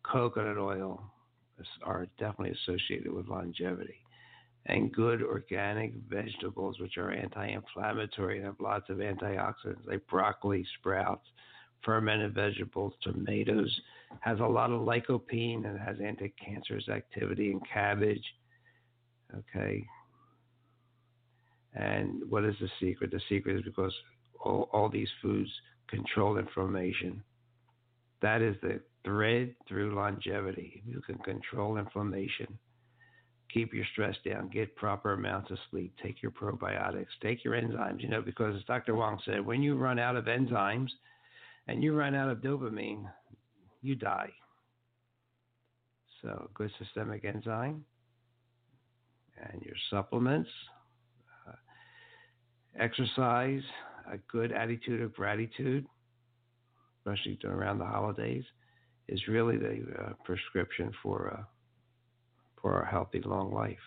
coconut 0.04 0.58
oil 0.58 1.12
are 1.84 2.08
definitely 2.20 2.56
associated 2.64 3.12
with 3.12 3.28
longevity. 3.28 4.04
And 4.66 4.92
good 4.92 5.22
organic 5.22 5.94
vegetables, 6.10 6.80
which 6.80 6.98
are 6.98 7.12
anti 7.12 7.48
inflammatory 7.48 8.38
and 8.38 8.46
have 8.46 8.60
lots 8.60 8.90
of 8.90 8.98
antioxidants, 8.98 9.88
like 9.88 10.06
broccoli, 10.08 10.66
sprouts, 10.78 11.26
fermented 11.84 12.34
vegetables, 12.34 12.94
tomatoes, 13.02 13.74
has 14.20 14.40
a 14.40 14.46
lot 14.46 14.72
of 14.72 14.82
lycopene 14.82 15.66
and 15.66 15.80
has 15.80 15.98
anti 16.04 16.34
cancerous 16.44 16.90
activity 16.90 17.52
in 17.52 17.62
cabbage. 17.72 18.24
Okay. 19.34 19.86
And 21.74 22.22
what 22.30 22.44
is 22.44 22.56
the 22.60 22.70
secret? 22.80 23.12
The 23.12 23.22
secret 23.30 23.58
is 23.58 23.64
because 23.64 23.94
all, 24.44 24.70
all 24.74 24.90
these 24.90 25.10
foods 25.22 25.50
control 25.88 26.38
inflammation. 26.38 27.22
That 28.22 28.42
is 28.42 28.56
the 28.62 28.82
thread 29.04 29.56
through 29.68 29.96
longevity. 29.96 30.84
You 30.86 31.02
can 31.02 31.18
control 31.20 31.78
inflammation, 31.78 32.58
keep 33.54 33.74
your 33.74 33.86
stress 33.94 34.16
down, 34.26 34.50
get 34.50 34.76
proper 34.76 35.14
amounts 35.14 35.52
of 35.52 35.58
sleep, 35.70 35.94
take 36.02 36.22
your 36.22 36.32
probiotics, 36.32 37.08
take 37.22 37.44
your 37.44 37.54
enzymes. 37.54 38.02
You 38.02 38.10
know, 38.10 38.22
because 38.22 38.56
as 38.56 38.64
Dr. 38.66 38.96
Wong 38.96 39.20
said, 39.26 39.46
when 39.46 39.62
you 39.62 39.76
run 39.76 40.00
out 40.00 40.16
of 40.16 40.26
enzymes 40.26 40.90
and 41.68 41.84
you 41.84 41.96
run 41.96 42.16
out 42.16 42.30
of 42.30 42.40
dopamine, 42.40 43.06
you 43.82 43.96
die. 43.96 44.32
So, 46.22 46.50
good 46.54 46.72
systemic 46.80 47.26
enzyme 47.26 47.86
and 49.52 49.62
your 49.62 49.76
supplements, 49.90 50.50
uh, 51.48 51.52
exercise, 52.80 53.62
a 54.12 54.18
good 54.32 54.52
attitude 54.52 55.02
of 55.02 55.14
gratitude, 55.14 55.86
especially 57.00 57.38
around 57.46 57.78
the 57.78 57.86
holidays, 57.86 58.44
is 59.08 59.28
really 59.28 59.58
the 59.58 59.86
uh, 60.00 60.14
prescription 60.24 60.92
for 61.02 61.38
uh, 61.40 61.44
for 62.62 62.82
a 62.82 62.90
healthy 62.90 63.22
long 63.22 63.54
life. 63.54 63.78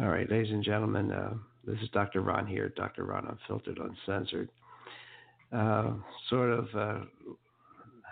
All 0.00 0.08
right, 0.08 0.28
ladies 0.30 0.50
and 0.50 0.64
gentlemen, 0.64 1.12
uh, 1.12 1.34
this 1.64 1.78
is 1.82 1.88
Dr. 1.90 2.22
Ron 2.22 2.46
here, 2.46 2.70
Dr. 2.70 3.04
Ron 3.04 3.26
Unfiltered, 3.26 3.78
Uncensored. 3.78 4.48
Uh, 5.52 5.92
sort 6.30 6.50
of 6.50 6.66
uh, 6.74 7.04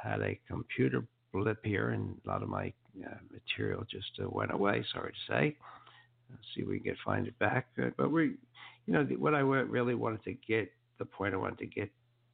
had 0.01 0.20
a 0.20 0.38
computer 0.47 1.03
blip 1.32 1.64
here, 1.64 1.91
and 1.91 2.16
a 2.24 2.28
lot 2.28 2.43
of 2.43 2.49
my 2.49 2.72
uh, 3.05 3.14
material 3.32 3.84
just 3.91 4.11
went 4.30 4.53
away. 4.53 4.84
Sorry 4.93 5.12
to 5.12 5.32
say. 5.32 5.57
Let's 6.30 6.43
see 6.55 6.62
if 6.62 6.68
we 6.68 6.76
can 6.76 6.84
get 6.84 6.97
find 7.05 7.26
it 7.26 7.38
back. 7.38 7.66
but 7.97 8.11
we 8.11 8.34
you 8.87 8.95
know, 8.95 9.05
what 9.18 9.35
I 9.35 9.41
really 9.41 9.95
wanted 9.95 10.24
to 10.24 10.35
get, 10.47 10.70
the 10.99 11.05
point 11.05 11.35
I 11.35 11.37
wanted 11.37 11.59
to 11.59 11.66
get 11.66 11.91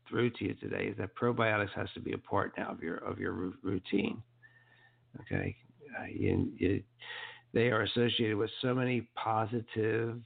through 0.09 0.31
to 0.31 0.45
you 0.45 0.55
today 0.55 0.87
is 0.87 0.97
that 0.99 1.15
probiotics 1.17 1.73
has 1.75 1.89
to 1.95 2.01
be 2.01 2.13
a 2.13 2.19
part 2.19 2.53
now 2.57 2.71
of 2.71 2.83
your 2.83 2.97
of 2.99 3.19
your 3.19 3.53
routine. 3.63 4.23
Okay, 5.21 5.57
uh, 5.99 6.07
you, 6.13 6.53
you, 6.57 6.83
they 7.53 7.69
are 7.69 7.83
associated 7.83 8.37
with 8.37 8.51
so 8.61 8.75
many 8.75 9.09
positive 9.17 10.21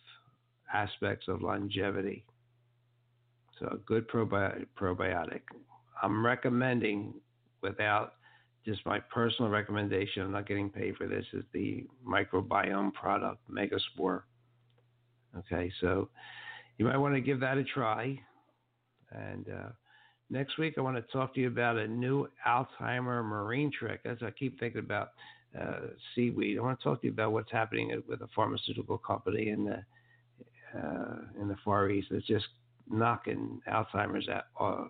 aspects 0.72 1.28
of 1.28 1.42
longevity. 1.42 2.24
So 3.58 3.66
a 3.66 3.76
good 3.76 4.08
probi- 4.08 4.66
probiotic. 4.78 5.42
I'm 6.02 6.24
recommending, 6.24 7.14
without 7.62 8.14
just 8.64 8.84
my 8.86 9.00
personal 9.00 9.50
recommendation, 9.50 10.22
I'm 10.22 10.32
not 10.32 10.48
getting 10.48 10.70
paid 10.70 10.96
for 10.96 11.06
this, 11.06 11.24
is 11.32 11.44
the 11.52 11.86
microbiome 12.06 12.92
product, 12.92 13.38
Megaspore. 13.50 14.22
Okay, 15.38 15.70
so 15.80 16.08
you 16.78 16.84
might 16.84 16.96
want 16.96 17.14
to 17.14 17.20
give 17.20 17.40
that 17.40 17.58
a 17.58 17.64
try. 17.64 18.20
And 19.12 19.46
uh, 19.48 19.68
next 20.28 20.58
week, 20.58 20.74
I 20.76 20.80
want 20.80 20.96
to 20.96 21.12
talk 21.12 21.34
to 21.34 21.40
you 21.40 21.48
about 21.48 21.76
a 21.76 21.86
new 21.86 22.28
Alzheimer 22.46 23.24
marine 23.24 23.70
trick. 23.70 24.00
As 24.04 24.18
I 24.22 24.30
keep 24.30 24.58
thinking 24.58 24.80
about 24.80 25.10
uh, 25.58 25.88
seaweed, 26.14 26.58
I 26.58 26.62
want 26.62 26.78
to 26.78 26.84
talk 26.84 27.00
to 27.02 27.06
you 27.06 27.12
about 27.12 27.32
what's 27.32 27.50
happening 27.50 28.02
with 28.08 28.22
a 28.22 28.28
pharmaceutical 28.34 28.98
company 28.98 29.50
in 29.50 29.64
the 29.64 29.84
uh, 30.78 31.16
in 31.40 31.48
the 31.48 31.56
Far 31.64 31.90
East 31.90 32.08
that's 32.10 32.26
just 32.26 32.46
knocking 32.88 33.60
Alzheimer's 33.68 34.28
out 34.28 34.44
uh, 34.60 34.84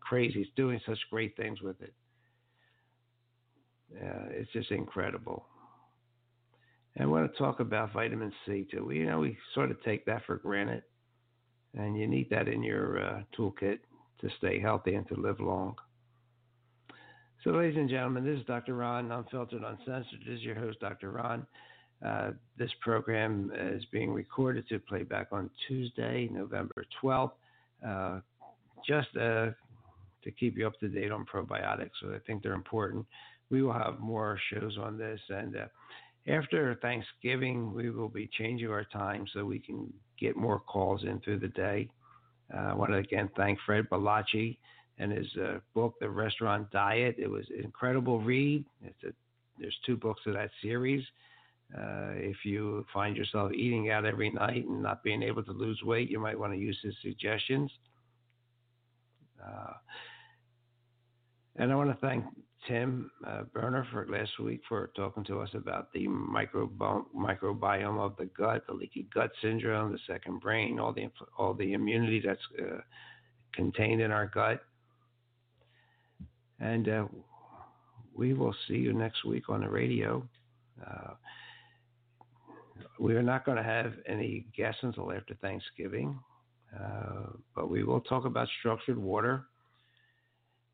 crazy. 0.00 0.40
It's 0.40 0.50
doing 0.56 0.80
such 0.86 0.98
great 1.10 1.36
things 1.36 1.62
with 1.62 1.80
it. 1.80 1.94
Uh, 3.94 4.26
it's 4.30 4.52
just 4.52 4.70
incredible. 4.70 5.46
And 6.96 7.04
I 7.04 7.06
want 7.06 7.30
to 7.30 7.38
talk 7.38 7.60
about 7.60 7.92
vitamin 7.92 8.32
C 8.46 8.66
too. 8.70 8.84
We, 8.86 8.98
you 8.98 9.06
know, 9.06 9.20
we 9.20 9.36
sort 9.54 9.70
of 9.70 9.82
take 9.82 10.06
that 10.06 10.24
for 10.26 10.36
granted, 10.36 10.82
and 11.74 11.98
you 11.98 12.06
need 12.06 12.30
that 12.30 12.48
in 12.48 12.62
your 12.62 13.04
uh, 13.04 13.20
toolkit 13.38 13.78
to 14.20 14.30
stay 14.38 14.58
healthy 14.58 14.94
and 14.94 15.06
to 15.08 15.14
live 15.14 15.38
long. 15.38 15.74
So, 17.44 17.50
ladies 17.50 17.76
and 17.76 17.88
gentlemen, 17.88 18.24
this 18.24 18.40
is 18.40 18.46
Dr. 18.46 18.74
Ron, 18.74 19.12
Unfiltered, 19.12 19.62
Uncensored. 19.62 20.20
This 20.26 20.38
is 20.38 20.42
your 20.42 20.54
host, 20.54 20.80
Dr. 20.80 21.10
Ron. 21.10 21.46
Uh, 22.04 22.30
this 22.58 22.70
program 22.80 23.52
is 23.54 23.84
being 23.92 24.12
recorded 24.12 24.66
to 24.68 24.78
play 24.78 25.02
back 25.02 25.28
on 25.32 25.50
Tuesday, 25.68 26.28
November 26.32 26.84
12th, 27.02 27.32
uh, 27.86 28.20
just 28.86 29.08
uh, 29.16 29.50
to 30.24 30.30
keep 30.38 30.56
you 30.56 30.66
up 30.66 30.78
to 30.80 30.88
date 30.88 31.12
on 31.12 31.24
probiotics. 31.24 31.90
So 32.00 32.14
I 32.14 32.18
think 32.26 32.42
they're 32.42 32.52
important. 32.52 33.06
We 33.50 33.62
will 33.62 33.72
have 33.72 34.00
more 34.00 34.38
shows 34.52 34.76
on 34.82 34.98
this, 34.98 35.20
and 35.28 35.56
uh, 35.56 35.66
after 36.28 36.74
Thanksgiving, 36.82 37.72
we 37.72 37.90
will 37.90 38.08
be 38.08 38.28
changing 38.38 38.68
our 38.68 38.84
time 38.84 39.26
so 39.32 39.44
we 39.44 39.58
can 39.58 39.92
get 40.18 40.36
more 40.36 40.60
calls 40.60 41.04
in 41.04 41.20
through 41.20 41.40
the 41.40 41.48
day. 41.48 41.88
Uh, 42.52 42.68
I 42.70 42.74
want 42.74 42.92
to 42.92 42.98
again 42.98 43.28
thank 43.36 43.58
Fred 43.66 43.88
Bollaci 43.90 44.58
and 44.98 45.12
his 45.12 45.26
uh, 45.40 45.58
book, 45.74 45.94
The 46.00 46.08
Restaurant 46.08 46.70
Diet. 46.70 47.16
It 47.18 47.28
was 47.28 47.44
an 47.50 47.64
incredible 47.64 48.20
read. 48.20 48.64
A, 48.84 49.08
there's 49.58 49.76
two 49.84 49.96
books 49.96 50.22
of 50.26 50.34
that 50.34 50.50
series. 50.62 51.04
Uh, 51.76 52.12
if 52.14 52.36
you 52.44 52.86
find 52.94 53.16
yourself 53.16 53.52
eating 53.52 53.90
out 53.90 54.04
every 54.04 54.30
night 54.30 54.66
and 54.66 54.82
not 54.82 55.02
being 55.02 55.22
able 55.22 55.42
to 55.42 55.52
lose 55.52 55.80
weight, 55.82 56.08
you 56.08 56.20
might 56.20 56.38
want 56.38 56.52
to 56.52 56.58
use 56.58 56.78
his 56.82 56.94
suggestions. 57.02 57.70
Uh, 59.44 59.72
and 61.56 61.72
I 61.72 61.74
want 61.74 61.90
to 61.90 62.06
thank 62.06 62.24
Tim 62.66 63.10
uh, 63.26 63.42
Berner 63.54 63.86
for 63.92 64.06
last 64.08 64.38
week 64.40 64.60
for 64.68 64.90
talking 64.96 65.24
to 65.24 65.40
us 65.40 65.50
about 65.54 65.92
the 65.92 66.06
microbiome, 66.06 67.04
microbiome 67.16 67.98
of 67.98 68.16
the 68.16 68.26
gut, 68.36 68.66
the 68.66 68.72
leaky 68.72 69.06
gut 69.14 69.30
syndrome, 69.40 69.92
the 69.92 69.98
second 70.06 70.40
brain, 70.40 70.78
all 70.78 70.92
the 70.92 71.08
all 71.38 71.54
the 71.54 71.72
immunity 71.72 72.22
that's 72.24 72.40
uh, 72.60 72.80
contained 73.54 74.00
in 74.00 74.10
our 74.10 74.26
gut. 74.26 74.62
And 76.58 76.88
uh, 76.88 77.04
we 78.14 78.32
will 78.32 78.54
see 78.66 78.76
you 78.76 78.92
next 78.92 79.24
week 79.24 79.48
on 79.48 79.60
the 79.60 79.68
radio. 79.68 80.26
Uh, 80.84 81.12
we 82.98 83.14
are 83.14 83.22
not 83.22 83.44
going 83.44 83.58
to 83.58 83.62
have 83.62 83.92
any 84.06 84.46
guests 84.56 84.80
until 84.82 85.12
after 85.12 85.34
Thanksgiving, 85.34 86.18
uh, 86.74 87.26
but 87.54 87.68
we 87.68 87.84
will 87.84 88.00
talk 88.00 88.24
about 88.24 88.48
structured 88.60 88.98
water. 88.98 89.44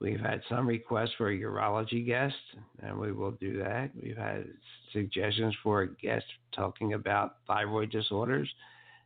We've 0.03 0.19
had 0.19 0.43
some 0.49 0.67
requests 0.67 1.13
for 1.17 1.31
a 1.31 1.39
urology 1.39 2.05
guest, 2.05 2.35
and 2.83 2.99
we 2.99 3.13
will 3.13 3.31
do 3.31 3.57
that. 3.59 3.91
We've 4.03 4.17
had 4.17 4.47
suggestions 4.93 5.55
for 5.63 5.83
a 5.83 5.89
guest 5.89 6.25
talking 6.53 6.95
about 6.95 7.37
thyroid 7.47 7.93
disorders, 7.93 8.53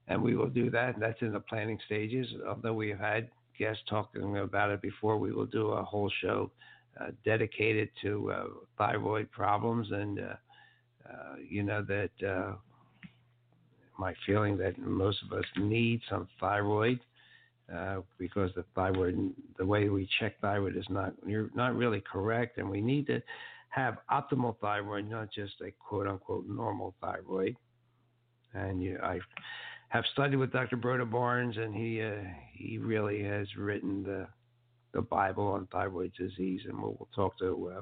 and 0.08 0.22
we 0.22 0.36
will 0.36 0.48
do 0.48 0.70
that. 0.70 0.98
That's 0.98 1.20
in 1.20 1.32
the 1.32 1.40
planning 1.40 1.78
stages. 1.84 2.26
Although 2.48 2.72
we 2.72 2.88
have 2.88 2.98
had 2.98 3.28
guests 3.58 3.82
talking 3.90 4.38
about 4.38 4.70
it 4.70 4.80
before, 4.80 5.18
we 5.18 5.32
will 5.32 5.44
do 5.44 5.68
a 5.68 5.84
whole 5.84 6.10
show 6.22 6.50
uh, 6.98 7.08
dedicated 7.26 7.90
to 8.00 8.32
uh, 8.32 8.44
thyroid 8.78 9.30
problems 9.30 9.88
and 9.90 10.18
uh, 10.18 10.22
uh, 11.06 11.34
you 11.46 11.62
know 11.62 11.82
that 11.82 12.10
uh, 12.26 12.54
my 13.98 14.14
feeling 14.24 14.56
that 14.56 14.78
most 14.78 15.18
of 15.22 15.36
us 15.36 15.44
need 15.58 16.00
some 16.08 16.26
thyroid 16.40 16.98
uh, 17.74 17.96
because 18.18 18.50
the 18.54 18.64
thyroid, 18.74 19.32
the 19.58 19.66
way 19.66 19.88
we 19.88 20.08
check 20.20 20.40
thyroid 20.40 20.76
is 20.76 20.86
not 20.88 21.12
you're 21.26 21.50
not 21.54 21.74
really 21.74 22.00
correct, 22.00 22.58
and 22.58 22.68
we 22.68 22.80
need 22.80 23.06
to 23.06 23.20
have 23.70 23.98
optimal 24.10 24.56
thyroid, 24.60 25.08
not 25.08 25.28
just 25.32 25.54
a 25.60 25.70
quote 25.72 26.06
unquote 26.06 26.46
normal 26.48 26.94
thyroid. 27.00 27.56
And 28.54 28.82
you, 28.82 28.98
I 29.02 29.18
have 29.88 30.04
studied 30.12 30.36
with 30.36 30.52
Dr. 30.52 30.76
Broda 30.76 31.10
Barnes, 31.10 31.56
and 31.56 31.74
he 31.74 32.02
uh, 32.02 32.22
he 32.52 32.78
really 32.78 33.22
has 33.22 33.46
written 33.56 34.02
the 34.02 34.26
the 34.92 35.02
Bible 35.02 35.46
on 35.46 35.66
thyroid 35.72 36.12
disease, 36.16 36.62
and 36.66 36.80
we'll, 36.80 36.96
we'll 36.98 37.08
talk 37.14 37.38
to. 37.38 37.72
Uh, 37.76 37.80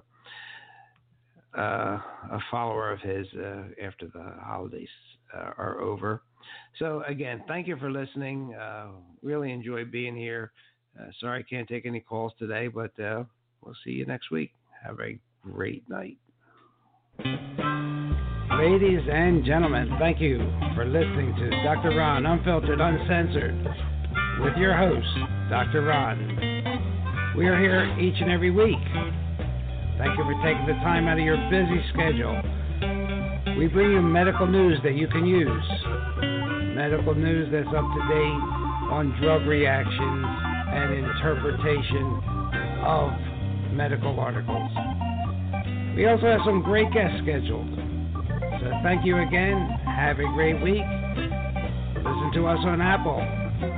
uh, 1.57 2.01
a 2.33 2.39
follower 2.51 2.91
of 2.91 3.01
his 3.01 3.27
uh, 3.39 3.63
after 3.81 4.09
the 4.09 4.35
holidays 4.41 4.89
uh, 5.33 5.53
are 5.57 5.81
over. 5.81 6.23
So, 6.79 7.03
again, 7.07 7.43
thank 7.47 7.67
you 7.67 7.77
for 7.77 7.91
listening. 7.91 8.55
Uh, 8.55 8.89
really 9.23 9.53
enjoy 9.53 9.85
being 9.85 10.17
here. 10.17 10.53
Uh, 10.99 11.07
sorry 11.21 11.41
I 11.41 11.43
can't 11.43 11.69
take 11.69 11.87
any 11.87 12.01
calls 12.01 12.33
today, 12.39 12.69
but 12.69 12.99
uh, 13.01 13.25
we'll 13.63 13.75
see 13.85 13.91
you 13.91 14.07
next 14.07 14.31
week. 14.31 14.53
Have 14.85 15.01
a 15.01 15.19
great 15.43 15.89
night. 15.89 16.17
Ladies 18.59 19.01
and 19.11 19.45
gentlemen, 19.45 19.97
thank 19.99 20.21
you 20.21 20.39
for 20.75 20.85
listening 20.85 21.35
to 21.37 21.51
Dr. 21.65 21.97
Ron 21.97 22.27
Unfiltered, 22.27 22.81
Uncensored 22.81 23.57
with 24.41 24.57
your 24.57 24.77
host, 24.77 25.07
Dr. 25.51 25.83
Ron. 25.83 27.35
We 27.37 27.47
are 27.47 27.59
here 27.59 27.99
each 27.99 28.21
and 28.21 28.31
every 28.31 28.51
week 28.51 28.79
Thank 29.97 30.19
you 30.19 30.25
for 30.25 30.35
taking 30.43 30.67
the 30.67 30.73
time 30.83 31.07
out 31.07 31.19
of 31.19 31.25
your 31.25 31.37
busy 31.51 31.81
schedule. 31.93 32.43
We 33.57 33.69
bring 33.69 33.93
you 33.93 34.03
medical 34.03 34.47
news 34.47 34.79
that 34.83 34.97
you 34.97 35.07
can 35.07 35.25
use. 35.25 36.34
Medical 36.75 37.15
news 37.15 37.49
that's 37.53 37.69
up 37.69 37.87
to 37.87 38.01
date 38.11 38.43
on 38.91 39.17
drug 39.23 39.47
reactions 39.47 40.27
and 40.75 40.93
interpretation 40.93 42.21
of 42.85 43.11
medical 43.73 44.19
articles. 44.19 44.71
We 45.97 46.07
also 46.07 46.27
have 46.27 46.41
some 46.45 46.63
great 46.63 46.93
guests 46.93 47.19
scheduled. 47.23 47.69
So 48.61 48.73
thank 48.83 49.05
you 49.07 49.19
again. 49.19 49.69
Have 49.87 50.19
a 50.19 50.27
great 50.35 50.61
week. 50.63 50.83
Listen 51.97 52.31
to 52.35 52.47
us 52.47 52.59
on 52.67 52.81
Apple, 52.81 53.23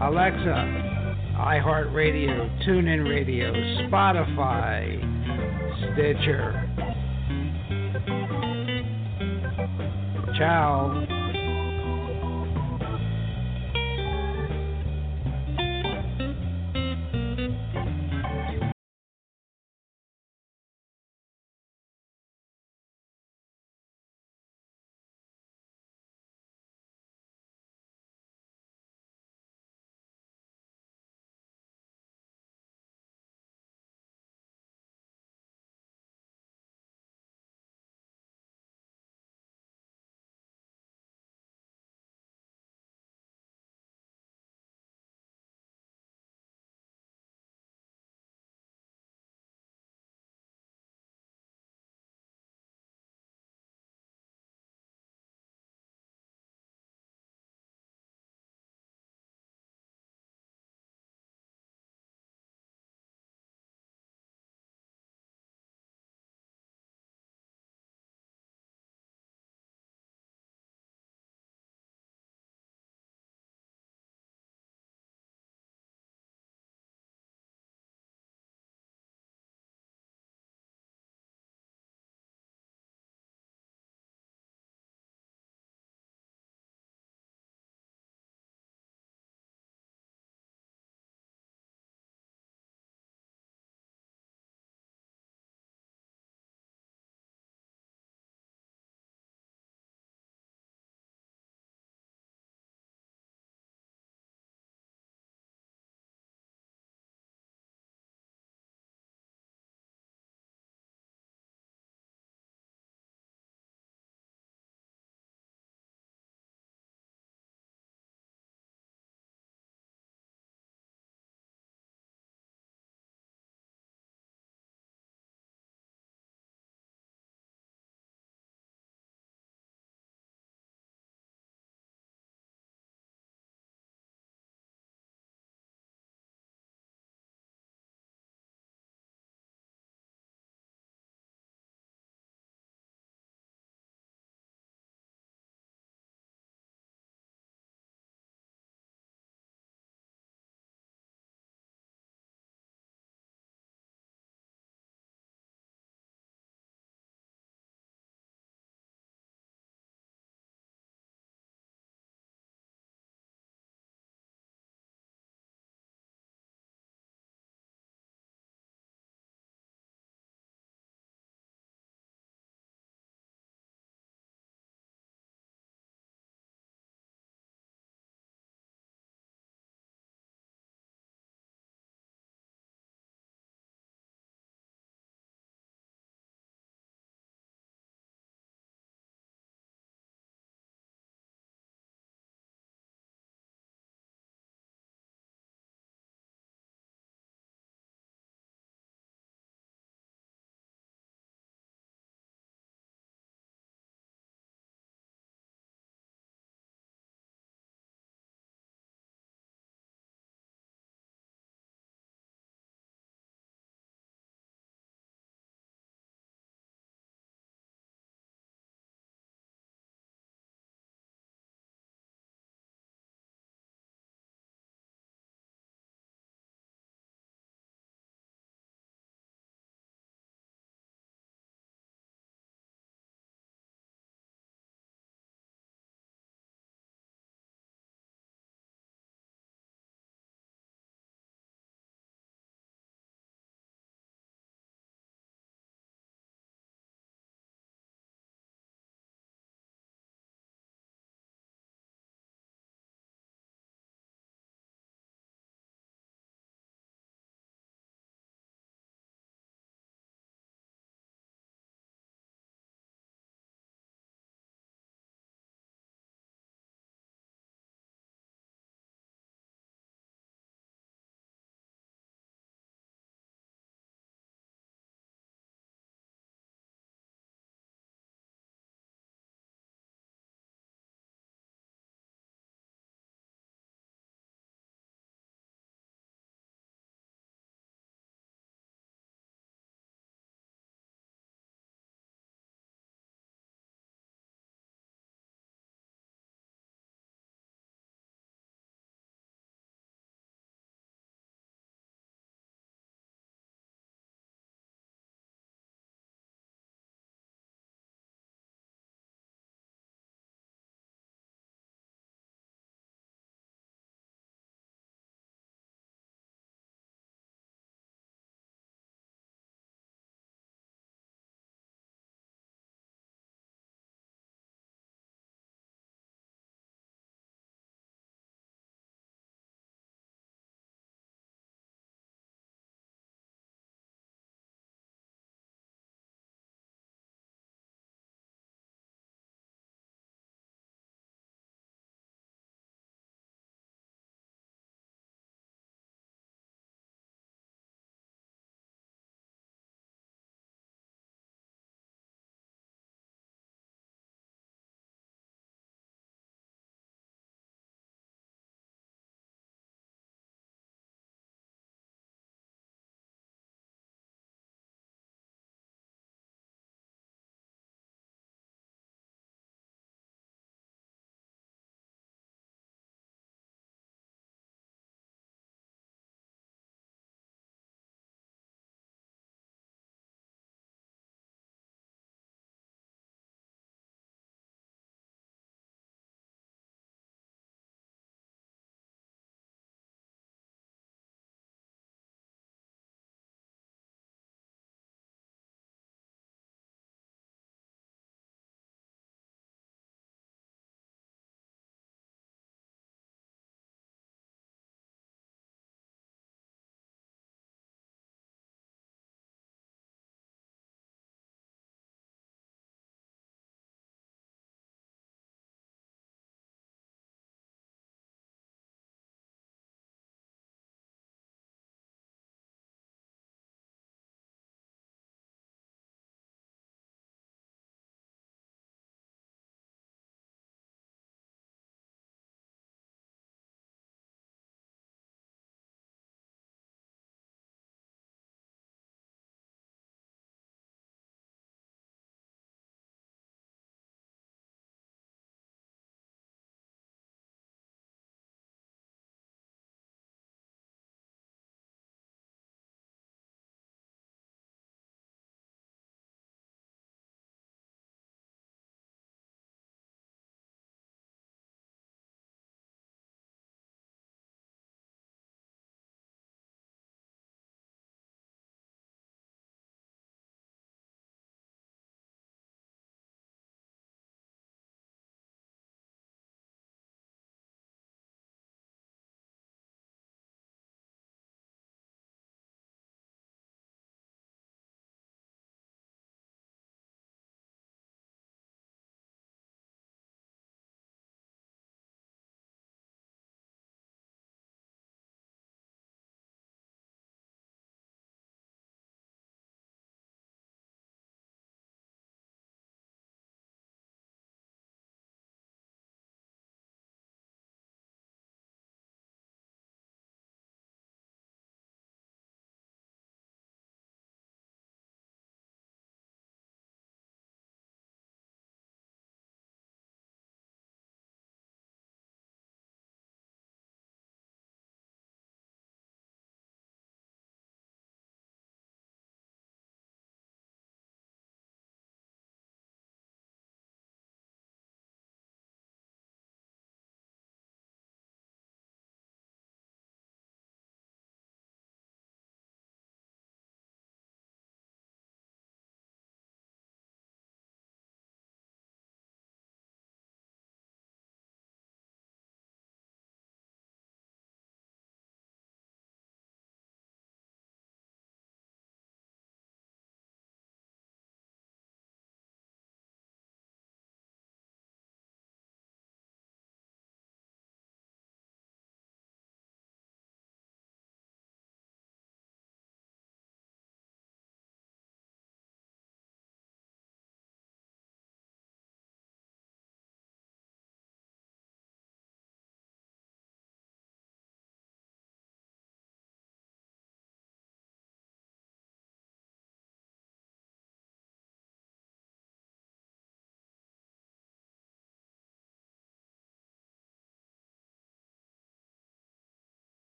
Alexa, 0.00 0.92
iHeartRadio, 1.38 2.66
TuneIn 2.66 3.08
Radio, 3.08 3.52
Spotify, 3.88 5.00
Stitcher. 5.94 6.68
Ciao. 10.36 11.11